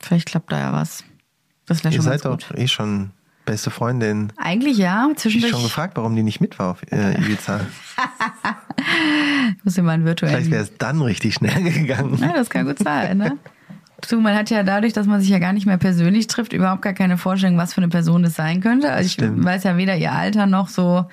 Vielleicht 0.00 0.26
klappt 0.26 0.52
da 0.52 0.58
ja 0.58 0.72
was. 0.74 1.02
Das 1.64 1.82
wäre 1.82 1.94
Ihr 1.94 1.96
schon 1.96 2.04
seid 2.04 2.22
ganz 2.22 2.46
doch 2.46 2.54
eh 2.54 2.68
schon 2.68 3.10
beste 3.50 3.70
Freundin. 3.70 4.32
Eigentlich 4.36 4.78
ja, 4.78 5.08
Ich 5.10 5.18
zwischendurch. 5.18 5.52
schon 5.52 5.62
gefragt, 5.62 5.96
warum 5.96 6.14
die 6.16 6.22
nicht 6.22 6.40
mit 6.40 6.58
war 6.58 6.70
auf 6.72 6.82
äh, 6.90 7.14
Ibiza. 7.18 7.60
Ich 9.56 9.64
muss 9.64 9.74
dir 9.74 9.82
mal 9.82 9.92
einen 9.92 10.04
virtuellen 10.04 10.34
Vielleicht 10.36 10.50
wäre 10.50 10.62
es 10.62 10.72
dann 10.78 11.00
richtig 11.02 11.34
schnell 11.34 11.62
gegangen. 11.62 12.18
Ja, 12.20 12.32
das 12.32 12.50
kann 12.50 12.66
gut 12.66 12.78
sein, 12.78 13.18
ne? 13.18 13.36
Du, 14.08 14.20
man 14.20 14.36
hat 14.36 14.48
ja 14.50 14.62
dadurch, 14.62 14.92
dass 14.92 15.06
man 15.08 15.20
sich 15.20 15.30
ja 15.30 15.40
gar 15.40 15.52
nicht 15.52 15.66
mehr 15.66 15.76
persönlich 15.78 16.28
trifft, 16.28 16.52
überhaupt 16.52 16.82
gar 16.82 16.92
keine 16.92 17.18
Vorstellung, 17.18 17.56
was 17.58 17.74
für 17.74 17.78
eine 17.80 17.88
Person 17.88 18.22
das 18.22 18.34
sein 18.34 18.60
könnte. 18.60 18.92
Also 18.92 19.06
ich 19.06 19.12
Stimmt. 19.14 19.44
weiß 19.44 19.64
ja 19.64 19.76
weder 19.76 19.96
ihr 19.96 20.12
Alter 20.12 20.46
noch 20.46 20.68
so 20.68 21.04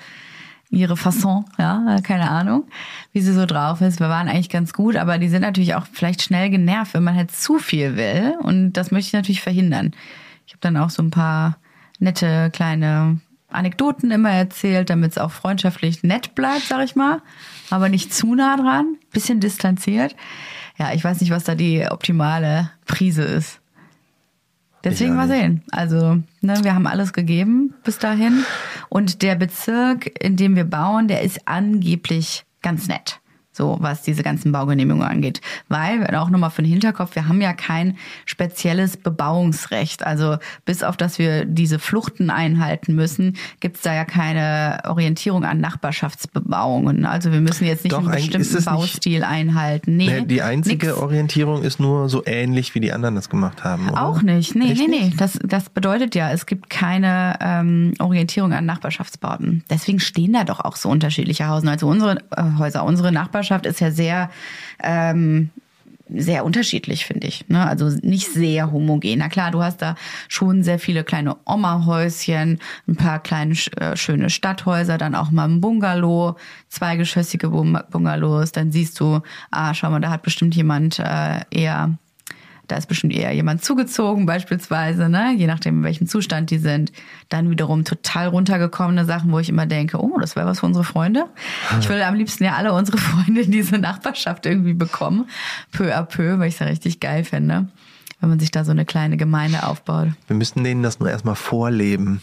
ihre 0.70 0.96
Fasson, 0.96 1.44
ja, 1.58 1.96
keine 2.02 2.30
Ahnung, 2.30 2.64
wie 3.12 3.20
sie 3.20 3.32
so 3.32 3.44
drauf 3.46 3.80
ist. 3.80 3.98
Wir 3.98 4.08
waren 4.08 4.28
eigentlich 4.28 4.50
ganz 4.50 4.72
gut, 4.72 4.96
aber 4.96 5.18
die 5.18 5.28
sind 5.28 5.42
natürlich 5.42 5.74
auch 5.74 5.86
vielleicht 5.92 6.22
schnell 6.22 6.48
genervt, 6.50 6.94
wenn 6.94 7.02
man 7.04 7.16
halt 7.16 7.32
zu 7.32 7.58
viel 7.58 7.96
will. 7.96 8.34
Und 8.40 8.74
das 8.74 8.90
möchte 8.92 9.08
ich 9.08 9.12
natürlich 9.14 9.40
verhindern. 9.40 9.92
Ich 10.46 10.52
habe 10.52 10.60
dann 10.60 10.76
auch 10.76 10.90
so 10.90 11.02
ein 11.02 11.10
paar 11.10 11.56
nette 12.00 12.50
kleine 12.52 13.20
Anekdoten 13.48 14.10
immer 14.10 14.30
erzählt, 14.30 14.90
damit 14.90 15.12
es 15.12 15.18
auch 15.18 15.30
freundschaftlich 15.30 16.02
nett 16.02 16.34
bleibt, 16.34 16.64
sag 16.64 16.84
ich 16.84 16.96
mal, 16.96 17.22
aber 17.70 17.88
nicht 17.88 18.12
zu 18.12 18.34
nah 18.34 18.56
dran, 18.56 18.96
bisschen 19.12 19.40
distanziert. 19.40 20.16
Ja, 20.78 20.92
ich 20.92 21.02
weiß 21.02 21.20
nicht, 21.20 21.30
was 21.30 21.44
da 21.44 21.54
die 21.54 21.86
optimale 21.88 22.70
Prise 22.86 23.22
ist. 23.22 23.60
Deswegen 24.84 25.16
mal 25.16 25.26
sehen. 25.26 25.62
Also, 25.72 26.22
ne, 26.42 26.62
wir 26.62 26.74
haben 26.74 26.86
alles 26.86 27.12
gegeben 27.12 27.74
bis 27.82 27.98
dahin. 27.98 28.44
Und 28.88 29.22
der 29.22 29.34
Bezirk, 29.34 30.22
in 30.22 30.36
dem 30.36 30.54
wir 30.54 30.64
bauen, 30.64 31.08
der 31.08 31.22
ist 31.22 31.48
angeblich 31.48 32.44
ganz 32.62 32.86
nett. 32.86 33.20
So, 33.56 33.78
was 33.80 34.02
diese 34.02 34.22
ganzen 34.22 34.52
Baugenehmigungen 34.52 35.06
angeht. 35.06 35.40
Weil, 35.68 36.14
auch 36.14 36.28
nochmal 36.28 36.50
für 36.50 36.62
den 36.62 36.70
Hinterkopf, 36.70 37.14
wir 37.14 37.26
haben 37.26 37.40
ja 37.40 37.54
kein 37.54 37.96
spezielles 38.26 38.96
Bebauungsrecht. 38.98 40.04
Also, 40.04 40.36
bis 40.64 40.82
auf 40.82 40.96
dass 40.96 41.18
wir 41.18 41.44
diese 41.46 41.78
Fluchten 41.78 42.30
einhalten 42.30 42.94
müssen, 42.94 43.36
gibt's 43.60 43.82
da 43.82 43.94
ja 43.94 44.04
keine 44.04 44.80
Orientierung 44.86 45.44
an 45.44 45.60
Nachbarschaftsbebauungen. 45.60 47.04
Also, 47.06 47.32
wir 47.32 47.40
müssen 47.40 47.64
jetzt 47.64 47.84
nicht 47.84 47.94
Doch, 47.94 48.06
einen 48.06 48.10
bestimmten 48.10 48.64
Baustil 48.64 49.24
einhalten. 49.24 49.96
Nee, 49.96 50.06
Nee, 50.06 50.26
die 50.26 50.42
einzige 50.42 50.88
nix. 50.88 50.98
Orientierung 50.98 51.62
ist 51.62 51.80
nur 51.80 52.08
so 52.08 52.22
ähnlich, 52.26 52.74
wie 52.74 52.80
die 52.80 52.92
anderen 52.92 53.14
das 53.14 53.28
gemacht 53.28 53.64
haben. 53.64 53.88
Oder? 53.88 54.02
Auch 54.06 54.22
nicht. 54.22 54.54
Nee, 54.54 54.72
Echt 54.72 54.88
nee, 54.88 55.00
nee. 55.04 55.12
Das, 55.16 55.38
das 55.42 55.70
bedeutet 55.70 56.14
ja, 56.14 56.30
es 56.30 56.46
gibt 56.46 56.70
keine 56.70 57.36
ähm, 57.40 57.94
Orientierung 57.98 58.52
an 58.52 58.66
Nachbarschaftsbauten. 58.66 59.64
Deswegen 59.70 60.00
stehen 60.00 60.32
da 60.32 60.44
doch 60.44 60.60
auch 60.60 60.76
so 60.76 60.88
unterschiedliche 60.88 61.48
Hausen. 61.48 61.68
Also 61.68 61.88
unsere 61.88 62.18
äh, 62.36 62.42
Häuser, 62.58 62.84
unsere 62.84 63.12
Nachbarschaft 63.46 63.66
ist 63.66 63.80
ja 63.80 63.90
sehr, 63.90 64.30
ähm, 64.82 65.50
sehr 66.08 66.44
unterschiedlich, 66.44 67.04
finde 67.04 67.26
ich. 67.26 67.48
Ne? 67.48 67.66
Also 67.66 67.88
nicht 68.02 68.32
sehr 68.32 68.70
homogen. 68.70 69.18
Na 69.18 69.28
klar, 69.28 69.50
du 69.50 69.62
hast 69.62 69.82
da 69.82 69.96
schon 70.28 70.62
sehr 70.62 70.78
viele 70.78 71.02
kleine 71.02 71.36
Oma-Häuschen, 71.46 72.60
ein 72.86 72.96
paar 72.96 73.18
kleine 73.20 73.54
äh, 73.80 73.96
schöne 73.96 74.30
Stadthäuser, 74.30 74.98
dann 74.98 75.16
auch 75.16 75.30
mal 75.32 75.48
ein 75.48 75.60
Bungalow, 75.60 76.36
zweigeschossige 76.68 77.48
Bung- 77.50 77.80
Bungalows. 77.90 78.52
Dann 78.52 78.70
siehst 78.70 79.00
du, 79.00 79.20
ah, 79.50 79.74
schau 79.74 79.90
mal, 79.90 80.00
da 80.00 80.10
hat 80.10 80.22
bestimmt 80.22 80.54
jemand 80.54 81.00
äh, 81.00 81.40
eher 81.50 81.98
da 82.68 82.76
ist 82.76 82.86
bestimmt 82.86 83.14
eher 83.14 83.32
jemand 83.32 83.64
zugezogen 83.64 84.26
beispielsweise, 84.26 85.08
ne? 85.08 85.34
je 85.36 85.46
nachdem, 85.46 85.78
in 85.78 85.84
welchem 85.84 86.06
Zustand 86.06 86.50
die 86.50 86.58
sind. 86.58 86.92
Dann 87.28 87.50
wiederum 87.50 87.84
total 87.84 88.28
runtergekommene 88.28 89.04
Sachen, 89.04 89.32
wo 89.32 89.38
ich 89.38 89.48
immer 89.48 89.66
denke, 89.66 89.98
oh, 90.02 90.18
das 90.18 90.36
wäre 90.36 90.46
was 90.46 90.60
für 90.60 90.66
unsere 90.66 90.84
Freunde. 90.84 91.26
Ich 91.80 91.88
würde 91.88 92.06
am 92.06 92.14
liebsten 92.14 92.44
ja 92.44 92.54
alle 92.54 92.72
unsere 92.72 92.98
Freunde 92.98 93.42
in 93.42 93.50
diese 93.50 93.78
Nachbarschaft 93.78 94.46
irgendwie 94.46 94.72
bekommen, 94.72 95.28
peu 95.72 95.94
à 95.94 96.02
peu, 96.02 96.38
weil 96.38 96.48
ich 96.48 96.54
es 96.54 96.60
ja 96.60 96.66
richtig 96.66 97.00
geil 97.00 97.22
fände, 97.22 97.68
wenn 98.20 98.28
man 98.28 98.40
sich 98.40 98.50
da 98.50 98.64
so 98.64 98.70
eine 98.70 98.84
kleine 98.84 99.16
Gemeinde 99.16 99.64
aufbaut. 99.64 100.08
Wir 100.26 100.36
müssten 100.36 100.64
denen 100.64 100.82
das 100.82 100.98
nur 100.98 101.10
erstmal 101.10 101.34
vorleben. 101.34 102.20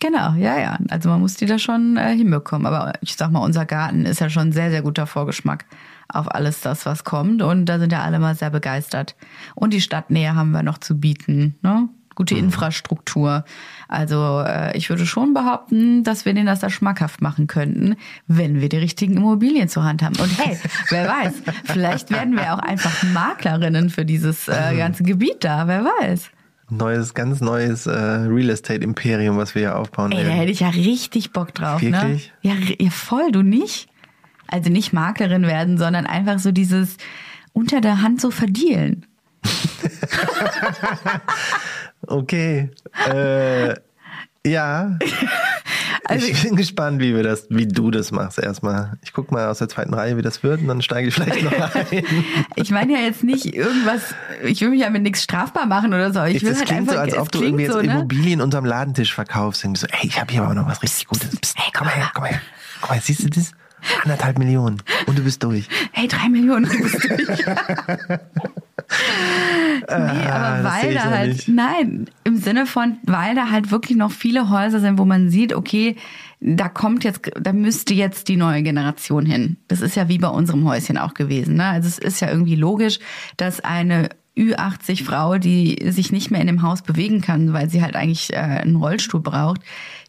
Genau, 0.00 0.34
ja, 0.34 0.58
ja. 0.58 0.78
Also 0.90 1.08
man 1.08 1.20
muss 1.20 1.34
die 1.34 1.46
da 1.46 1.58
schon 1.58 1.96
äh, 1.96 2.14
hinbekommen. 2.14 2.66
Aber 2.66 2.92
ich 3.00 3.16
sag 3.16 3.30
mal, 3.30 3.40
unser 3.40 3.66
Garten 3.66 4.04
ist 4.04 4.20
ja 4.20 4.30
schon 4.30 4.48
ein 4.48 4.52
sehr, 4.52 4.70
sehr 4.70 4.82
guter 4.82 5.06
Vorgeschmack 5.06 5.64
auf 6.08 6.34
alles 6.34 6.60
das, 6.60 6.86
was 6.86 7.04
kommt. 7.04 7.42
Und 7.42 7.66
da 7.66 7.78
sind 7.78 7.92
ja 7.92 8.02
alle 8.02 8.18
mal 8.18 8.34
sehr 8.34 8.50
begeistert. 8.50 9.14
Und 9.54 9.72
die 9.72 9.80
Stadtnähe 9.80 10.34
haben 10.34 10.52
wir 10.52 10.62
noch 10.62 10.78
zu 10.78 10.98
bieten. 10.98 11.56
Ne? 11.62 11.88
Gute 12.14 12.34
Infrastruktur. 12.34 13.44
Also 13.86 14.42
äh, 14.44 14.76
ich 14.76 14.90
würde 14.90 15.06
schon 15.06 15.34
behaupten, 15.34 16.02
dass 16.02 16.24
wir 16.24 16.34
denen 16.34 16.46
das 16.46 16.58
da 16.58 16.68
schmackhaft 16.68 17.22
machen 17.22 17.46
könnten, 17.46 17.94
wenn 18.26 18.60
wir 18.60 18.68
die 18.68 18.78
richtigen 18.78 19.16
Immobilien 19.16 19.68
zur 19.68 19.84
Hand 19.84 20.02
haben. 20.02 20.16
Und 20.16 20.36
hey, 20.36 20.58
wer 20.88 21.06
weiß, 21.06 21.34
vielleicht 21.64 22.10
werden 22.10 22.34
wir 22.34 22.54
auch 22.54 22.58
einfach 22.58 23.04
Maklerinnen 23.12 23.88
für 23.90 24.04
dieses 24.04 24.48
äh, 24.48 24.76
ganze 24.76 25.04
Gebiet 25.04 25.44
da. 25.44 25.68
Wer 25.68 25.84
weiß. 25.84 26.30
Neues, 26.70 27.14
ganz 27.14 27.40
neues 27.40 27.86
äh, 27.86 27.92
Real 27.92 28.50
Estate 28.50 28.82
Imperium, 28.82 29.38
was 29.38 29.54
wir 29.54 29.62
hier 29.62 29.78
aufbauen 29.78 30.12
Ey, 30.12 30.24
da 30.24 30.30
hätte 30.30 30.50
ich 30.50 30.60
ja 30.60 30.68
richtig 30.68 31.32
Bock 31.32 31.54
drauf, 31.54 31.80
Wirklich? 31.80 32.32
ne? 32.42 32.50
Ja, 32.50 32.54
ja, 32.78 32.90
voll, 32.90 33.32
du 33.32 33.42
nicht? 33.42 33.87
Also 34.48 34.70
nicht 34.70 34.92
Maklerin 34.92 35.46
werden, 35.46 35.78
sondern 35.78 36.06
einfach 36.06 36.38
so 36.38 36.52
dieses 36.52 36.96
unter 37.52 37.80
der 37.80 38.02
Hand 38.02 38.20
so 38.20 38.30
verdielen. 38.30 39.06
Okay. 42.06 42.70
Äh, 43.06 43.74
ja. 44.46 44.98
Also 46.04 46.26
ich 46.26 46.42
bin 46.42 46.56
gespannt, 46.56 47.00
wie 47.02 47.14
wir 47.14 47.22
das, 47.22 47.48
wie 47.50 47.68
du 47.68 47.90
das 47.90 48.12
machst 48.12 48.38
erstmal. 48.38 48.96
Ich 49.02 49.12
guck 49.12 49.30
mal 49.30 49.48
aus 49.48 49.58
der 49.58 49.68
zweiten 49.68 49.92
Reihe, 49.92 50.16
wie 50.16 50.22
das 50.22 50.42
wird, 50.42 50.62
und 50.62 50.68
dann 50.68 50.80
steige 50.80 51.08
ich 51.08 51.14
vielleicht 51.14 51.42
noch 51.42 51.52
ein. 51.74 52.04
Ich 52.56 52.70
meine 52.70 52.94
ja 52.94 53.00
jetzt 53.00 53.24
nicht 53.24 53.54
irgendwas, 53.54 54.14
ich 54.42 54.58
will 54.62 54.70
mich 54.70 54.80
ja 54.80 54.88
mit 54.88 55.02
nichts 55.02 55.22
strafbar 55.22 55.66
machen 55.66 55.92
oder 55.92 56.10
so. 56.10 56.22
Ich 56.24 56.34
Jetzt, 56.34 56.44
will 56.44 56.50
das 56.50 56.58
halt 56.60 56.68
klingt 56.68 56.80
einfach, 56.88 56.94
so, 56.94 56.98
als 57.00 57.18
ob 57.18 57.30
du 57.30 57.42
irgendwie 57.42 57.64
jetzt 57.64 57.74
so, 57.74 57.82
ne? 57.82 57.92
Immobilien 57.92 58.40
unterm 58.40 58.64
Ladentisch 58.64 59.12
verkaufst. 59.12 59.64
Irgendwie 59.64 59.80
so, 59.80 59.86
ey, 59.86 60.06
ich 60.06 60.18
habe 60.18 60.32
hier 60.32 60.42
aber 60.42 60.54
noch 60.54 60.66
was 60.66 60.82
richtig 60.82 61.08
Gutes. 61.08 61.54
Hey, 61.54 61.70
komm 61.76 61.88
mal 61.88 61.94
her, 61.94 62.10
komm 62.14 62.22
mal 62.22 62.30
her. 62.30 62.40
Guck 62.80 62.90
mal, 62.90 63.00
siehst 63.02 63.24
du 63.24 63.28
das? 63.28 63.52
Anderthalb 64.02 64.38
Millionen. 64.38 64.82
Und 65.06 65.18
du 65.18 65.24
bist 65.24 65.42
durch. 65.42 65.68
Hey, 65.92 66.08
drei 66.08 66.28
Millionen, 66.28 66.64
du 66.64 66.82
bist 66.82 67.04
durch. 67.08 67.46
nee, 69.88 70.26
aber 70.26 70.64
weil 70.64 70.94
da 70.94 71.04
halt, 71.04 71.32
nicht. 71.32 71.48
nein, 71.48 72.06
im 72.24 72.36
Sinne 72.36 72.66
von, 72.66 72.98
weil 73.04 73.34
da 73.34 73.50
halt 73.50 73.70
wirklich 73.70 73.96
noch 73.96 74.10
viele 74.12 74.50
Häuser 74.50 74.80
sind, 74.80 74.98
wo 74.98 75.04
man 75.04 75.30
sieht, 75.30 75.54
okay, 75.54 75.96
da 76.40 76.68
kommt 76.68 77.04
jetzt, 77.04 77.30
da 77.40 77.52
müsste 77.52 77.94
jetzt 77.94 78.28
die 78.28 78.36
neue 78.36 78.62
Generation 78.62 79.26
hin. 79.26 79.56
Das 79.66 79.80
ist 79.80 79.96
ja 79.96 80.08
wie 80.08 80.18
bei 80.18 80.28
unserem 80.28 80.64
Häuschen 80.64 80.98
auch 80.98 81.14
gewesen. 81.14 81.56
Ne? 81.56 81.64
Also 81.64 81.88
es 81.88 81.98
ist 81.98 82.20
ja 82.20 82.30
irgendwie 82.30 82.54
logisch, 82.54 82.98
dass 83.36 83.60
eine 83.60 84.10
Ü80 84.38 85.04
Frau, 85.04 85.38
die 85.38 85.78
sich 85.90 86.12
nicht 86.12 86.30
mehr 86.30 86.40
in 86.40 86.46
dem 86.46 86.62
Haus 86.62 86.82
bewegen 86.82 87.20
kann, 87.20 87.52
weil 87.52 87.68
sie 87.68 87.82
halt 87.82 87.96
eigentlich 87.96 88.32
äh, 88.32 88.36
einen 88.36 88.76
Rollstuhl 88.76 89.20
braucht, 89.20 89.62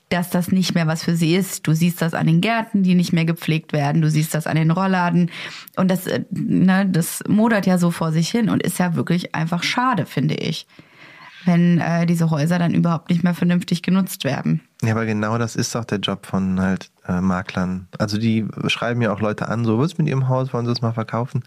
dass 0.09 0.29
das 0.29 0.51
nicht 0.51 0.73
mehr 0.73 0.87
was 0.87 1.03
für 1.03 1.15
sie 1.15 1.35
ist. 1.35 1.67
Du 1.67 1.73
siehst 1.73 2.01
das 2.01 2.13
an 2.13 2.27
den 2.27 2.41
Gärten, 2.41 2.83
die 2.83 2.95
nicht 2.95 3.13
mehr 3.13 3.25
gepflegt 3.25 3.73
werden. 3.73 4.01
Du 4.01 4.09
siehst 4.09 4.33
das 4.33 4.47
an 4.47 4.55
den 4.55 4.71
Rollladen. 4.71 5.29
Und 5.75 5.89
das, 5.89 6.07
äh, 6.07 6.25
ne, 6.31 6.87
das 6.89 7.23
modert 7.27 7.67
ja 7.67 7.77
so 7.77 7.91
vor 7.91 8.11
sich 8.11 8.29
hin 8.29 8.49
und 8.49 8.63
ist 8.63 8.79
ja 8.79 8.95
wirklich 8.95 9.35
einfach 9.35 9.63
schade, 9.63 10.05
finde 10.05 10.35
ich. 10.35 10.67
Wenn 11.45 11.79
äh, 11.79 12.05
diese 12.05 12.31
Häuser 12.31 12.59
dann 12.59 12.73
überhaupt 12.73 13.09
nicht 13.09 13.23
mehr 13.23 13.33
vernünftig 13.33 13.81
genutzt 13.81 14.25
werden. 14.25 14.61
Ja, 14.81 14.91
aber 14.91 15.05
genau 15.05 15.37
das 15.37 15.55
ist 15.55 15.73
doch 15.73 15.85
der 15.85 15.99
Job 15.99 16.25
von 16.25 16.59
halt 16.59 16.91
äh, 17.07 17.21
Maklern. 17.21 17.87
Also 17.97 18.17
die 18.17 18.45
schreiben 18.67 19.01
ja 19.01 19.13
auch 19.13 19.21
Leute 19.21 19.47
an, 19.47 19.63
so, 19.63 19.79
was 19.79 19.93
ist 19.93 19.97
mit 19.99 20.07
ihrem 20.07 20.27
Haus, 20.27 20.53
wollen 20.53 20.65
sie 20.65 20.71
es 20.71 20.81
mal 20.81 20.91
verkaufen? 20.91 21.43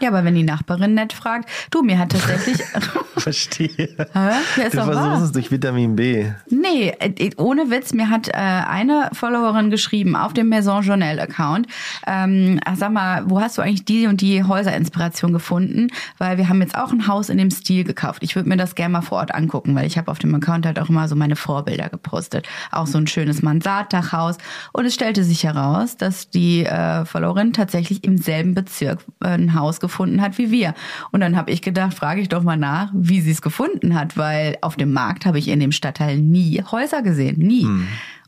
Ja, 0.00 0.08
aber 0.08 0.24
wenn 0.24 0.34
die 0.34 0.42
Nachbarin 0.42 0.94
nett 0.94 1.12
fragt, 1.12 1.48
du, 1.70 1.82
mir 1.82 1.98
hat 1.98 2.12
tatsächlich. 2.12 2.58
Verstehe. 3.16 3.88
Ja, 4.14 4.30
ist 4.64 4.72
Du 4.74 4.78
doch 4.78 4.86
wahr. 4.86 4.94
versuchst 4.94 5.22
es 5.24 5.32
durch 5.32 5.50
Vitamin 5.50 5.94
B. 5.94 6.26
Nee, 6.48 6.94
äh, 6.98 7.30
ohne 7.36 7.70
Witz, 7.70 7.92
mir 7.92 8.08
hat 8.08 8.28
äh, 8.28 8.32
eine 8.32 9.10
Followerin 9.12 9.70
geschrieben 9.70 10.16
auf 10.16 10.32
dem 10.32 10.48
Maison 10.48 10.82
Journal 10.82 11.20
Account, 11.20 11.66
ähm, 12.06 12.58
sag 12.76 12.92
mal, 12.92 13.28
wo 13.28 13.40
hast 13.40 13.58
du 13.58 13.62
eigentlich 13.62 13.84
die 13.84 14.06
und 14.06 14.22
die 14.22 14.42
Häuserinspiration 14.42 15.34
gefunden? 15.34 15.88
Weil 16.16 16.38
wir 16.38 16.48
haben 16.48 16.62
jetzt 16.62 16.76
auch 16.76 16.92
ein 16.92 17.06
Haus 17.06 17.28
in 17.28 17.36
dem 17.36 17.50
Stil 17.50 17.84
gekauft. 17.84 18.22
Ich 18.22 18.36
würde 18.36 18.48
mir 18.48 18.56
das 18.56 18.74
gerne 18.74 18.92
mal 18.92 19.02
vor 19.02 19.18
Ort 19.18 19.34
angucken, 19.34 19.74
weil 19.74 19.86
ich 19.86 19.98
habe 19.98 20.10
auf 20.10 20.18
dem 20.18 20.34
Account 20.34 20.64
halt 20.64 20.78
auch 20.78 20.88
immer 20.88 21.06
so 21.08 21.14
meine 21.16 21.36
Vorbilder 21.36 21.90
gepostet. 21.90 22.48
Auch 22.72 22.86
so 22.86 22.96
ein 22.96 23.06
schönes 23.06 23.42
Mansarddachhaus. 23.42 24.38
Und 24.72 24.86
es 24.86 24.94
stellte 24.94 25.24
sich 25.24 25.44
heraus, 25.44 25.98
dass 25.98 26.30
die 26.30 26.64
äh, 26.64 27.04
Followerin 27.04 27.52
tatsächlich 27.52 28.02
im 28.04 28.16
selben 28.16 28.54
Bezirk 28.54 29.00
äh, 29.22 29.28
ein 29.28 29.54
Haus 29.54 29.78
gefunden 29.78 29.89
hat 30.20 30.38
wie 30.38 30.50
wir. 30.50 30.74
Und 31.10 31.20
dann 31.20 31.36
habe 31.36 31.50
ich 31.50 31.62
gedacht, 31.62 31.94
frage 31.94 32.20
ich 32.20 32.28
doch 32.28 32.42
mal 32.42 32.56
nach, 32.56 32.90
wie 32.94 33.20
sie 33.20 33.30
es 33.30 33.42
gefunden 33.42 33.94
hat, 33.94 34.16
weil 34.16 34.56
auf 34.62 34.76
dem 34.76 34.92
Markt 34.92 35.26
habe 35.26 35.38
ich 35.38 35.48
in 35.48 35.60
dem 35.60 35.72
Stadtteil 35.72 36.18
nie 36.18 36.62
Häuser 36.70 37.02
gesehen, 37.02 37.38
nie. 37.38 37.66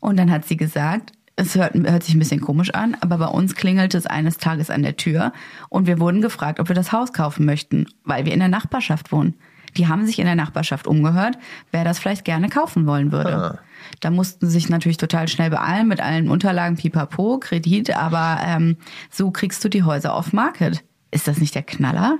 Und 0.01 0.17
dann 0.17 0.31
hat 0.31 0.45
sie 0.45 0.57
gesagt, 0.57 1.13
es 1.35 1.55
hört, 1.55 1.73
hört 1.73 2.03
sich 2.03 2.15
ein 2.15 2.19
bisschen 2.19 2.41
komisch 2.41 2.73
an, 2.73 2.95
aber 3.01 3.17
bei 3.17 3.27
uns 3.27 3.55
klingelte 3.55 3.97
es 3.97 4.05
eines 4.05 4.37
Tages 4.37 4.69
an 4.69 4.83
der 4.83 4.97
Tür 4.97 5.33
und 5.69 5.87
wir 5.87 5.99
wurden 5.99 6.21
gefragt, 6.21 6.59
ob 6.59 6.67
wir 6.67 6.75
das 6.75 6.91
Haus 6.91 7.13
kaufen 7.13 7.45
möchten, 7.45 7.87
weil 8.03 8.25
wir 8.25 8.33
in 8.33 8.39
der 8.39 8.49
Nachbarschaft 8.49 9.11
wohnen. 9.11 9.33
Die 9.77 9.87
haben 9.87 10.05
sich 10.05 10.19
in 10.19 10.25
der 10.25 10.35
Nachbarschaft 10.35 10.85
umgehört, 10.85 11.37
wer 11.71 11.83
das 11.83 11.97
vielleicht 11.97 12.25
gerne 12.25 12.49
kaufen 12.49 12.85
wollen 12.85 13.11
würde. 13.11 13.35
Ah. 13.35 13.59
Da 13.99 14.11
mussten 14.11 14.45
sie 14.45 14.53
sich 14.53 14.69
natürlich 14.69 14.97
total 14.97 15.27
schnell 15.27 15.49
beeilen 15.49 15.87
mit 15.87 15.99
allen 15.99 16.29
Unterlagen, 16.29 16.77
pipapo, 16.77 17.39
Kredit, 17.39 17.95
aber 17.95 18.39
ähm, 18.45 18.77
so 19.09 19.31
kriegst 19.31 19.63
du 19.65 19.69
die 19.69 19.83
Häuser 19.83 20.13
auf 20.13 20.31
Market. 20.31 20.83
Ist 21.13 21.27
das 21.27 21.37
nicht 21.37 21.55
der 21.55 21.63
Knaller? 21.63 22.17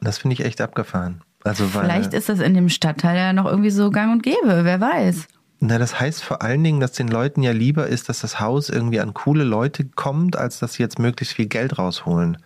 Das 0.00 0.18
finde 0.18 0.34
ich 0.34 0.44
echt 0.44 0.60
abgefahren. 0.60 1.22
Also 1.44 1.66
Vielleicht 1.66 2.12
ist 2.14 2.28
das 2.28 2.38
in 2.40 2.54
dem 2.54 2.68
Stadtteil 2.68 3.16
ja 3.16 3.32
noch 3.32 3.46
irgendwie 3.46 3.70
so 3.70 3.90
gang 3.90 4.12
und 4.12 4.22
gäbe, 4.22 4.64
wer 4.64 4.80
weiß. 4.80 5.26
na, 5.60 5.78
das 5.78 5.98
heißt 5.98 6.22
vor 6.22 6.42
allen 6.42 6.62
Dingen, 6.62 6.80
dass 6.80 6.92
den 6.92 7.08
Leuten 7.08 7.42
ja 7.42 7.52
lieber 7.52 7.86
ist, 7.86 8.08
dass 8.08 8.20
das 8.20 8.40
Haus 8.40 8.68
irgendwie 8.68 9.00
an 9.00 9.14
coole 9.14 9.44
Leute 9.44 9.84
kommt, 9.86 10.36
als 10.36 10.58
dass 10.58 10.74
sie 10.74 10.82
jetzt 10.82 10.98
möglichst 10.98 11.34
viel 11.34 11.46
Geld 11.46 11.78
rausholen. 11.78 12.36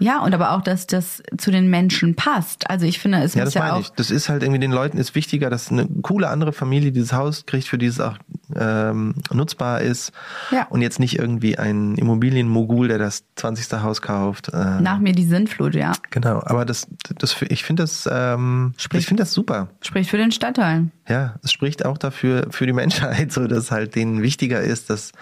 Ja, 0.00 0.20
und 0.22 0.34
aber 0.34 0.50
auch, 0.52 0.60
dass 0.60 0.86
das 0.86 1.22
zu 1.38 1.50
den 1.50 1.70
Menschen 1.70 2.16
passt. 2.16 2.68
Also 2.68 2.84
ich 2.84 2.98
finde, 2.98 3.18
es 3.22 3.34
Ja, 3.34 3.44
muss 3.44 3.54
das 3.54 3.54
ja 3.54 3.60
meine 3.62 3.74
auch. 3.76 3.80
ich. 3.80 3.90
Das 3.90 4.10
ist 4.10 4.28
halt 4.28 4.42
irgendwie 4.42 4.60
den 4.60 4.72
Leuten 4.72 4.98
ist 4.98 5.14
wichtiger, 5.14 5.48
dass 5.50 5.70
eine 5.70 5.86
coole 6.02 6.28
andere 6.28 6.52
Familie 6.52 6.90
dieses 6.92 7.12
Haus 7.12 7.46
kriegt, 7.46 7.68
für 7.68 7.78
die 7.78 7.86
es 7.86 8.00
auch 8.00 8.18
ähm, 8.58 9.14
nutzbar 9.32 9.80
ist. 9.80 10.12
Ja. 10.50 10.66
Und 10.70 10.82
jetzt 10.82 11.00
nicht 11.00 11.18
irgendwie 11.18 11.58
ein 11.58 11.94
Immobilienmogul, 11.96 12.88
der 12.88 12.98
das 12.98 13.24
20. 13.36 13.82
Haus 13.82 14.02
kauft. 14.02 14.48
Äh, 14.48 14.80
Nach 14.80 14.98
mir 14.98 15.12
die 15.12 15.24
Sintflut, 15.24 15.74
ja. 15.74 15.92
Genau, 16.10 16.42
aber 16.44 16.64
das, 16.64 16.86
das 17.18 17.36
ich 17.48 17.64
finde 17.64 17.82
das, 17.82 18.08
ähm, 18.10 18.74
Sprich- 18.76 19.00
ich 19.00 19.06
finde 19.06 19.22
das 19.22 19.32
super. 19.32 19.68
Spricht 19.80 20.10
für 20.10 20.18
den 20.18 20.32
Stadtteil. 20.32 20.86
Ja, 21.08 21.34
es 21.42 21.52
spricht 21.52 21.84
auch 21.84 21.98
dafür 21.98 22.46
für 22.50 22.66
die 22.66 22.72
Menschheit, 22.74 23.32
so 23.32 23.46
dass 23.46 23.70
halt 23.70 23.94
denen 23.94 24.22
wichtiger 24.22 24.60
ist, 24.60 24.90
dass 24.90 25.12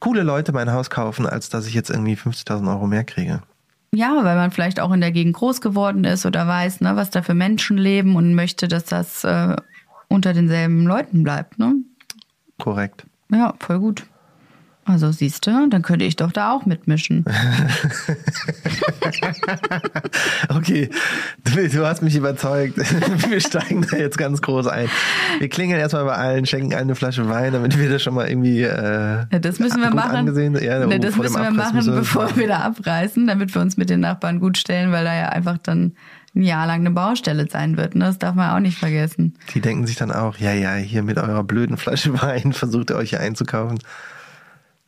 coole 0.00 0.22
Leute 0.22 0.52
mein 0.52 0.72
Haus 0.72 0.90
kaufen, 0.90 1.26
als 1.26 1.48
dass 1.48 1.66
ich 1.66 1.74
jetzt 1.74 1.90
irgendwie 1.90 2.14
50.000 2.16 2.68
Euro 2.68 2.86
mehr 2.86 3.04
kriege. 3.04 3.42
Ja, 3.94 4.24
weil 4.24 4.34
man 4.36 4.50
vielleicht 4.50 4.80
auch 4.80 4.92
in 4.92 5.00
der 5.00 5.12
Gegend 5.12 5.34
groß 5.36 5.60
geworden 5.60 6.02
ist 6.04 6.26
oder 6.26 6.46
weiß, 6.48 6.80
ne, 6.80 6.96
was 6.96 7.10
da 7.10 7.22
für 7.22 7.34
Menschen 7.34 7.78
leben 7.78 8.16
und 8.16 8.34
möchte, 8.34 8.66
dass 8.66 8.84
das 8.86 9.22
äh, 9.22 9.54
unter 10.08 10.32
denselben 10.32 10.84
Leuten 10.84 11.22
bleibt. 11.22 11.58
Ne? 11.60 11.74
Korrekt. 12.58 13.06
Ja, 13.30 13.54
voll 13.58 13.78
gut. 13.78 14.04
Also 14.86 15.10
siehst 15.12 15.46
du, 15.46 15.66
dann 15.70 15.80
könnte 15.80 16.04
ich 16.04 16.16
doch 16.16 16.30
da 16.30 16.52
auch 16.52 16.66
mitmischen. 16.66 17.24
Okay, 20.48 20.90
du, 21.44 21.68
du 21.68 21.86
hast 21.86 22.02
mich 22.02 22.16
überzeugt. 22.16 22.76
Wir 23.30 23.40
steigen 23.40 23.86
da 23.90 23.96
jetzt 23.96 24.18
ganz 24.18 24.42
groß 24.42 24.66
ein. 24.66 24.88
Wir 25.38 25.48
klingeln 25.48 25.80
erstmal 25.80 26.04
bei 26.04 26.14
allen, 26.14 26.46
schenken 26.46 26.74
eine 26.74 26.94
Flasche 26.94 27.28
Wein, 27.28 27.52
damit 27.52 27.78
wir 27.78 27.88
das 27.88 28.02
schon 28.02 28.14
mal 28.14 28.28
irgendwie. 28.28 28.62
Äh, 28.62 29.26
Ja, 29.30 29.38
das 29.38 29.58
müssen 29.58 29.80
wir 29.80 29.90
machen. 29.90 30.16
Angesehen. 30.16 30.54
Ja, 30.60 30.84
oh, 30.84 30.88
das 30.98 31.16
müssen 31.16 31.42
wir 31.42 31.50
machen, 31.50 31.76
müssen 31.76 31.92
wir 31.92 32.00
bevor 32.00 32.36
wir 32.36 32.48
da 32.48 32.58
abreißen, 32.60 33.26
damit 33.26 33.54
wir 33.54 33.62
uns 33.62 33.76
mit 33.76 33.90
den 33.90 34.00
Nachbarn 34.00 34.40
gut 34.40 34.58
stellen, 34.58 34.92
weil 34.92 35.04
da 35.04 35.14
ja 35.14 35.28
einfach 35.28 35.58
dann 35.58 35.92
ein 36.34 36.42
Jahr 36.42 36.66
lang 36.66 36.80
eine 36.80 36.90
Baustelle 36.90 37.48
sein 37.48 37.76
wird. 37.76 37.94
Ne? 37.94 38.06
Das 38.06 38.18
darf 38.18 38.34
man 38.34 38.50
auch 38.50 38.60
nicht 38.60 38.78
vergessen. 38.78 39.34
Die 39.54 39.60
denken 39.60 39.86
sich 39.86 39.96
dann 39.96 40.10
auch, 40.10 40.36
ja, 40.38 40.52
ja, 40.52 40.74
hier 40.74 41.02
mit 41.02 41.18
eurer 41.18 41.44
blöden 41.44 41.76
Flasche 41.76 42.20
Wein 42.20 42.52
versucht 42.54 42.90
ihr 42.90 42.96
euch 42.96 43.10
hier 43.10 43.20
einzukaufen. 43.20 43.78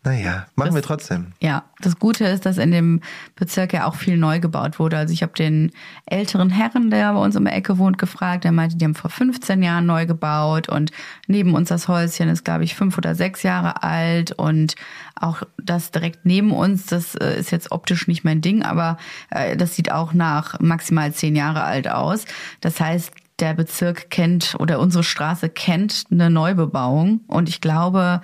Naja, 0.06 0.46
machen 0.54 0.72
wir 0.72 0.82
trotzdem. 0.82 1.32
Ja, 1.42 1.64
das 1.80 1.98
Gute 1.98 2.26
ist, 2.26 2.46
dass 2.46 2.58
in 2.58 2.70
dem 2.70 3.00
Bezirk 3.34 3.72
ja 3.72 3.86
auch 3.86 3.96
viel 3.96 4.16
neu 4.16 4.38
gebaut 4.38 4.78
wurde. 4.78 4.96
Also 4.96 5.12
ich 5.12 5.24
habe 5.24 5.32
den 5.32 5.72
älteren 6.06 6.48
Herren, 6.48 6.90
der 6.90 7.12
bei 7.12 7.18
uns 7.18 7.34
um 7.34 7.44
die 7.44 7.50
Ecke 7.50 7.76
wohnt, 7.78 7.98
gefragt. 7.98 8.44
Der 8.44 8.52
meinte, 8.52 8.76
die 8.76 8.84
haben 8.84 8.94
vor 8.94 9.10
15 9.10 9.64
Jahren 9.64 9.84
neu 9.84 10.06
gebaut 10.06 10.68
und 10.68 10.92
neben 11.26 11.56
uns 11.56 11.70
das 11.70 11.88
Häuschen 11.88 12.28
ist, 12.28 12.44
glaube 12.44 12.62
ich, 12.62 12.76
fünf 12.76 12.96
oder 12.96 13.16
sechs 13.16 13.42
Jahre 13.42 13.82
alt 13.82 14.30
und 14.30 14.76
auch 15.20 15.42
das 15.60 15.90
direkt 15.90 16.24
neben 16.24 16.52
uns, 16.52 16.86
das 16.86 17.16
äh, 17.16 17.40
ist 17.40 17.50
jetzt 17.50 17.72
optisch 17.72 18.06
nicht 18.06 18.22
mein 18.22 18.40
Ding, 18.40 18.62
aber 18.62 18.98
äh, 19.30 19.56
das 19.56 19.74
sieht 19.74 19.90
auch 19.90 20.12
nach 20.12 20.60
maximal 20.60 21.12
zehn 21.12 21.34
Jahre 21.34 21.64
alt 21.64 21.88
aus. 21.88 22.26
Das 22.60 22.78
heißt, 22.78 23.10
der 23.40 23.54
Bezirk 23.54 24.08
kennt 24.10 24.54
oder 24.60 24.78
unsere 24.78 25.02
Straße 25.02 25.48
kennt 25.48 26.04
eine 26.10 26.30
Neubebauung 26.30 27.20
und 27.26 27.48
ich 27.48 27.60
glaube, 27.60 28.22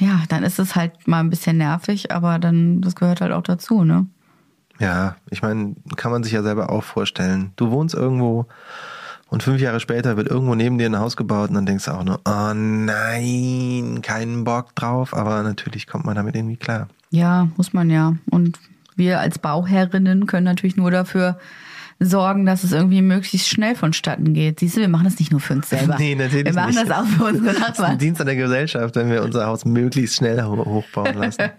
ja, 0.00 0.22
dann 0.28 0.42
ist 0.42 0.58
es 0.58 0.76
halt 0.76 1.06
mal 1.06 1.20
ein 1.20 1.30
bisschen 1.30 1.58
nervig, 1.58 2.12
aber 2.12 2.38
dann, 2.38 2.80
das 2.80 2.94
gehört 2.94 3.20
halt 3.20 3.32
auch 3.32 3.42
dazu, 3.42 3.84
ne? 3.84 4.06
Ja, 4.78 5.16
ich 5.30 5.42
meine, 5.42 5.76
kann 5.96 6.10
man 6.10 6.24
sich 6.24 6.32
ja 6.32 6.42
selber 6.42 6.70
auch 6.70 6.82
vorstellen. 6.82 7.52
Du 7.56 7.70
wohnst 7.70 7.94
irgendwo 7.94 8.46
und 9.32 9.42
fünf 9.42 9.60
Jahre 9.60 9.80
später 9.80 10.16
wird 10.16 10.28
irgendwo 10.28 10.54
neben 10.54 10.76
dir 10.76 10.86
ein 10.86 10.98
Haus 10.98 11.16
gebaut 11.16 11.48
und 11.48 11.54
dann 11.54 11.66
denkst 11.66 11.86
du 11.86 11.92
auch 11.92 12.04
nur, 12.04 12.20
oh 12.26 12.52
nein, 12.54 14.00
keinen 14.02 14.44
Bock 14.44 14.74
drauf. 14.74 15.14
Aber 15.14 15.42
natürlich 15.42 15.86
kommt 15.86 16.04
man 16.04 16.16
damit 16.16 16.34
irgendwie 16.36 16.56
klar. 16.56 16.88
Ja, 17.10 17.48
muss 17.56 17.72
man 17.72 17.88
ja. 17.88 18.16
Und 18.30 18.58
wir 18.94 19.20
als 19.20 19.38
Bauherrinnen 19.38 20.26
können 20.26 20.44
natürlich 20.44 20.76
nur 20.76 20.90
dafür 20.90 21.38
sorgen, 22.04 22.46
dass 22.46 22.64
es 22.64 22.72
irgendwie 22.72 23.02
möglichst 23.02 23.48
schnell 23.48 23.74
vonstatten 23.74 24.34
geht. 24.34 24.60
Siehst 24.60 24.76
du, 24.76 24.80
wir 24.80 24.88
machen 24.88 25.04
das 25.04 25.18
nicht 25.18 25.30
nur 25.30 25.40
für 25.40 25.54
uns 25.54 25.68
selber. 25.70 25.96
Nee, 25.98 26.14
natürlich 26.14 26.44
Wir 26.46 26.52
machen 26.54 26.74
nicht. 26.74 26.88
das 26.88 26.98
auch 26.98 27.06
für 27.06 27.24
unsere 27.24 27.44
Das 27.46 27.54
ist 27.56 27.62
ein 27.62 27.70
Nachbarn. 27.70 27.98
Dienst 27.98 28.20
an 28.20 28.26
der 28.26 28.36
Gesellschaft, 28.36 28.96
wenn 28.96 29.10
wir 29.10 29.22
unser 29.22 29.46
Haus 29.46 29.64
möglichst 29.64 30.16
schnell 30.16 30.42
ho- 30.42 30.64
hochbauen 30.64 31.14
lassen. 31.16 31.42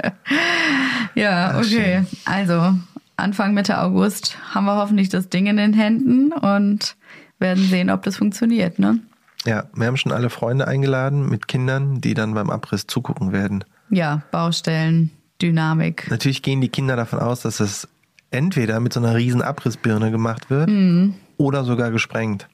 Ja, 1.15 1.51
Ach, 1.53 1.59
okay. 1.59 2.03
Also, 2.25 2.73
Anfang 3.17 3.53
Mitte 3.53 3.79
August 3.79 4.37
haben 4.53 4.65
wir 4.65 4.75
hoffentlich 4.77 5.09
das 5.09 5.29
Ding 5.29 5.45
in 5.45 5.57
den 5.57 5.73
Händen 5.73 6.31
und 6.33 6.95
werden 7.39 7.63
sehen, 7.63 7.89
ob 7.89 8.03
das 8.03 8.17
funktioniert, 8.17 8.79
ne? 8.79 8.99
Ja, 9.45 9.65
wir 9.75 9.87
haben 9.87 9.97
schon 9.97 10.11
alle 10.11 10.29
Freunde 10.29 10.67
eingeladen 10.67 11.29
mit 11.29 11.47
Kindern, 11.47 11.99
die 12.01 12.13
dann 12.13 12.33
beim 12.33 12.49
Abriss 12.49 12.87
zugucken 12.87 13.31
werden. 13.33 13.63
Ja, 13.89 14.23
Baustellen, 14.31 15.11
Dynamik. 15.41 16.09
Natürlich 16.09 16.41
gehen 16.41 16.61
die 16.61 16.69
Kinder 16.69 16.95
davon 16.95 17.19
aus, 17.19 17.41
dass 17.41 17.59
es 17.59 17.87
entweder 18.33 18.79
mit 18.79 18.93
so 18.93 18.99
einer 18.99 19.15
riesen 19.15 19.41
Abrissbirne 19.41 20.11
gemacht 20.11 20.49
wird 20.49 20.69
Mhm. 20.69 21.13
oder 21.37 21.63
sogar 21.63 21.91
gesprengt. 21.91 22.47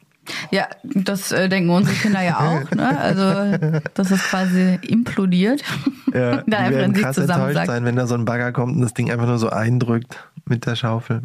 Ja, 0.51 0.67
das 0.83 1.31
äh, 1.31 1.49
denken 1.49 1.71
unsere 1.71 1.95
Kinder 1.95 2.21
ja 2.21 2.37
auch. 2.39 2.69
Ne? 2.71 2.99
Also, 2.99 3.79
dass 3.95 4.11
es 4.11 4.21
quasi 4.23 4.77
implodiert. 4.83 5.63
Ja, 6.13 6.37
Dann 6.37 6.53
einfach 6.53 6.65
in 6.71 6.75
werden 6.75 6.93
krass 6.93 7.17
enttäuscht 7.19 7.67
sein, 7.67 7.85
wenn 7.85 7.95
da 7.95 8.07
so 8.07 8.15
ein 8.15 8.25
Bagger 8.25 8.51
kommt 8.51 8.75
und 8.75 8.81
das 8.81 8.95
Ding 8.95 9.11
einfach 9.11 9.27
nur 9.27 9.37
so 9.37 9.49
eindrückt 9.51 10.17
mit 10.45 10.65
der 10.65 10.75
Schaufel. 10.75 11.21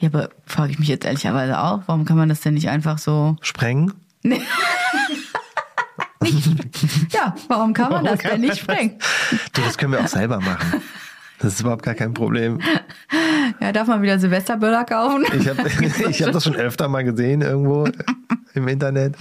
Ja, 0.00 0.08
aber 0.10 0.28
frage 0.44 0.72
ich 0.72 0.78
mich 0.78 0.88
jetzt 0.88 1.06
ehrlicherweise 1.06 1.58
auch, 1.58 1.80
warum 1.86 2.04
kann 2.04 2.18
man 2.18 2.28
das 2.28 2.42
denn 2.42 2.52
nicht 2.54 2.68
einfach 2.68 2.98
so. 2.98 3.36
Sprengen? 3.40 3.94
Ja, 7.12 7.34
warum 7.48 7.72
kann 7.72 7.90
man 7.90 8.04
das 8.04 8.18
denn 8.20 8.42
nicht 8.42 8.58
sprengen? 8.58 8.98
Du, 9.52 9.62
das 9.62 9.78
können 9.78 9.92
wir 9.92 10.00
auch 10.00 10.06
selber 10.08 10.38
machen. 10.40 10.82
Das 11.40 11.54
ist 11.54 11.60
überhaupt 11.60 11.82
gar 11.82 11.94
kein 11.94 12.14
Problem. 12.14 12.60
Ja, 13.60 13.72
darf 13.72 13.88
man 13.88 14.02
wieder 14.02 14.18
Silvesterböller 14.18 14.84
kaufen? 14.84 15.24
Ich 15.38 15.48
habe 15.48 15.62
ich 16.10 16.22
hab 16.22 16.32
das 16.32 16.44
schon 16.44 16.54
öfter 16.54 16.88
mal 16.88 17.02
gesehen 17.02 17.40
irgendwo 17.42 17.88
im 18.54 18.68
Internet. 18.68 19.16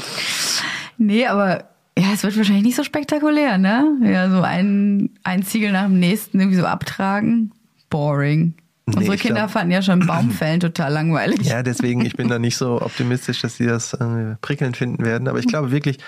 Nee, 0.97 1.25
aber 1.25 1.63
ja, 1.97 2.07
es 2.13 2.23
wird 2.23 2.35
wahrscheinlich 2.37 2.63
nicht 2.63 2.75
so 2.75 2.83
spektakulär, 2.83 3.57
ne? 3.57 3.97
Ja, 4.03 4.29
so 4.29 4.41
ein, 4.41 5.09
ein 5.23 5.43
Ziegel 5.43 5.71
nach 5.71 5.85
dem 5.85 5.99
nächsten 5.99 6.39
irgendwie 6.39 6.57
so 6.57 6.65
abtragen. 6.65 7.51
Boring. 7.89 8.53
Unsere 8.85 9.17
Kinder 9.17 9.41
glaub- 9.41 9.51
fanden 9.51 9.71
ja 9.71 9.81
schon 9.81 10.05
Baumfällen 10.05 10.59
total 10.59 10.91
langweilig. 10.91 11.41
Ja, 11.43 11.61
deswegen, 11.63 12.03
ich 12.05 12.15
bin 12.15 12.27
da 12.27 12.39
nicht 12.39 12.57
so 12.57 12.81
optimistisch, 12.81 13.41
dass 13.41 13.57
sie 13.57 13.65
das 13.65 13.93
äh, 13.93 14.35
prickelnd 14.41 14.77
finden 14.77 15.05
werden. 15.05 15.27
Aber 15.27 15.39
ich 15.39 15.47
glaube 15.47 15.71
wirklich, 15.71 15.99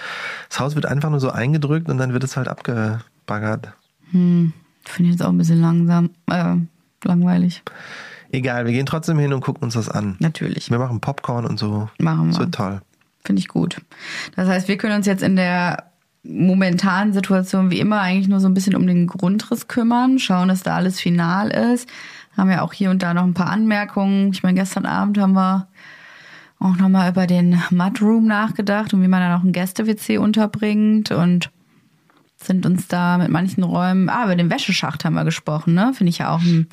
das 0.49 0.59
Haus 0.59 0.75
wird 0.75 0.85
einfach 0.85 1.09
nur 1.09 1.19
so 1.19 1.29
eingedrückt 1.29 1.89
und 1.89 1.97
dann 1.97 2.13
wird 2.13 2.23
es 2.23 2.37
halt 2.37 2.47
abgebaggert. 2.47 3.73
Finde 4.85 5.09
ich 5.11 5.15
jetzt 5.15 5.25
auch 5.25 5.29
ein 5.29 5.37
bisschen 5.37 5.61
langsam, 5.61 6.09
äh, 6.29 6.55
langweilig. 7.03 7.63
Egal, 8.31 8.65
wir 8.65 8.71
gehen 8.71 8.85
trotzdem 8.85 9.19
hin 9.19 9.33
und 9.33 9.41
gucken 9.41 9.63
uns 9.63 9.73
das 9.73 9.89
an. 9.89 10.15
Natürlich. 10.19 10.69
Wir 10.71 10.79
machen 10.79 11.01
Popcorn 11.01 11.45
und 11.45 11.59
so. 11.59 11.89
Machen 11.99 12.27
Das 12.29 12.37
wir. 12.37 12.45
wird 12.45 12.55
toll. 12.55 12.81
Finde 13.23 13.39
ich 13.41 13.47
gut. 13.49 13.81
Das 14.35 14.47
heißt, 14.47 14.67
wir 14.67 14.77
können 14.77 14.95
uns 14.95 15.05
jetzt 15.05 15.21
in 15.21 15.35
der 15.35 15.83
momentanen 16.23 17.13
Situation 17.13 17.71
wie 17.71 17.79
immer 17.79 17.99
eigentlich 18.01 18.27
nur 18.27 18.39
so 18.39 18.47
ein 18.47 18.53
bisschen 18.53 18.75
um 18.75 18.85
den 18.87 19.07
Grundriss 19.07 19.67
kümmern, 19.67 20.19
schauen, 20.19 20.47
dass 20.49 20.63
da 20.63 20.75
alles 20.75 20.99
final 20.99 21.49
ist. 21.49 21.89
Haben 22.37 22.51
ja 22.51 22.61
auch 22.61 22.73
hier 22.73 22.89
und 22.91 23.03
da 23.03 23.13
noch 23.13 23.23
ein 23.23 23.33
paar 23.33 23.49
Anmerkungen. 23.49 24.31
Ich 24.31 24.43
meine, 24.43 24.59
gestern 24.59 24.85
Abend 24.85 25.17
haben 25.17 25.33
wir 25.33 25.67
auch 26.59 26.75
nochmal 26.77 27.09
über 27.09 27.27
den 27.27 27.61
Mudroom 27.71 28.27
nachgedacht 28.27 28.93
und 28.93 29.01
wie 29.01 29.07
man 29.07 29.19
da 29.19 29.35
noch 29.35 29.43
ein 29.43 29.51
Gäste-WC 29.51 30.19
unterbringt 30.19 31.11
und 31.11 31.49
sind 32.45 32.65
uns 32.65 32.87
da 32.87 33.17
mit 33.17 33.29
manchen 33.29 33.63
Räumen, 33.63 34.09
ah, 34.09 34.25
über 34.25 34.35
den 34.35 34.49
Wäscheschacht 34.49 35.05
haben 35.05 35.13
wir 35.13 35.23
gesprochen, 35.23 35.73
ne? 35.73 35.93
Finde 35.93 36.09
ich 36.09 36.19
ja 36.19 36.33
auch 36.33 36.41
ein 36.41 36.67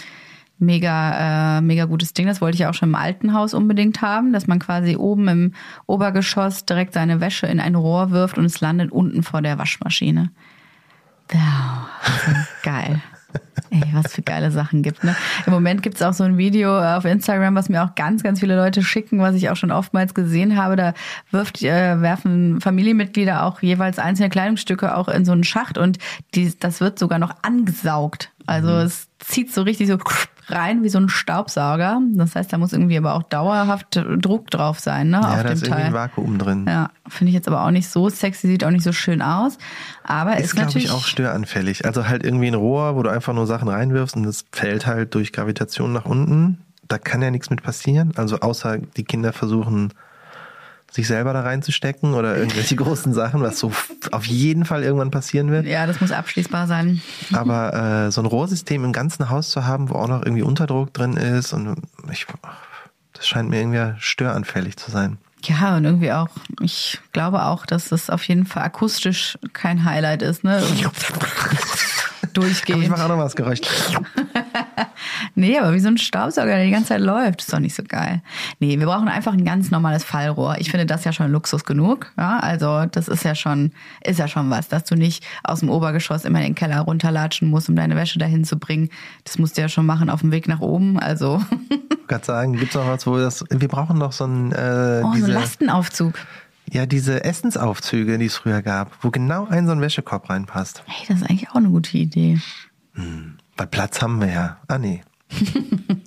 mega, 0.59 1.59
äh, 1.59 1.61
mega 1.61 1.85
gutes 1.85 2.13
Ding. 2.13 2.27
Das 2.27 2.41
wollte 2.41 2.57
ich 2.57 2.67
auch 2.67 2.75
schon 2.75 2.91
im 2.91 2.95
alten 2.95 3.33
Haus 3.33 3.55
unbedingt 3.55 4.03
haben, 4.03 4.33
dass 4.33 4.47
man 4.47 4.59
quasi 4.59 4.97
oben 4.97 5.29
im 5.29 5.53
Obergeschoss 5.87 6.65
direkt 6.65 6.95
seine 6.95 7.21
Wäsche 7.21 7.47
in 7.47 7.61
ein 7.61 7.75
Rohr 7.75 8.11
wirft 8.11 8.39
und 8.39 8.45
es 8.45 8.61
landet 8.61 8.91
unten 8.91 9.23
vor 9.23 9.43
der 9.43 9.59
Waschmaschine. 9.59 10.31
Wow, 11.31 11.89
geil. 12.63 13.01
Ey, 13.71 13.83
was 13.93 14.15
für 14.15 14.23
geile 14.23 14.51
Sachen 14.51 14.83
gibt, 14.83 15.05
ne? 15.05 15.15
Im 15.47 15.53
Moment 15.53 15.83
gibt's 15.83 16.01
auch 16.01 16.15
so 16.15 16.25
ein 16.25 16.39
Video 16.39 16.79
auf 16.79 17.05
Instagram, 17.05 17.55
was 17.55 17.69
mir 17.69 17.85
auch 17.85 17.95
ganz, 17.95 18.23
ganz 18.23 18.41
viele 18.41 18.57
Leute 18.57 18.83
schicken, 18.83 19.19
was 19.19 19.35
ich 19.35 19.51
auch 19.51 19.57
schon 19.57 19.71
oftmals 19.71 20.15
gesehen 20.15 20.57
habe. 20.57 20.77
Da 20.77 20.95
wirft, 21.31 21.63
äh, 21.63 22.01
werfen 22.01 22.61
Familienmitglieder 22.63 23.45
auch 23.45 23.61
jeweils 23.61 23.99
einzelne 23.99 24.31
Kleidungsstücke 24.31 24.97
auch 24.97 25.09
in 25.09 25.27
so 25.27 25.33
einen 25.33 25.45
Schacht 25.45 25.77
und 25.77 25.99
die, 26.35 26.59
das 26.59 26.81
wird 26.81 26.99
sogar 26.99 27.19
noch 27.19 27.35
angesaugt. 27.43 28.31
Also 28.47 28.71
es 28.71 29.08
zieht 29.29 29.53
so 29.53 29.63
richtig 29.63 29.89
so 29.89 29.99
rein 30.49 30.83
wie 30.83 30.89
so 30.89 30.99
ein 30.99 31.09
Staubsauger. 31.09 32.01
Das 32.15 32.35
heißt, 32.35 32.53
da 32.53 32.59
muss 32.59 32.73
irgendwie 32.73 32.97
aber 32.97 33.15
auch 33.15 33.23
dauerhaft 33.23 34.01
Druck 34.19 34.51
drauf 34.51 34.81
sein, 34.81 35.11
ne? 35.11 35.21
Ja, 35.23 35.29
auf 35.29 35.37
da 35.37 35.43
dem 35.43 35.53
ist 35.53 35.63
irgendwie 35.63 35.83
Teil. 35.83 35.87
ein 35.89 35.93
Vakuum 35.93 36.39
drin. 36.39 36.65
Ja, 36.67 36.91
finde 37.07 37.31
ich 37.31 37.35
jetzt 37.35 37.49
aber 37.49 37.63
auch 37.65 37.71
nicht 37.71 37.89
so 37.89 38.09
sexy, 38.09 38.47
sieht 38.47 38.65
auch 38.65 38.71
nicht 38.71 38.85
so 38.85 38.93
schön 38.93 39.21
aus. 39.21 39.59
Aber 40.05 40.37
Ist, 40.39 40.47
ist, 40.47 40.53
glaube 40.53 40.67
natürlich 40.67 40.87
ich, 40.87 40.93
auch 40.93 41.05
störanfällig. 41.05 41.85
Also 41.85 42.09
halt 42.09 42.25
irgendwie 42.25 42.49
ein 42.49 42.55
Rohr, 42.55 42.97
wo 42.97 43.03
du 43.03 43.11
einfach 43.11 43.35
nur 43.35 43.47
Sachen 43.47 43.69
reinwirfst 43.69 44.17
und 44.17 44.23
das 44.25 44.47
fällt 44.53 44.87
halt 44.87 45.15
durch 45.15 45.33
Gravitation 45.33 45.93
nach 45.93 46.07
unten. 46.07 46.59
Da 46.89 46.97
kann 46.97 47.21
ja 47.21 47.31
nichts 47.31 47.51
mit 47.51 47.63
passieren. 47.63 48.13
Also 48.17 48.41
außer 48.41 48.79
die 48.79 49.05
Kinder 49.05 49.35
versuchen, 49.35 49.93
sich 50.91 51.07
selber 51.07 51.33
da 51.33 51.43
reinzustecken 51.43 52.15
oder 52.15 52.37
irgendwelche 52.37 52.77
großen 52.77 53.13
Sachen, 53.13 53.43
was 53.43 53.59
so 53.59 53.73
auf 54.11 54.27
jeden 54.27 54.65
Fall 54.65 54.83
irgendwann 54.83 55.11
passieren 55.11 55.51
wird. 55.51 55.67
Ja, 55.67 55.87
das 55.87 56.01
muss 56.01 56.13
abschließbar 56.13 56.67
sein. 56.67 57.03
Aber 57.33 58.07
äh, 58.07 58.11
so 58.11 58.23
ein 58.23 58.27
Rohrsystem 58.27 58.85
im 58.85 58.93
ganzen 58.93 59.31
Haus 59.31 59.51
zu 59.51 59.67
haben, 59.67 59.91
wo 59.91 59.95
auch 59.95 60.09
noch 60.09 60.23
irgendwie 60.23 60.43
Unterdruck 60.43 60.93
drin 60.95 61.17
ist 61.17 61.53
und 61.53 61.77
ich, 62.11 62.27
das 63.13 63.27
scheint 63.27 63.51
mir 63.51 63.61
irgendwie 63.61 64.01
störanfällig 64.01 64.77
zu 64.77 64.91
sein. 64.91 65.19
Ja, 65.45 65.77
und 65.77 65.85
irgendwie 65.85 66.13
auch, 66.13 66.29
ich 66.61 66.99
glaube 67.13 67.45
auch, 67.45 67.65
dass 67.65 67.91
das 67.91 68.11
auf 68.11 68.25
jeden 68.25 68.45
Fall 68.45 68.65
akustisch 68.65 69.39
kein 69.53 69.85
Highlight 69.85 70.23
ist, 70.23 70.43
ne? 70.43 70.57
Aber 72.39 72.47
ich 72.47 72.63
Durchgehend. 72.63 72.89
mache 72.89 73.05
auch 73.05 73.09
noch 73.09 73.19
was 73.19 73.35
Geräusch. 73.35 73.61
Nee, 75.39 75.57
aber 75.57 75.73
wie 75.73 75.79
so 75.79 75.87
ein 75.89 75.99
Staubsauger, 75.99 76.57
der 76.57 76.65
die 76.65 76.73
ganze 76.73 76.89
Zeit 76.89 77.01
läuft, 77.01 77.43
ist 77.43 77.53
doch 77.53 77.61
nicht 77.61 77.75
so 77.77 77.85
geil. 77.87 78.23
Nee, 78.59 78.79
wir 78.81 78.87
brauchen 78.87 79.07
einfach 79.07 79.33
ein 79.33 79.45
ganz 79.45 79.71
normales 79.71 80.03
Fallrohr. 80.03 80.57
Ich 80.59 80.71
finde 80.71 80.85
das 80.85 81.05
ja 81.05 81.13
schon 81.13 81.31
Luxus 81.31 81.65
genug. 81.65 82.13
Ja, 82.19 82.41
also 82.41 82.87
das 82.91 83.07
ist 83.07 83.23
ja 83.23 83.37
schon, 83.37 83.71
ist 84.05 84.19
ja 84.19 84.27
schon 84.27 84.51
was, 84.51 84.67
dass 84.69 84.83
du 84.85 84.97
nicht 84.97 85.25
aus 85.45 85.61
dem 85.61 85.71
Obergeschoss 85.71 86.25
immer 86.25 86.41
in 86.41 86.47
den 86.47 86.55
Keller 86.57 86.81
runterlatschen 86.81 87.49
musst, 87.49 87.69
um 87.69 87.77
deine 87.77 87.95
Wäsche 87.95 88.19
dahin 88.19 88.45
zu 88.45 88.59
bringen. 88.59 88.89
Das 89.23 89.39
musst 89.39 89.57
du 89.57 89.61
ja 89.61 89.69
schon 89.69 89.87
machen 89.87 90.11
auf 90.11 90.23
dem 90.23 90.33
Weg 90.33 90.49
nach 90.49 90.61
oben. 90.61 90.99
Also 90.99 91.41
Ich 91.71 92.09
gerade 92.09 92.25
sagen, 92.25 92.55
gibt's 92.55 92.75
noch 92.75 92.89
was, 92.89 93.07
wo 93.07 93.13
wir 93.13 93.21
das, 93.23 93.45
wir 93.49 93.69
brauchen 93.69 93.97
noch 93.99 94.13
so 94.13 94.25
ein, 94.25 94.51
äh, 94.53 95.03
oh, 95.05 95.09
so 95.11 95.15
diese, 95.15 95.27
ein 95.27 95.33
Lastenaufzug. 95.33 96.15
ja, 96.73 96.87
diese 96.87 97.23
Essensaufzüge, 97.23 98.19
die 98.19 98.27
es 98.27 98.37
früher 98.37 98.63
gab, 98.63 98.91
wo 99.03 99.11
genau 99.11 99.47
ein 99.47 99.67
so 99.67 99.73
ein 99.73 99.81
Wäschekorb 99.81 100.29
reinpasst. 100.31 100.83
Hey, 100.87 101.07
das 101.07 101.19
ist 101.19 101.31
eigentlich 101.31 101.49
auch 101.51 101.57
eine 101.57 101.69
gute 101.69 101.97
Idee. 101.97 102.41
Weil 103.57 103.67
Platz 103.69 104.03
haben 104.03 104.21
wir 104.21 104.33
ja. 104.33 104.57
Ah, 104.67 104.79
nee. 104.79 105.03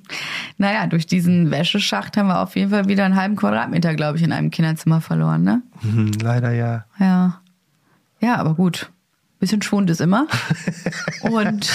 Naja, 0.61 0.85
durch 0.85 1.07
diesen 1.07 1.49
Wäscheschacht 1.49 2.17
haben 2.17 2.27
wir 2.27 2.39
auf 2.39 2.55
jeden 2.55 2.69
Fall 2.69 2.87
wieder 2.87 3.03
einen 3.03 3.15
halben 3.15 3.35
Quadratmeter, 3.35 3.95
glaube 3.95 4.19
ich, 4.19 4.23
in 4.23 4.31
einem 4.31 4.51
Kinderzimmer 4.51 5.01
verloren, 5.01 5.41
ne? 5.41 5.63
Hm, 5.81 6.11
leider 6.21 6.51
ja. 6.51 6.85
Ja. 6.99 7.41
Ja, 8.19 8.35
aber 8.35 8.53
gut. 8.53 8.91
Bisschen 9.39 9.63
Schwund 9.63 9.89
ist 9.89 10.01
immer. 10.01 10.27
Und 11.23 11.71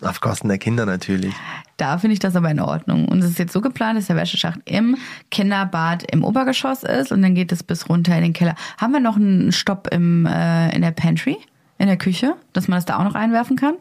auf 0.00 0.22
Kosten 0.22 0.48
der 0.48 0.56
Kinder 0.56 0.86
natürlich. 0.86 1.34
da 1.76 1.98
finde 1.98 2.14
ich 2.14 2.18
das 2.18 2.34
aber 2.34 2.50
in 2.50 2.60
Ordnung. 2.60 3.08
Und 3.08 3.18
es 3.18 3.26
ist 3.26 3.38
jetzt 3.38 3.52
so 3.52 3.60
geplant, 3.60 3.98
dass 3.98 4.06
der 4.06 4.16
Wäscheschacht 4.16 4.60
im 4.64 4.96
Kinderbad 5.30 6.10
im 6.10 6.24
Obergeschoss 6.24 6.82
ist 6.82 7.12
und 7.12 7.20
dann 7.20 7.34
geht 7.34 7.52
es 7.52 7.62
bis 7.62 7.90
runter 7.90 8.16
in 8.16 8.22
den 8.22 8.32
Keller. 8.32 8.54
Haben 8.78 8.94
wir 8.94 9.00
noch 9.00 9.16
einen 9.16 9.52
Stopp 9.52 9.88
im, 9.92 10.24
äh, 10.24 10.74
in 10.74 10.80
der 10.80 10.92
Pantry, 10.92 11.36
in 11.76 11.88
der 11.88 11.98
Küche, 11.98 12.36
dass 12.54 12.68
man 12.68 12.78
das 12.78 12.86
da 12.86 12.98
auch 12.98 13.04
noch 13.04 13.14
einwerfen 13.14 13.56
kann? 13.56 13.74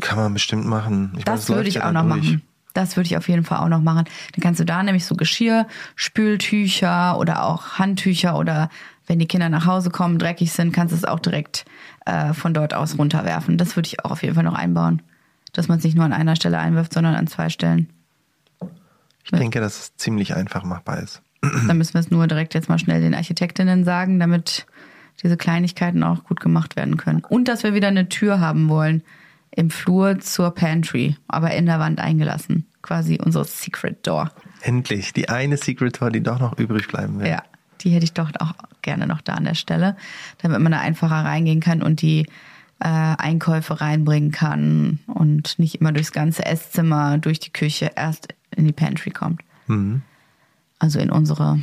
Kann 0.00 0.18
man 0.18 0.32
bestimmt 0.32 0.66
machen. 0.66 1.12
Ich 1.18 1.24
Das 1.24 1.48
würde 1.48 1.68
ich 1.68 1.76
ja 1.76 1.88
auch 1.88 1.92
noch 1.92 2.02
durch. 2.02 2.22
machen. 2.22 2.42
Das 2.74 2.96
würde 2.96 3.06
ich 3.06 3.16
auf 3.16 3.28
jeden 3.28 3.44
Fall 3.44 3.58
auch 3.58 3.68
noch 3.68 3.80
machen. 3.80 4.04
Dann 4.32 4.42
kannst 4.42 4.60
du 4.60 4.64
da 4.64 4.82
nämlich 4.82 5.04
so 5.04 5.16
Geschirr, 5.16 5.66
Spültücher 5.96 7.18
oder 7.18 7.44
auch 7.44 7.78
Handtücher 7.78 8.38
oder 8.38 8.68
wenn 9.06 9.18
die 9.18 9.26
Kinder 9.26 9.48
nach 9.48 9.66
Hause 9.66 9.90
kommen, 9.90 10.20
dreckig 10.20 10.52
sind, 10.52 10.72
kannst 10.72 10.92
du 10.92 10.96
es 10.96 11.04
auch 11.04 11.18
direkt 11.18 11.64
äh, 12.06 12.32
von 12.32 12.54
dort 12.54 12.74
aus 12.74 12.96
runterwerfen. 12.96 13.58
Das 13.58 13.74
würde 13.74 13.88
ich 13.88 14.04
auch 14.04 14.12
auf 14.12 14.22
jeden 14.22 14.36
Fall 14.36 14.44
noch 14.44 14.54
einbauen. 14.54 15.02
Dass 15.52 15.66
man 15.66 15.78
es 15.78 15.84
nicht 15.84 15.96
nur 15.96 16.04
an 16.04 16.12
einer 16.12 16.36
Stelle 16.36 16.58
einwirft, 16.58 16.92
sondern 16.92 17.16
an 17.16 17.26
zwei 17.26 17.48
Stellen. 17.48 17.88
Ich 19.24 19.32
denke, 19.32 19.60
dass 19.60 19.78
es 19.80 19.96
ziemlich 19.96 20.36
einfach 20.36 20.62
machbar 20.62 21.00
ist. 21.00 21.22
Dann 21.42 21.78
müssen 21.78 21.94
wir 21.94 22.00
es 22.00 22.10
nur 22.10 22.26
direkt 22.26 22.54
jetzt 22.54 22.68
mal 22.68 22.78
schnell 22.78 23.00
den 23.00 23.14
Architektinnen 23.14 23.84
sagen, 23.84 24.20
damit 24.20 24.66
diese 25.22 25.36
Kleinigkeiten 25.36 26.02
auch 26.04 26.24
gut 26.24 26.40
gemacht 26.40 26.76
werden 26.76 26.96
können. 26.96 27.24
Und 27.28 27.48
dass 27.48 27.62
wir 27.62 27.74
wieder 27.74 27.88
eine 27.88 28.08
Tür 28.08 28.40
haben 28.40 28.68
wollen 28.68 29.02
im 29.50 29.70
Flur 29.70 30.20
zur 30.20 30.52
Pantry, 30.52 31.16
aber 31.28 31.52
in 31.52 31.66
der 31.66 31.78
Wand 31.78 32.00
eingelassen. 32.00 32.66
Quasi 32.82 33.18
unsere 33.22 33.44
Secret 33.44 34.06
Door. 34.06 34.30
Endlich. 34.62 35.12
Die 35.12 35.28
eine 35.28 35.56
Secret 35.56 35.96
Tour, 35.96 36.10
die 36.10 36.22
doch 36.22 36.38
noch 36.38 36.58
übrig 36.58 36.88
bleiben 36.88 37.18
wird. 37.18 37.28
Ja, 37.28 37.42
die 37.80 37.90
hätte 37.90 38.04
ich 38.04 38.12
doch 38.12 38.30
auch 38.38 38.54
gerne 38.82 39.06
noch 39.06 39.20
da 39.20 39.34
an 39.34 39.44
der 39.44 39.54
Stelle, 39.54 39.96
damit 40.38 40.60
man 40.60 40.72
da 40.72 40.80
einfacher 40.80 41.24
reingehen 41.24 41.60
kann 41.60 41.82
und 41.82 42.00
die 42.00 42.26
äh, 42.80 42.86
Einkäufe 42.88 43.80
reinbringen 43.80 44.30
kann 44.30 45.00
und 45.06 45.58
nicht 45.58 45.76
immer 45.76 45.92
durchs 45.92 46.12
ganze 46.12 46.46
Esszimmer, 46.46 47.18
durch 47.18 47.40
die 47.40 47.52
Küche 47.52 47.90
erst 47.94 48.28
in 48.56 48.66
die 48.66 48.72
Pantry 48.72 49.10
kommt. 49.10 49.42
Also 50.78 50.98
in 50.98 51.10
unsere 51.10 51.60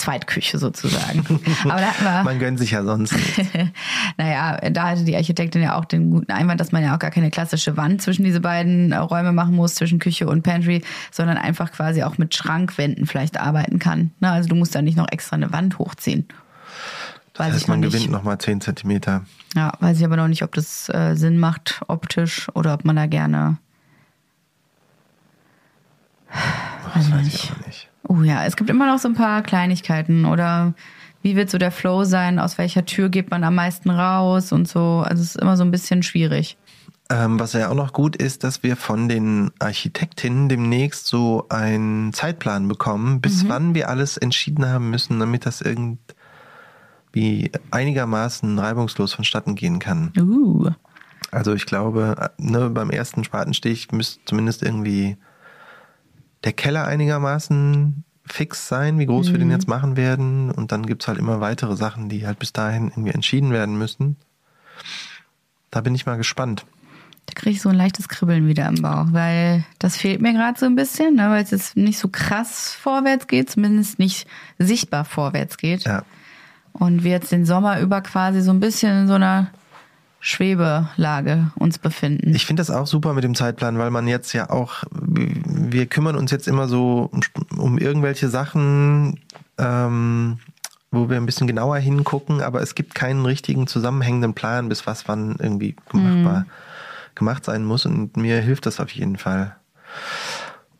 Zweitküche 0.00 0.58
sozusagen. 0.58 1.20
Aber 1.64 1.80
da 1.80 1.86
hatten 1.86 2.04
wir, 2.04 2.22
Man 2.24 2.38
gönnt 2.38 2.58
sich 2.58 2.70
ja 2.72 2.82
sonst 2.82 3.12
nicht. 3.12 3.40
naja, 4.18 4.58
da 4.70 4.88
hatte 4.88 5.04
die 5.04 5.14
Architektin 5.16 5.62
ja 5.62 5.76
auch 5.78 5.84
den 5.84 6.10
guten 6.10 6.32
Einwand, 6.32 6.60
dass 6.60 6.72
man 6.72 6.82
ja 6.82 6.94
auch 6.94 6.98
gar 6.98 7.10
keine 7.10 7.30
klassische 7.30 7.76
Wand 7.76 8.02
zwischen 8.02 8.24
diese 8.24 8.40
beiden 8.40 8.92
Räume 8.92 9.32
machen 9.32 9.54
muss, 9.54 9.74
zwischen 9.74 9.98
Küche 9.98 10.26
und 10.26 10.42
Pantry, 10.42 10.82
sondern 11.10 11.36
einfach 11.36 11.72
quasi 11.72 12.02
auch 12.02 12.18
mit 12.18 12.34
Schrankwänden 12.34 13.06
vielleicht 13.06 13.38
arbeiten 13.38 13.78
kann. 13.78 14.10
Na, 14.20 14.32
also 14.32 14.48
du 14.48 14.54
musst 14.54 14.74
da 14.74 14.82
nicht 14.82 14.96
noch 14.96 15.08
extra 15.10 15.36
eine 15.36 15.52
Wand 15.52 15.78
hochziehen. 15.78 16.26
Weiß 17.36 17.46
Das 17.46 17.46
heißt, 17.46 17.56
ich 17.62 17.68
noch 17.68 17.72
man 17.74 17.80
nicht. 17.80 17.92
gewinnt 17.92 18.10
nochmal 18.10 18.38
10 18.38 18.60
Zentimeter. 18.60 19.24
Ja, 19.54 19.72
weiß 19.80 19.98
ich 19.98 20.04
aber 20.04 20.16
noch 20.16 20.28
nicht, 20.28 20.42
ob 20.42 20.54
das 20.54 20.88
äh, 20.90 21.14
Sinn 21.14 21.38
macht 21.38 21.80
optisch 21.88 22.48
oder 22.54 22.74
ob 22.74 22.84
man 22.84 22.96
da 22.96 23.06
gerne. 23.06 23.56
Das 26.94 27.10
weiß 27.10 27.26
ich 27.26 27.50
auch 27.52 27.66
nicht. 27.66 27.89
Oh 28.10 28.22
ja, 28.24 28.44
es 28.44 28.56
gibt 28.56 28.68
immer 28.70 28.86
noch 28.86 28.98
so 28.98 29.06
ein 29.06 29.14
paar 29.14 29.40
Kleinigkeiten 29.40 30.24
oder 30.24 30.74
wie 31.22 31.36
wird 31.36 31.48
so 31.48 31.58
der 31.58 31.70
Flow 31.70 32.02
sein? 32.02 32.40
Aus 32.40 32.58
welcher 32.58 32.84
Tür 32.84 33.08
geht 33.08 33.30
man 33.30 33.44
am 33.44 33.54
meisten 33.54 33.88
raus 33.88 34.50
und 34.50 34.66
so? 34.66 35.04
Also 35.06 35.22
es 35.22 35.36
ist 35.36 35.40
immer 35.40 35.56
so 35.56 35.62
ein 35.62 35.70
bisschen 35.70 36.02
schwierig. 36.02 36.56
Ähm, 37.08 37.38
was 37.38 37.52
ja 37.52 37.68
auch 37.68 37.74
noch 37.74 37.92
gut 37.92 38.16
ist, 38.16 38.42
dass 38.42 38.64
wir 38.64 38.74
von 38.74 39.08
den 39.08 39.52
Architektinnen 39.60 40.48
demnächst 40.48 41.06
so 41.06 41.46
einen 41.50 42.12
Zeitplan 42.12 42.66
bekommen, 42.66 43.20
bis 43.20 43.48
wann 43.48 43.76
wir 43.76 43.88
alles 43.88 44.16
entschieden 44.16 44.66
haben 44.66 44.90
müssen, 44.90 45.20
damit 45.20 45.46
das 45.46 45.60
irgendwie 45.60 47.52
einigermaßen 47.70 48.58
reibungslos 48.58 49.12
vonstatten 49.12 49.54
gehen 49.54 49.78
kann. 49.78 50.12
Uh. 50.18 50.70
Also 51.30 51.54
ich 51.54 51.64
glaube, 51.64 52.32
ne, 52.38 52.70
beim 52.70 52.90
ersten 52.90 53.22
Spatenstich 53.22 53.92
müsste 53.92 54.20
zumindest 54.24 54.64
irgendwie 54.64 55.16
der 56.44 56.52
Keller 56.52 56.86
einigermaßen 56.86 58.04
fix 58.26 58.68
sein, 58.68 58.98
wie 58.98 59.06
groß 59.06 59.32
wir 59.32 59.38
den 59.38 59.50
jetzt 59.50 59.68
machen 59.68 59.96
werden. 59.96 60.50
Und 60.50 60.72
dann 60.72 60.86
gibt's 60.86 61.08
halt 61.08 61.18
immer 61.18 61.40
weitere 61.40 61.76
Sachen, 61.76 62.08
die 62.08 62.26
halt 62.26 62.38
bis 62.38 62.52
dahin 62.52 62.88
irgendwie 62.88 63.10
entschieden 63.10 63.50
werden 63.50 63.76
müssen. 63.76 64.16
Da 65.70 65.80
bin 65.80 65.94
ich 65.94 66.06
mal 66.06 66.16
gespannt. 66.16 66.64
Da 67.26 67.34
kriege 67.34 67.50
ich 67.50 67.62
so 67.62 67.68
ein 67.68 67.76
leichtes 67.76 68.08
Kribbeln 68.08 68.46
wieder 68.48 68.66
im 68.66 68.82
Bauch, 68.82 69.06
weil 69.10 69.64
das 69.78 69.96
fehlt 69.96 70.20
mir 70.20 70.32
gerade 70.32 70.58
so 70.58 70.66
ein 70.66 70.74
bisschen, 70.74 71.16
ne, 71.16 71.30
weil 71.30 71.44
es 71.44 71.50
jetzt 71.50 71.76
nicht 71.76 71.98
so 71.98 72.08
krass 72.08 72.72
vorwärts 72.72 73.26
geht, 73.26 73.50
zumindest 73.50 73.98
nicht 73.98 74.26
sichtbar 74.58 75.04
vorwärts 75.04 75.56
geht. 75.56 75.84
Ja. 75.84 76.02
Und 76.72 77.04
wir 77.04 77.12
jetzt 77.12 77.30
den 77.30 77.46
Sommer 77.46 77.80
über 77.80 78.00
quasi 78.00 78.40
so 78.40 78.50
ein 78.50 78.60
bisschen 78.60 79.02
in 79.02 79.08
so 79.08 79.14
einer 79.14 79.50
Schwebelage 80.20 81.50
uns 81.56 81.78
befinden. 81.78 82.34
Ich 82.34 82.44
finde 82.46 82.60
das 82.60 82.70
auch 82.70 82.86
super 82.86 83.14
mit 83.14 83.24
dem 83.24 83.34
Zeitplan, 83.34 83.78
weil 83.78 83.90
man 83.90 84.06
jetzt 84.06 84.32
ja 84.34 84.50
auch, 84.50 84.84
wir 84.92 85.86
kümmern 85.86 86.14
uns 86.14 86.30
jetzt 86.30 86.46
immer 86.46 86.68
so 86.68 87.10
um 87.56 87.78
irgendwelche 87.78 88.28
Sachen, 88.28 89.18
ähm, 89.56 90.38
wo 90.90 91.08
wir 91.08 91.16
ein 91.16 91.26
bisschen 91.26 91.46
genauer 91.46 91.78
hingucken, 91.78 92.42
aber 92.42 92.60
es 92.60 92.74
gibt 92.74 92.94
keinen 92.94 93.24
richtigen 93.24 93.66
zusammenhängenden 93.66 94.34
Plan, 94.34 94.68
bis 94.68 94.86
was 94.86 95.08
wann 95.08 95.36
irgendwie 95.38 95.74
machbar, 95.92 96.44
gemacht 97.14 97.44
sein 97.44 97.64
muss. 97.64 97.86
Und 97.86 98.16
mir 98.16 98.40
hilft 98.40 98.66
das 98.66 98.78
auf 98.78 98.90
jeden 98.90 99.16
Fall. 99.16 99.56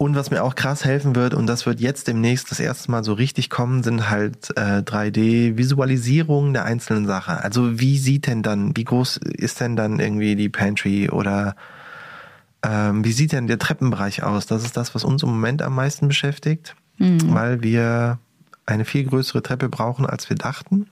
Und 0.03 0.15
was 0.15 0.31
mir 0.31 0.43
auch 0.43 0.55
krass 0.55 0.87
helfen 0.87 1.15
wird, 1.15 1.35
und 1.35 1.47
das 1.47 1.67
wird 1.67 1.79
jetzt 1.79 2.09
demnächst 2.09 2.51
das 2.51 2.59
erste 2.59 2.91
Mal 2.91 3.05
so 3.05 3.13
richtig 3.13 3.51
kommen, 3.51 3.83
sind 3.83 4.09
halt 4.09 4.49
äh, 4.57 4.79
3D-Visualisierungen 4.79 6.55
der 6.55 6.65
einzelnen 6.65 7.07
Sachen. 7.07 7.35
Also 7.35 7.79
wie 7.81 7.99
sieht 7.99 8.27
denn 8.27 8.43
dann, 8.43 8.75
wie 8.79 8.85
groß 8.85 9.19
ist 9.19 9.61
denn 9.61 9.77
dann 9.77 10.01
irgendwie 10.01 10.37
die 10.37 10.49
Pantry 10.49 11.11
oder 11.11 11.55
ähm, 12.63 13.05
wie 13.05 13.13
sieht 13.13 13.33
denn 13.33 13.47
der 13.47 13.59
Treppenbereich 13.59 14.23
aus? 14.23 14.47
Das 14.47 14.65
ist 14.65 14.75
das, 14.75 14.95
was 14.95 15.05
uns 15.05 15.23
im 15.23 15.29
Moment 15.29 15.61
am 15.61 15.75
meisten 15.75 16.09
beschäftigt, 16.09 16.77
weil 17.35 17.63
wir 17.63 18.19
eine 18.65 18.87
viel 18.87 19.05
größere 19.05 19.43
Treppe 19.43 19.69
brauchen, 19.69 20.07
als 20.07 20.31
wir 20.31 20.37
dachten. 20.37 20.87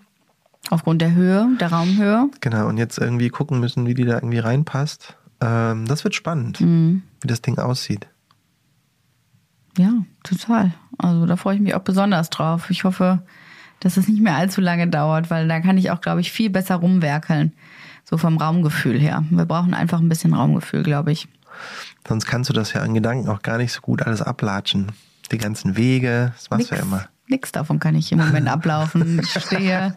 Aufgrund 0.69 1.01
der 1.01 1.15
Höhe, 1.15 1.49
der 1.59 1.73
Raumhöhe. 1.73 2.29
Genau, 2.43 2.69
und 2.69 2.77
jetzt 2.77 2.99
irgendwie 2.99 3.31
gucken 3.31 3.59
müssen, 3.59 3.87
wie 3.87 3.95
die 3.95 4.05
da 4.05 4.17
irgendwie 4.17 4.41
reinpasst. 4.41 5.17
Ähm, 5.41 5.87
das 5.87 6.05
wird 6.05 6.15
spannend, 6.15 6.61
wie 7.23 7.27
das 7.27 7.41
Ding 7.41 7.57
aussieht. 7.57 8.07
Ja, 9.79 9.93
total. 10.25 10.73
Also 10.99 11.27
da 11.27 11.37
freue 11.37 11.55
ich 11.55 11.61
mich 11.61 11.75
auch 11.75 11.83
besonders 11.83 12.31
drauf. 12.31 12.69
Ich 12.71 12.85
hoffe, 12.85 13.23
dass 13.81 13.97
es 13.97 14.09
nicht 14.09 14.21
mehr 14.21 14.37
allzu 14.37 14.61
lange 14.61 14.89
dauert, 14.89 15.31
weil 15.31 15.47
da 15.47 15.61
kann 15.61 15.79
ich 15.79 15.91
auch, 15.91 16.01
glaube 16.01 16.21
ich, 16.21 16.33
viel 16.33 16.51
besser 16.51 16.77
rumwerkeln. 16.77 17.53
So 18.05 18.19
vom 18.19 18.39
Raumgefühl 18.39 18.99
her. 18.99 19.25
Wir 19.31 19.45
brauchen 19.45 19.75
einfach 19.75 20.01
ein 20.01 20.09
bisschen 20.09 20.35
Raumgefühl, 20.35 20.83
glaube 20.83 21.13
ich. 21.13 21.29
Sonst 22.07 22.27
kannst 22.27 22.51
du 22.51 22.55
das 22.55 22.73
ja 22.73 22.81
an 22.81 22.95
Gedanken 22.95 23.29
auch 23.29 23.43
gar 23.43 23.59
nicht 23.59 23.73
so 23.73 23.81
gut 23.81 24.03
alles 24.03 24.23
ablatschen. 24.23 24.93
Die 25.31 25.39
ganzen 25.39 25.77
Wege, 25.77 26.33
das 26.35 26.51
machst 26.51 26.71
du 26.71 26.75
ja 26.75 26.83
immer. 26.83 27.07
Nix 27.29 27.53
davon 27.53 27.79
kann 27.79 27.95
ich 27.95 28.11
im 28.11 28.19
Moment 28.19 28.49
ablaufen. 28.49 29.21
Ich 29.23 29.43
stehe 29.43 29.89
in 29.89 29.95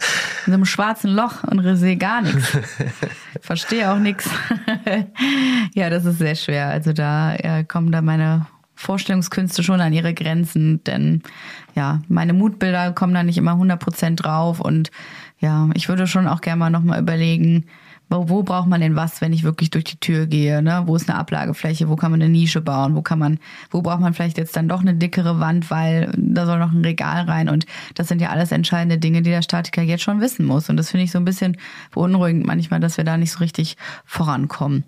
so 0.47 0.51
einem 0.51 0.65
schwarzen 0.65 1.11
Loch 1.11 1.43
und 1.45 1.77
sehe 1.77 1.95
gar 1.95 2.21
nichts. 2.21 2.57
Verstehe 3.41 3.91
auch 3.91 3.99
nichts. 3.99 4.29
Ja, 5.73 5.89
das 5.89 6.03
ist 6.03 6.17
sehr 6.17 6.35
schwer. 6.35 6.67
Also 6.67 6.91
da 6.91 7.33
äh, 7.35 7.63
kommen 7.63 7.93
da 7.93 8.01
meine 8.01 8.45
Vorstellungskünste 8.81 9.63
schon 9.63 9.81
an 9.81 9.93
ihre 9.93 10.13
Grenzen, 10.13 10.83
denn 10.83 11.21
ja, 11.75 12.01
meine 12.07 12.33
Mutbilder 12.33 12.91
kommen 12.91 13.13
da 13.13 13.23
nicht 13.23 13.37
immer 13.37 13.53
100% 13.53 14.15
drauf 14.15 14.59
und 14.59 14.91
ja, 15.39 15.69
ich 15.73 15.89
würde 15.89 16.07
schon 16.07 16.27
auch 16.27 16.41
gerne 16.41 16.59
mal 16.59 16.69
nochmal 16.69 16.99
überlegen, 16.99 17.65
wo, 18.11 18.27
wo 18.27 18.43
braucht 18.43 18.67
man 18.67 18.81
denn 18.81 18.97
was, 18.97 19.21
wenn 19.21 19.31
ich 19.31 19.43
wirklich 19.43 19.69
durch 19.69 19.85
die 19.85 19.99
Tür 19.99 20.27
gehe? 20.27 20.61
Ne? 20.61 20.83
Wo 20.85 20.95
ist 20.97 21.09
eine 21.09 21.17
Ablagefläche? 21.17 21.87
Wo 21.87 21.95
kann 21.95 22.11
man 22.11 22.21
eine 22.21 22.29
Nische 22.29 22.59
bauen? 22.59 22.95
Wo 22.95 23.01
kann 23.01 23.17
man, 23.17 23.39
wo 23.69 23.81
braucht 23.81 24.01
man 24.01 24.13
vielleicht 24.13 24.37
jetzt 24.37 24.55
dann 24.55 24.67
doch 24.67 24.81
eine 24.81 24.93
dickere 24.93 25.39
Wand, 25.39 25.71
weil 25.71 26.11
da 26.17 26.45
soll 26.45 26.59
noch 26.59 26.73
ein 26.73 26.83
Regal 26.83 27.23
rein? 27.23 27.47
Und 27.47 27.65
das 27.95 28.09
sind 28.09 28.21
ja 28.21 28.29
alles 28.29 28.51
entscheidende 28.51 28.97
Dinge, 28.97 29.21
die 29.21 29.29
der 29.29 29.41
Statiker 29.41 29.81
jetzt 29.81 30.03
schon 30.03 30.19
wissen 30.19 30.45
muss. 30.45 30.69
Und 30.69 30.75
das 30.75 30.91
finde 30.91 31.05
ich 31.05 31.11
so 31.11 31.19
ein 31.19 31.25
bisschen 31.25 31.57
beunruhigend 31.91 32.45
manchmal, 32.45 32.81
dass 32.81 32.97
wir 32.97 33.05
da 33.05 33.15
nicht 33.15 33.31
so 33.31 33.39
richtig 33.39 33.77
vorankommen. 34.03 34.83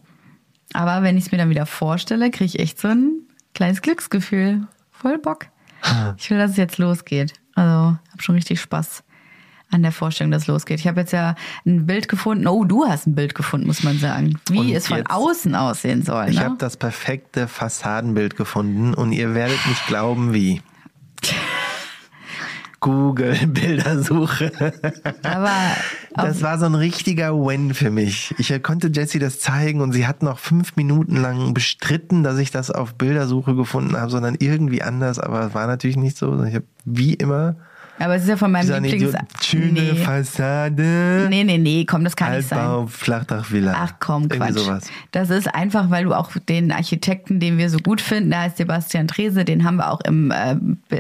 Aber 0.74 1.02
wenn 1.02 1.18
ich 1.18 1.28
es 1.28 1.32
mir 1.32 1.38
dann 1.38 1.50
wieder 1.50 1.66
vorstelle, 1.66 2.30
kriege 2.30 2.46
ich 2.46 2.60
echt 2.60 2.80
so 2.80 2.90
ein 2.90 3.23
kleines 3.54 3.82
Glücksgefühl. 3.82 4.68
Voll 4.92 5.18
Bock. 5.18 5.48
Ich 6.18 6.30
will, 6.30 6.38
dass 6.38 6.52
es 6.52 6.58
jetzt 6.58 6.78
losgeht. 6.78 7.34
Also 7.56 7.98
habe 8.12 8.22
schon 8.22 8.36
richtig 8.36 8.62
Spaß 8.62 9.04
an 9.70 9.82
der 9.82 9.92
Vorstellung, 9.92 10.32
dass 10.32 10.44
es 10.44 10.48
losgeht. 10.48 10.80
Ich 10.80 10.88
habe 10.88 11.02
jetzt 11.02 11.12
ja 11.12 11.36
ein 11.66 11.86
Bild 11.86 12.08
gefunden. 12.08 12.48
Oh, 12.48 12.64
du 12.64 12.86
hast 12.86 13.08
ein 13.08 13.16
Bild 13.16 13.36
gefunden, 13.36 13.68
muss 13.68 13.84
man 13.84 13.98
sagen. 13.98 14.40
Wie 14.50 14.60
Und 14.60 14.70
es 14.72 14.88
von 14.88 15.06
außen 15.06 15.56
aussehen 15.56 16.04
soll. 16.04 16.30
Ich 16.30 16.38
ne? 16.38 16.46
habe 16.46 16.56
das 16.58 16.78
perfekte 16.78 17.48
Fassadenbild 17.48 18.36
gefunden 18.36 18.94
und 18.94 19.12
ihr 19.12 19.34
werdet 19.34 19.66
nicht 19.68 19.86
glauben, 19.88 20.34
wie. 20.34 20.62
Google 22.84 23.36
Bildersuche. 23.48 24.52
Aber 25.24 25.50
Das 26.16 26.44
war 26.44 26.60
so 26.60 26.66
ein 26.66 26.76
richtiger 26.76 27.34
Win 27.34 27.74
für 27.74 27.90
mich. 27.90 28.36
Ich 28.38 28.62
konnte 28.62 28.92
Jessie 28.94 29.20
das 29.20 29.40
zeigen 29.40 29.82
und 29.82 29.94
sie 29.94 30.06
hat 30.06 30.22
noch 30.22 30.38
fünf 30.38 30.76
Minuten 30.76 31.16
lang 31.16 31.54
bestritten, 31.54 32.24
dass 32.24 32.38
ich 32.38 32.52
das 32.52 32.70
auf 32.70 32.96
Bildersuche 32.96 33.56
gefunden 33.56 33.98
habe, 33.98 34.12
sondern 34.12 34.36
irgendwie 34.38 34.84
anders. 34.84 35.18
Aber 35.18 35.48
es 35.48 35.54
war 35.56 35.66
natürlich 35.66 35.98
nicht 35.98 36.18
so. 36.18 36.44
Ich 36.44 36.56
habe 36.56 36.66
wie 36.86 37.14
immer 37.14 37.56
Aber 38.04 38.16
es 38.16 38.24
ist 38.24 38.30
ja 38.30 38.38
von 38.38 38.52
meinem 38.52 38.72
eine 38.74 38.88
Lieblings... 38.88 39.16
Schöne 39.42 39.72
nee. 39.72 39.96
Fassade. 39.96 41.28
nee, 41.30 41.44
nee, 41.44 41.58
nee, 41.58 41.86
komm, 41.86 42.04
das 42.04 42.16
kann 42.16 42.36
nicht 42.36 42.50
sein. 42.50 42.60
Altbau, 42.60 42.88
Flachdachvilla. 42.88 43.74
Ach 43.78 43.94
komm, 44.00 44.24
Irgendwie 44.24 44.38
Quatsch. 44.38 44.54
sowas. 44.54 44.84
Das 45.12 45.30
ist 45.30 45.54
einfach, 45.54 45.90
weil 45.90 46.04
du 46.04 46.14
auch 46.14 46.32
den 46.50 46.72
Architekten, 46.74 47.40
den 47.40 47.58
wir 47.58 47.70
so 47.70 47.78
gut 47.78 48.02
finden, 48.02 48.32
der 48.32 48.42
heißt 48.42 48.58
Sebastian 48.58 49.08
Trese, 49.08 49.46
den 49.46 49.64
haben 49.64 49.78
wir 49.78 49.90
auch 49.90 50.02
im, 50.02 50.32
äh, 50.32 50.56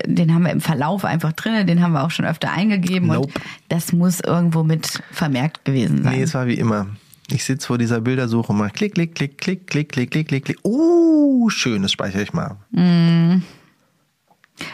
den 0.05 0.33
haben 0.33 0.43
wir 0.43 0.51
im 0.51 0.61
Verlauf 0.61 1.03
einfach 1.03 1.33
drin, 1.33 1.67
den 1.67 1.81
haben 1.81 1.91
wir 1.91 2.03
auch 2.03 2.11
schon 2.11 2.25
öfter 2.25 2.51
eingegeben 2.51 3.07
Nope. 3.09 3.27
und 3.27 3.33
das 3.67 3.91
muss 3.91 4.21
irgendwo 4.21 4.63
mit 4.63 5.03
vermerkt 5.11 5.65
gewesen 5.65 6.03
sein. 6.03 6.15
Nee, 6.15 6.23
es 6.23 6.33
war 6.33 6.47
wie 6.47 6.55
immer. 6.55 6.87
Ich 7.29 7.43
sitze 7.43 7.67
vor 7.67 7.77
dieser 7.77 7.99
Bildersuche 7.99 8.51
und 8.51 8.59
mach 8.59 8.71
klick, 8.71 8.95
klick, 8.95 9.15
klick, 9.15 9.37
klick, 9.37 9.67
klick, 9.67 9.89
klick, 9.89 10.11
klick, 10.11 10.27
klick, 10.27 10.45
klick. 10.45 10.57
Uh, 10.63 11.49
schön, 11.49 11.81
das 11.81 11.91
speichere 11.91 12.21
ich 12.21 12.33
mal. 12.33 12.57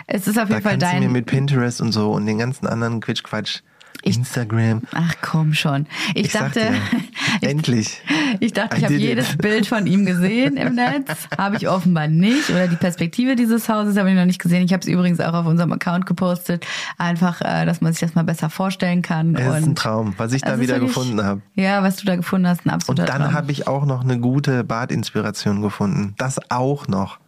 Es 0.08 0.28
ist 0.28 0.38
auf 0.40 0.50
Da 0.50 0.56
jeden 0.56 0.64
Fall 0.64 0.78
kannst 0.78 0.94
du 0.94 0.96
mir 1.00 1.02
dein. 1.06 1.12
mit 1.12 1.26
Pinterest 1.26 1.82
und 1.82 1.92
so 1.92 2.12
und 2.12 2.26
den 2.26 2.38
ganzen 2.40 2.68
anderen 2.68 3.00
Quitsch-Quatsch, 3.02 3.60
Instagram. 4.02 4.82
Ach 4.94 5.14
komm 5.22 5.54
schon. 5.54 5.86
Ich, 6.16 6.28
Ich 6.28 6.32
dachte, 6.32 6.60
dir, 6.62 6.72
endlich. 7.50 8.02
ich 8.40 8.54
dachte, 8.54 8.78
ich 8.78 8.84
habe 8.86 8.94
jedes 8.96 9.38
Bild 9.38 9.68
von 9.68 9.86
ihm 9.88 10.06
gesehen 10.06 10.56
im 10.58 10.76
Netz. 10.76 11.28
Habe 11.38 11.58
ich 11.58 11.68
offenbar 11.68 12.08
nicht. 12.08 12.50
Oder 12.50 12.68
die 12.70 12.78
Perspektive 12.78 13.36
dieses 13.36 13.68
Hauses 13.68 13.98
habe 13.98 14.10
ich 14.10 14.16
noch 14.16 14.26
nicht 14.26 14.40
gesehen. 14.42 14.64
Ich 14.64 14.72
habe 14.72 14.82
es 14.82 14.88
übrigens 14.88 15.20
auch 15.20 15.34
auf 15.34 15.46
unserem 15.46 15.74
Account 15.74 16.06
gepostet. 16.06 16.66
Einfach, 16.98 17.42
äh, 17.42 17.66
dass 17.66 17.82
man 17.82 17.92
sich 17.92 18.00
das 18.00 18.16
mal 18.16 18.24
besser 18.24 18.50
vorstellen 18.50 19.02
kann. 19.02 19.36
Es 19.36 19.42
ist 19.42 19.48
und 19.48 19.70
ein 19.72 19.76
Traum, 19.76 20.14
was 20.18 20.32
ich 20.32 20.42
da 20.44 20.60
wieder 20.62 20.76
wirklich- 20.76 20.94
gefunden 20.96 21.22
habe. 21.24 21.42
Ja, 21.56 21.84
was 21.84 21.98
du 21.98 22.06
da 22.06 22.16
gefunden 22.16 22.48
hast, 22.48 22.62
ein 22.66 22.70
Und 22.70 22.76
absoluter 22.76 23.06
dann 23.06 23.22
Traum. 23.24 23.34
habe 23.34 23.52
ich 23.52 23.68
auch 23.68 23.86
noch 23.86 24.02
eine 24.02 24.18
gute 24.20 24.64
Badinspiration 24.64 25.62
gefunden. 25.62 26.14
Das 26.18 26.40
auch 26.50 26.88
noch. 26.88 27.20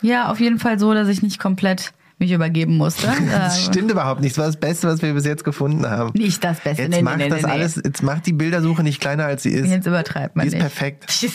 Ja, 0.00 0.28
auf 0.30 0.38
jeden 0.40 0.58
Fall 0.60 0.78
so, 0.78 0.94
dass 0.94 1.08
ich 1.08 1.22
nicht 1.22 1.38
komplett 1.40 1.92
mich 2.20 2.30
übergeben 2.32 2.76
musste. 2.76 3.08
Das 3.30 3.58
Äh, 3.58 3.70
stimmt 3.70 3.90
überhaupt 3.90 4.20
nicht. 4.20 4.32
Das 4.36 4.38
war 4.38 4.46
das 4.46 4.56
Beste, 4.58 4.86
was 4.88 5.02
wir 5.02 5.12
bis 5.14 5.24
jetzt 5.26 5.44
gefunden 5.44 5.88
haben. 5.88 6.10
Nicht 6.14 6.44
das 6.44 6.60
Beste. 6.60 6.82
Jetzt 6.82 6.90
Nee, 6.94 7.02
macht 7.02 7.16
nee, 7.18 7.28
das 7.28 7.42
nee, 7.42 7.50
alles, 7.50 7.76
jetzt 7.82 8.02
macht 8.02 8.26
die 8.26 8.32
Bildersuche 8.32 8.82
nicht 8.82 9.00
kleiner 9.00 9.24
als 9.24 9.42
sie 9.42 9.50
ist. 9.50 9.68
Jetzt 9.68 9.86
übertreibt 9.86 10.36
man 10.36 10.44
Die 10.44 10.48
ist 10.48 10.54
nicht. 10.54 10.60
perfekt. 10.62 11.06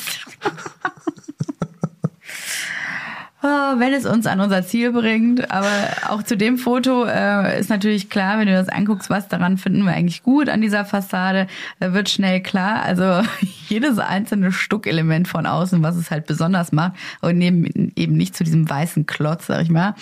Ah, 3.42 3.76
wenn 3.78 3.94
es 3.94 4.08
uns 4.08 4.26
an 4.26 4.40
unser 4.40 4.66
Ziel 4.66 4.92
bringt. 4.92 5.52
Aber 5.52 5.68
auch 6.10 6.24
zu 6.24 6.36
dem 6.36 6.58
Foto 6.58 7.06
äh, 7.06 7.60
ist 7.60 7.70
natürlich 7.70 8.10
klar, 8.10 8.40
wenn 8.40 8.48
du 8.48 8.54
das 8.54 8.70
anguckst, 8.70 9.12
was 9.12 9.28
daran 9.28 9.60
finden 9.60 9.84
wir 9.84 9.92
eigentlich 9.94 10.24
gut 10.24 10.50
an 10.50 10.62
dieser 10.62 10.84
Fassade, 10.84 11.46
da 11.80 11.94
wird 11.94 12.10
schnell 12.10 12.42
klar. 12.42 12.82
Also 12.82 13.04
jedes 13.70 14.00
einzelne 14.00 14.52
Stuckelement 14.52 15.28
von 15.28 15.46
außen, 15.46 15.84
was 15.84 15.96
es 15.96 16.12
halt 16.12 16.26
besonders 16.26 16.72
macht 16.72 16.94
und 17.22 17.38
neben, 17.38 17.92
eben 17.96 18.14
nicht 18.14 18.36
zu 18.36 18.44
diesem 18.44 18.70
weißen 18.70 19.06
Klotz, 19.06 19.48
sag 19.48 19.62
ich 19.64 19.70
mal. 19.70 19.96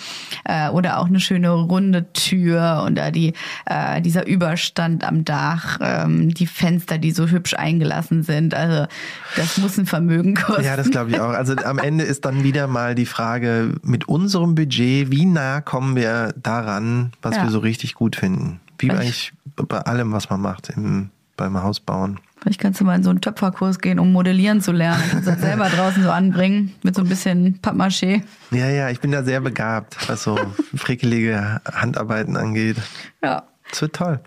Äh, 0.44 0.68
oder 0.70 0.98
auch 0.98 1.06
eine 1.06 1.20
schöne 1.20 1.50
runde 1.50 2.12
Tür 2.12 2.82
und 2.86 2.96
da 2.96 3.10
die, 3.10 3.34
äh, 3.66 4.00
dieser 4.00 4.26
Überstand 4.26 5.04
am 5.04 5.24
Dach, 5.24 5.78
ähm, 5.80 6.32
die 6.32 6.46
Fenster, 6.46 6.98
die 6.98 7.10
so 7.10 7.28
hübsch 7.28 7.54
eingelassen 7.54 8.22
sind. 8.22 8.54
Also 8.54 8.86
das 9.36 9.58
muss 9.58 9.78
ein 9.78 9.86
Vermögen 9.86 10.34
kosten. 10.34 10.64
Ja, 10.64 10.76
das 10.76 10.90
glaube 10.90 11.10
ich 11.10 11.20
auch. 11.20 11.30
Also 11.30 11.56
am 11.56 11.78
Ende 11.78 12.04
ist 12.04 12.24
dann 12.24 12.44
wieder 12.44 12.66
mal 12.66 12.94
die 12.94 13.06
Frage, 13.06 13.74
mit 13.82 14.08
unserem 14.08 14.54
Budget, 14.54 15.10
wie 15.10 15.26
nah 15.26 15.60
kommen 15.60 15.96
wir 15.96 16.34
daran, 16.40 17.12
was 17.22 17.36
ja. 17.36 17.44
wir 17.44 17.50
so 17.50 17.58
richtig 17.58 17.94
gut 17.94 18.16
finden? 18.16 18.60
Wie 18.78 18.90
eigentlich 18.90 19.32
bei 19.56 19.78
allem, 19.78 20.12
was 20.12 20.30
man 20.30 20.40
macht 20.40 20.70
im, 20.70 21.10
beim 21.36 21.62
Hausbauen. 21.62 22.18
Vielleicht 22.44 22.60
kannst 22.60 22.78
du 22.78 22.84
mal 22.84 22.94
in 22.94 23.02
so 23.02 23.08
einen 23.08 23.22
Töpferkurs 23.22 23.78
gehen, 23.78 23.98
um 23.98 24.12
modellieren 24.12 24.60
zu 24.60 24.70
lernen. 24.70 25.02
Kannst 25.10 25.26
das 25.26 25.40
selber 25.40 25.70
draußen 25.70 26.02
so 26.02 26.10
anbringen, 26.10 26.74
mit 26.82 26.94
so 26.94 27.00
ein 27.00 27.08
bisschen 27.08 27.58
Pappmaché. 27.62 28.22
Ja, 28.50 28.68
ja, 28.68 28.90
ich 28.90 29.00
bin 29.00 29.12
da 29.12 29.22
sehr 29.22 29.40
begabt, 29.40 29.96
was 30.10 30.24
so 30.24 30.38
frickelige 30.76 31.62
Handarbeiten 31.64 32.36
angeht. 32.36 32.76
Ja. 33.22 33.44
Das 33.70 33.80
wird 33.80 33.96
toll. 33.96 34.20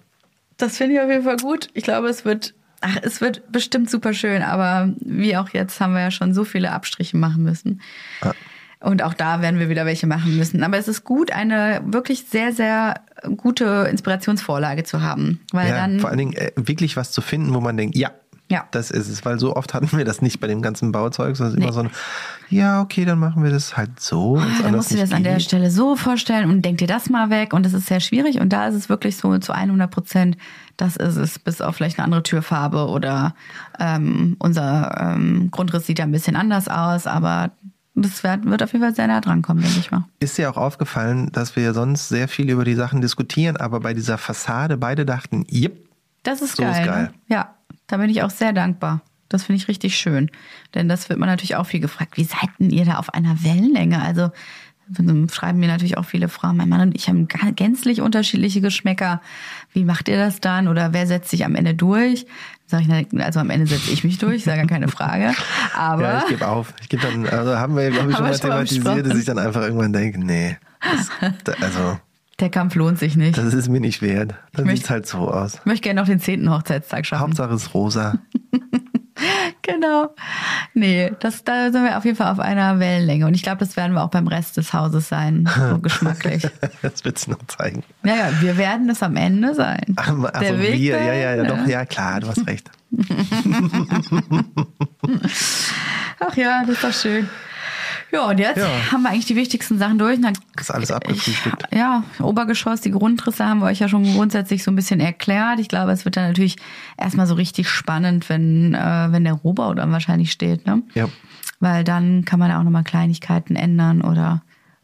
Das 0.57 0.77
finde 0.77 0.95
ich 0.95 0.99
auf 0.99 1.09
jeden 1.11 1.25
Fall 1.25 1.37
gut. 1.37 1.67
Ich 1.75 1.83
glaube, 1.83 2.07
es 2.07 2.25
wird, 2.25 2.55
ach, 2.81 2.97
es 3.03 3.21
wird 3.21 3.51
bestimmt 3.51 3.91
super 3.91 4.13
schön, 4.13 4.41
aber 4.41 4.91
wie 4.99 5.37
auch 5.37 5.49
jetzt 5.49 5.79
haben 5.79 5.93
wir 5.93 6.01
ja 6.01 6.09
schon 6.09 6.33
so 6.33 6.43
viele 6.43 6.71
Abstriche 6.71 7.17
machen 7.17 7.43
müssen. 7.43 7.81
Ja. 8.23 8.33
Und 8.79 9.03
auch 9.03 9.13
da 9.13 9.43
werden 9.43 9.59
wir 9.59 9.69
wieder 9.69 9.85
welche 9.85 10.07
machen 10.07 10.37
müssen. 10.37 10.63
Aber 10.63 10.77
es 10.79 10.87
ist 10.87 11.03
gut, 11.03 11.31
eine 11.31 11.81
wirklich 11.85 12.25
sehr, 12.25 12.51
sehr 12.51 12.95
gute 13.35 13.87
Inspirationsvorlage 13.89 14.83
zu 14.83 15.01
haben. 15.01 15.41
Weil 15.51 15.69
ja, 15.69 15.75
dann 15.75 15.99
vor 15.99 16.09
allen 16.09 16.19
Dingen 16.19 16.33
äh, 16.33 16.51
wirklich 16.55 16.97
was 16.97 17.11
zu 17.11 17.21
finden, 17.21 17.53
wo 17.53 17.61
man 17.61 17.77
denkt, 17.77 17.95
ja, 17.95 18.11
ja. 18.49 18.65
Das 18.71 18.91
ist 18.91 19.09
es, 19.09 19.25
weil 19.25 19.39
so 19.39 19.55
oft 19.55 19.73
hatten 19.73 19.95
wir 19.97 20.05
das 20.05 20.21
nicht 20.21 20.39
bei 20.39 20.47
dem 20.47 20.61
ganzen 20.61 20.91
Bauzeug, 20.91 21.35
sondern 21.35 21.57
nee. 21.57 21.65
immer 21.65 21.73
so 21.73 21.81
ein, 21.81 21.89
ja, 22.49 22.81
okay, 22.81 23.03
dann 23.03 23.19
machen 23.19 23.43
wir 23.43 23.51
das 23.51 23.75
halt 23.75 23.99
so. 23.99 24.37
Oh, 24.37 24.61
dann 24.63 24.75
musst 24.75 24.91
du 24.91 24.95
dir 24.95 25.01
das 25.01 25.11
an 25.11 25.23
der 25.23 25.39
Stelle 25.39 25.69
so 25.69 25.95
vorstellen 25.95 26.49
und 26.49 26.63
denk 26.63 26.77
dir 26.77 26.87
das 26.87 27.09
mal 27.09 27.29
weg 27.29 27.53
und 27.53 27.65
das 27.65 27.73
ist 27.73 27.87
sehr 27.87 27.99
schwierig 27.99 28.39
und 28.39 28.53
da 28.53 28.67
ist 28.67 28.75
es 28.75 28.89
wirklich 28.89 29.17
so 29.17 29.37
zu 29.37 29.53
100 29.53 29.91
Prozent, 29.91 30.37
das 30.77 30.95
ist 30.95 31.17
es, 31.17 31.39
bis 31.39 31.61
auf 31.61 31.75
vielleicht 31.75 31.97
eine 31.97 32.05
andere 32.05 32.23
Türfarbe 32.23 32.87
oder 32.87 33.35
ähm, 33.79 34.37
unser 34.39 34.95
ähm, 35.15 35.49
Grundriss 35.51 35.85
sieht 35.85 35.99
ja 35.99 36.05
ein 36.05 36.11
bisschen 36.11 36.35
anders 36.35 36.69
aus, 36.69 37.05
aber 37.05 37.51
das 38.05 38.23
wird 38.23 38.63
auf 38.63 38.73
jeden 38.73 38.83
Fall 38.83 38.95
sehr 38.95 39.07
nah 39.07 39.21
dran 39.21 39.41
kommen, 39.41 39.61
denke 39.61 39.79
ich 39.79 39.91
mal. 39.91 40.05
Ist 40.19 40.37
dir 40.37 40.49
auch 40.49 40.57
aufgefallen, 40.57 41.31
dass 41.31 41.55
wir 41.55 41.73
sonst 41.73 42.09
sehr 42.09 42.27
viel 42.27 42.49
über 42.49 42.63
die 42.63 42.75
Sachen 42.75 43.01
diskutieren, 43.01 43.57
aber 43.57 43.79
bei 43.79 43.93
dieser 43.93 44.17
Fassade 44.17 44.77
beide 44.77 45.05
dachten, 45.05 45.45
yep, 45.51 45.77
das 46.23 46.41
ist 46.41 46.57
so 46.57 46.63
geil. 46.63 46.81
Ist 46.81 46.85
geil. 46.85 47.03
Ne? 47.03 47.13
Ja, 47.27 47.55
da 47.87 47.97
bin 47.97 48.09
ich 48.09 48.21
auch 48.21 48.29
sehr 48.29 48.53
dankbar. 48.53 49.01
Das 49.29 49.43
finde 49.43 49.61
ich 49.61 49.67
richtig 49.67 49.97
schön. 49.97 50.29
Denn 50.73 50.87
das 50.87 51.09
wird 51.09 51.19
man 51.19 51.27
natürlich 51.27 51.55
auch 51.55 51.65
viel 51.65 51.79
gefragt. 51.79 52.17
Wie 52.17 52.23
seid 52.23 52.49
denn 52.59 52.69
ihr 52.69 52.85
da 52.85 52.97
auf 52.97 53.13
einer 53.13 53.43
Wellenlänge? 53.43 54.01
Also 54.01 54.31
schreiben 55.31 55.59
mir 55.59 55.67
natürlich 55.67 55.97
auch 55.97 56.05
viele 56.05 56.29
Frauen, 56.29 56.57
mein 56.57 56.69
Mann 56.69 56.81
und 56.81 56.95
ich 56.95 57.07
haben 57.07 57.27
gänzlich 57.55 58.01
unterschiedliche 58.01 58.61
Geschmäcker. 58.61 59.21
Wie 59.73 59.83
macht 59.83 60.07
ihr 60.07 60.17
das 60.17 60.39
dann? 60.39 60.67
Oder 60.67 60.93
wer 60.93 61.07
setzt 61.07 61.29
sich 61.29 61.45
am 61.45 61.55
Ende 61.55 61.73
durch? 61.73 62.25
Sag 62.65 62.81
ich, 62.81 63.21
also 63.21 63.39
am 63.39 63.49
Ende 63.49 63.67
setze 63.67 63.91
ich 63.91 64.03
mich 64.03 64.17
durch, 64.17 64.43
sage 64.43 64.67
keine 64.67 64.87
Frage. 64.87 65.33
Aber 65.75 66.01
ja, 66.01 66.19
ich 66.19 66.27
gebe 66.27 66.47
auf. 66.47 66.73
Ich 66.81 66.89
gebe 66.89 67.03
dann, 67.03 67.27
also 67.27 67.57
haben 67.57 67.75
wir, 67.75 67.91
glaube 67.91 68.11
ich, 68.11 68.17
schon 68.17 68.25
mal 68.25 68.37
thematisiert, 68.37 69.05
dass 69.05 69.17
ich 69.17 69.25
dann 69.25 69.39
einfach 69.39 69.61
irgendwann 69.61 69.93
denke, 69.93 70.19
nee, 70.19 70.57
das, 70.81 71.33
also 71.61 71.99
der 72.39 72.49
Kampf 72.49 72.75
lohnt 72.75 72.99
sich 72.99 73.15
nicht. 73.15 73.37
Das 73.37 73.53
ist 73.53 73.67
mir 73.67 73.79
nicht 73.79 74.01
wert. 74.01 74.35
Dann 74.53 74.67
sieht 74.67 74.89
halt 74.89 75.07
so 75.07 75.31
aus. 75.31 75.55
Ich 75.55 75.65
möchte 75.65 75.83
gerne 75.83 76.01
noch 76.01 76.07
den 76.07 76.19
zehnten 76.19 76.51
Hochzeitstag 76.51 77.05
schaffen. 77.05 77.23
Hauptsache 77.23 77.55
ist 77.55 77.73
rosa. 77.73 78.19
genau. 79.67 80.15
Nee, 80.73 81.11
das, 81.19 81.43
da 81.43 81.71
sind 81.71 81.83
wir 81.83 81.97
auf 81.97 82.05
jeden 82.05 82.17
Fall 82.17 82.31
auf 82.31 82.39
einer 82.39 82.79
Wellenlänge. 82.79 83.27
Und 83.27 83.33
ich 83.33 83.43
glaube, 83.43 83.59
das 83.59 83.77
werden 83.77 83.93
wir 83.93 84.03
auch 84.03 84.09
beim 84.09 84.27
Rest 84.27 84.57
des 84.57 84.73
Hauses 84.73 85.07
sein. 85.07 85.49
So 85.55 85.77
geschmacklich. 85.79 86.47
das 86.81 87.05
wird 87.05 87.17
es 87.17 87.27
noch 87.27 87.45
zeigen. 87.47 87.83
Naja, 88.03 88.29
wir 88.39 88.57
werden 88.57 88.89
es 88.89 89.03
am 89.03 89.15
Ende 89.15 89.53
sein. 89.53 89.93
Also 89.95 90.27
Der 90.39 90.59
Weg 90.59 90.79
wir, 90.79 90.97
ja, 90.97 91.13
ja, 91.13 91.35
ja, 91.35 91.43
doch, 91.43 91.67
ja, 91.67 91.85
klar, 91.85 92.21
du 92.21 92.27
hast 92.27 92.47
recht. 92.47 92.71
Ach 96.19 96.35
ja, 96.35 96.63
das 96.65 96.75
ist 96.75 96.83
doch 96.83 96.93
schön. 96.93 97.29
Ja, 98.11 98.29
und 98.29 98.39
jetzt 98.39 98.57
ja. 98.57 98.67
haben 98.91 99.03
wir 99.03 99.09
eigentlich 99.09 99.25
die 99.25 99.35
wichtigsten 99.35 99.77
Sachen 99.77 99.97
durch. 99.97 100.19
Dann, 100.21 100.33
ist 100.57 100.71
alles 100.71 100.91
abgefrühstückt. 100.91 101.67
Ja, 101.73 102.03
Obergeschoss, 102.21 102.81
die 102.81 102.91
Grundrisse 102.91 103.45
haben 103.45 103.59
wir 103.59 103.65
euch 103.65 103.79
ja 103.79 103.89
schon 103.89 104.03
grundsätzlich 104.03 104.63
so 104.63 104.71
ein 104.71 104.75
bisschen 104.75 104.99
erklärt. 104.99 105.59
Ich 105.59 105.67
glaube, 105.67 105.91
es 105.91 106.05
wird 106.05 106.15
dann 106.15 106.27
natürlich 106.27 106.55
erstmal 106.97 107.27
so 107.27 107.35
richtig 107.35 107.69
spannend, 107.69 108.29
wenn, 108.29 108.73
äh, 108.73 109.07
wenn 109.11 109.23
der 109.23 109.33
Rohbau 109.33 109.73
dann 109.73 109.91
wahrscheinlich 109.91 110.31
steht. 110.31 110.65
Ne? 110.65 110.83
Ja. 110.93 111.09
Weil 111.59 111.83
dann 111.83 112.23
kann 112.23 112.39
man 112.39 112.51
auch 112.51 112.63
nochmal 112.63 112.83
Kleinigkeiten 112.83 113.55
ändern 113.55 114.01
oder 114.01 114.41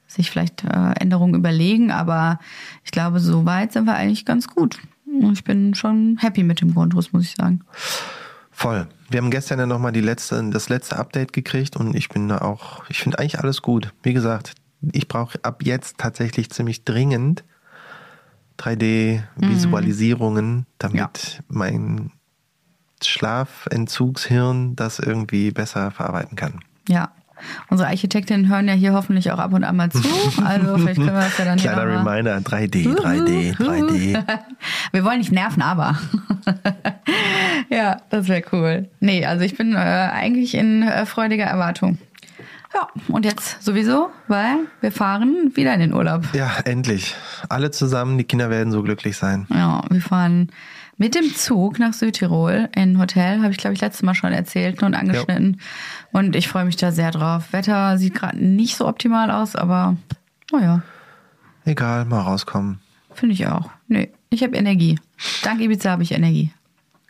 sich 0.07 0.29
vielleicht 0.29 0.63
äh, 0.63 0.93
Änderungen 0.99 1.35
überlegen. 1.35 1.91
Aber 1.91 2.39
ich 2.83 2.91
glaube, 2.91 3.19
so 3.19 3.45
weit 3.45 3.71
sind 3.71 3.85
wir 3.85 3.95
eigentlich 3.95 4.25
ganz 4.25 4.47
gut. 4.47 4.79
Ich 5.31 5.43
bin 5.43 5.75
schon 5.75 6.17
happy 6.19 6.43
mit 6.43 6.61
dem 6.61 6.73
Grundriss, 6.73 7.13
muss 7.13 7.23
ich 7.23 7.35
sagen. 7.35 7.61
Voll. 8.53 8.87
Wir 9.09 9.17
haben 9.19 9.31
gestern 9.31 9.59
ja 9.59 9.65
nochmal 9.65 9.91
die 9.91 10.01
letzte, 10.01 10.41
das 10.49 10.69
letzte 10.69 10.97
Update 10.97 11.33
gekriegt 11.33 11.75
und 11.75 11.95
ich 11.95 12.09
bin 12.09 12.29
da 12.29 12.37
auch, 12.39 12.83
ich 12.89 12.99
finde 12.99 13.19
eigentlich 13.19 13.39
alles 13.39 13.61
gut. 13.61 13.93
Wie 14.03 14.13
gesagt, 14.13 14.53
ich 14.91 15.07
brauche 15.07 15.39
ab 15.43 15.63
jetzt 15.63 15.97
tatsächlich 15.97 16.49
ziemlich 16.51 16.85
dringend 16.85 17.43
3D-Visualisierungen, 18.59 20.55
mhm. 20.55 20.65
damit 20.77 20.99
ja. 20.99 21.43
mein 21.47 22.11
Schlafentzugshirn 23.03 24.75
das 24.75 24.99
irgendwie 24.99 25.51
besser 25.51 25.91
verarbeiten 25.91 26.37
kann. 26.37 26.61
Ja, 26.87 27.11
Unsere 27.69 27.89
Architektinnen 27.89 28.47
hören 28.47 28.67
ja 28.67 28.73
hier 28.73 28.93
hoffentlich 28.93 29.31
auch 29.31 29.39
ab 29.39 29.53
und 29.53 29.63
an 29.63 29.75
mal 29.75 29.89
zu. 29.91 29.99
Also 30.43 30.77
vielleicht 30.77 30.95
können 30.95 31.07
wir 31.07 31.13
das 31.13 31.37
ja 31.37 31.45
dann 31.45 31.59
Kleiner 31.59 31.87
Reminder, 31.87 32.37
3D, 32.37 32.95
3D, 32.95 33.57
3D. 33.57 34.23
Wir 34.91 35.03
wollen 35.03 35.17
nicht 35.17 35.31
nerven, 35.31 35.61
aber. 35.61 35.97
ja, 37.69 37.97
das 38.09 38.27
wäre 38.27 38.43
cool. 38.51 38.89
Nee, 38.99 39.25
also 39.25 39.43
ich 39.43 39.55
bin 39.57 39.73
äh, 39.73 39.77
eigentlich 39.77 40.55
in 40.55 40.83
äh, 40.83 41.05
freudiger 41.05 41.45
Erwartung. 41.45 41.97
Ja, 42.73 42.87
und 43.09 43.23
jetzt 43.23 43.63
sowieso, 43.63 44.09
weil 44.27 44.57
wir 44.81 44.91
fahren 44.91 45.51
wieder 45.53 45.73
in 45.75 45.79
den 45.79 45.93
Urlaub. 45.93 46.23
Ja, 46.33 46.51
endlich. 46.65 47.15
Alle 47.49 47.69
zusammen, 47.69 48.17
die 48.17 48.23
Kinder 48.23 48.49
werden 48.49 48.71
so 48.71 48.81
glücklich 48.81 49.15
sein. 49.15 49.45
Ja, 49.53 49.83
wir 49.89 50.01
fahren 50.01 50.49
mit 50.97 51.15
dem 51.15 51.35
Zug 51.35 51.79
nach 51.79 51.93
Südtirol 51.93 52.69
in 52.75 52.93
ein 52.93 52.99
Hotel, 52.99 53.41
habe 53.41 53.51
ich 53.51 53.57
glaube 53.57 53.75
ich 53.75 53.81
letztes 53.81 54.03
Mal 54.03 54.15
schon 54.15 54.33
erzählt 54.33 54.81
und 54.81 54.95
angeschnitten. 54.95 55.57
Ja. 55.59 56.19
Und 56.19 56.35
ich 56.35 56.47
freue 56.47 56.65
mich 56.65 56.75
da 56.75 56.91
sehr 56.91 57.11
drauf. 57.11 57.51
Wetter 57.51 57.97
sieht 57.97 58.15
gerade 58.15 58.43
nicht 58.43 58.75
so 58.75 58.87
optimal 58.87 59.29
aus, 59.29 59.55
aber 59.55 59.97
naja. 60.51 60.81
Egal, 61.65 62.05
mal 62.05 62.21
rauskommen. 62.21 62.79
Finde 63.13 63.33
ich 63.33 63.47
auch. 63.47 63.69
Nee, 63.87 64.11
ich 64.29 64.43
habe 64.43 64.55
Energie. 64.55 64.99
Dank 65.43 65.61
Ibiza 65.61 65.91
habe 65.91 66.03
ich 66.03 66.11
Energie. 66.11 66.51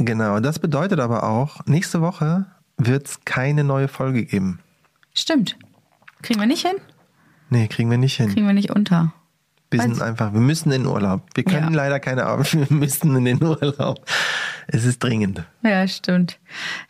Genau, 0.06 0.40
das 0.40 0.60
bedeutet 0.60 1.00
aber 1.00 1.24
auch, 1.24 1.66
nächste 1.66 2.02
Woche 2.02 2.46
wird 2.78 3.08
es 3.08 3.26
keine 3.26 3.64
neue 3.64 3.88
Folge 3.88 4.26
geben. 4.26 4.60
Stimmt. 5.14 5.58
Kriegen 6.22 6.40
wir 6.40 6.48
nicht 6.48 6.66
hin? 6.66 6.78
Nee, 7.50 7.68
kriegen 7.68 7.90
wir 7.90 7.98
nicht 7.98 8.18
hin. 8.18 8.34
Kriegen 8.34 8.48
wir 8.48 8.54
nicht 8.54 8.72
unter. 8.72 9.14
Wir 9.70 9.82
sind 9.82 10.02
einfach, 10.02 10.34
wir 10.34 10.40
müssen 10.40 10.72
in 10.72 10.84
den 10.84 10.92
Urlaub. 10.92 11.24
Wir 11.34 11.44
können 11.44 11.72
ja. 11.72 11.78
leider 11.78 12.00
keine 12.00 12.26
Arbeit, 12.26 12.54
wir 12.70 12.78
müssen 12.78 13.16
in 13.16 13.26
den 13.26 13.44
Urlaub. 13.44 14.06
Es 14.68 14.86
ist 14.86 15.04
dringend. 15.04 15.44
Ja, 15.64 15.88
stimmt. 15.88 16.40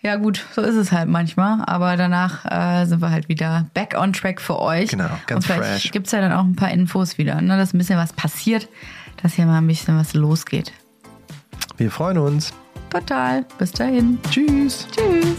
Ja, 0.02 0.18
gut, 0.18 0.46
so 0.54 0.62
ist 0.62 0.76
es 0.76 0.92
halt 0.92 1.08
manchmal. 1.08 1.64
Aber 1.66 1.96
danach 1.98 2.46
äh, 2.46 2.86
sind 2.86 3.02
wir 3.02 3.10
halt 3.10 3.30
wieder 3.30 3.68
back 3.74 3.96
on 3.98 4.12
track 4.14 4.42
für 4.42 4.60
euch. 4.60 4.90
Genau, 4.90 5.10
ganz 5.28 5.50
Und 5.50 5.56
fresh. 5.56 5.92
Gibt 5.92 6.08
es 6.08 6.12
ja 6.12 6.22
dann 6.22 6.34
auch 6.34 6.44
ein 6.44 6.56
paar 6.56 6.72
Infos 6.72 7.18
wieder, 7.18 7.42
ne, 7.42 7.58
dass 7.58 7.74
ein 7.74 7.78
bisschen 7.78 7.98
was 7.98 8.14
passiert, 8.14 8.68
dass 9.22 9.34
hier 9.34 9.46
mal 9.46 9.60
ein 9.60 9.68
bisschen 9.68 9.98
was 9.98 10.14
losgeht. 10.14 10.74
Wir 11.78 11.90
freuen 11.90 12.18
uns. 12.18 12.54
Total. 12.94 13.44
Bis 13.58 13.72
dahin. 13.72 14.20
Tschüss. 14.30 14.88
Tschüss. 14.96 15.36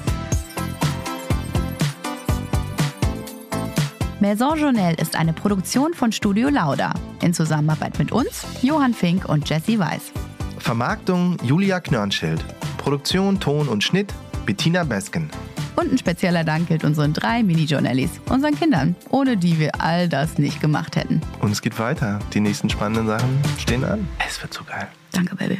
Maison 4.20 4.58
Journal 4.58 4.94
ist 4.94 5.16
eine 5.16 5.32
Produktion 5.32 5.94
von 5.94 6.10
Studio 6.10 6.48
Lauda 6.48 6.94
in 7.22 7.32
Zusammenarbeit 7.34 7.98
mit 7.98 8.10
uns, 8.10 8.44
Johann 8.62 8.94
Fink 8.94 9.28
und 9.28 9.48
Jesse 9.48 9.78
Weiß. 9.78 10.12
Vermarktung 10.58 11.36
Julia 11.44 11.78
Knörnschild. 11.78 12.44
Produktion, 12.78 13.38
Ton 13.38 13.68
und 13.68 13.84
Schnitt 13.84 14.12
Bettina 14.46 14.82
Besken. 14.82 15.30
Und 15.76 15.92
ein 15.92 15.98
spezieller 15.98 16.42
Dank 16.42 16.68
gilt 16.68 16.84
unseren 16.84 17.12
drei 17.12 17.42
Mini-Journalies, 17.42 18.20
unseren 18.30 18.54
Kindern, 18.58 18.96
ohne 19.10 19.36
die 19.36 19.58
wir 19.58 19.80
all 19.80 20.08
das 20.08 20.38
nicht 20.38 20.60
gemacht 20.60 20.96
hätten. 20.96 21.20
Und 21.40 21.52
es 21.52 21.62
geht 21.62 21.78
weiter. 21.78 22.18
Die 22.32 22.40
nächsten 22.40 22.70
spannenden 22.70 23.06
Sachen 23.06 23.40
stehen 23.58 23.84
an. 23.84 24.08
Es 24.26 24.40
wird 24.40 24.54
so 24.54 24.64
geil. 24.64 24.88
Danke, 25.12 25.36
Baby. 25.36 25.58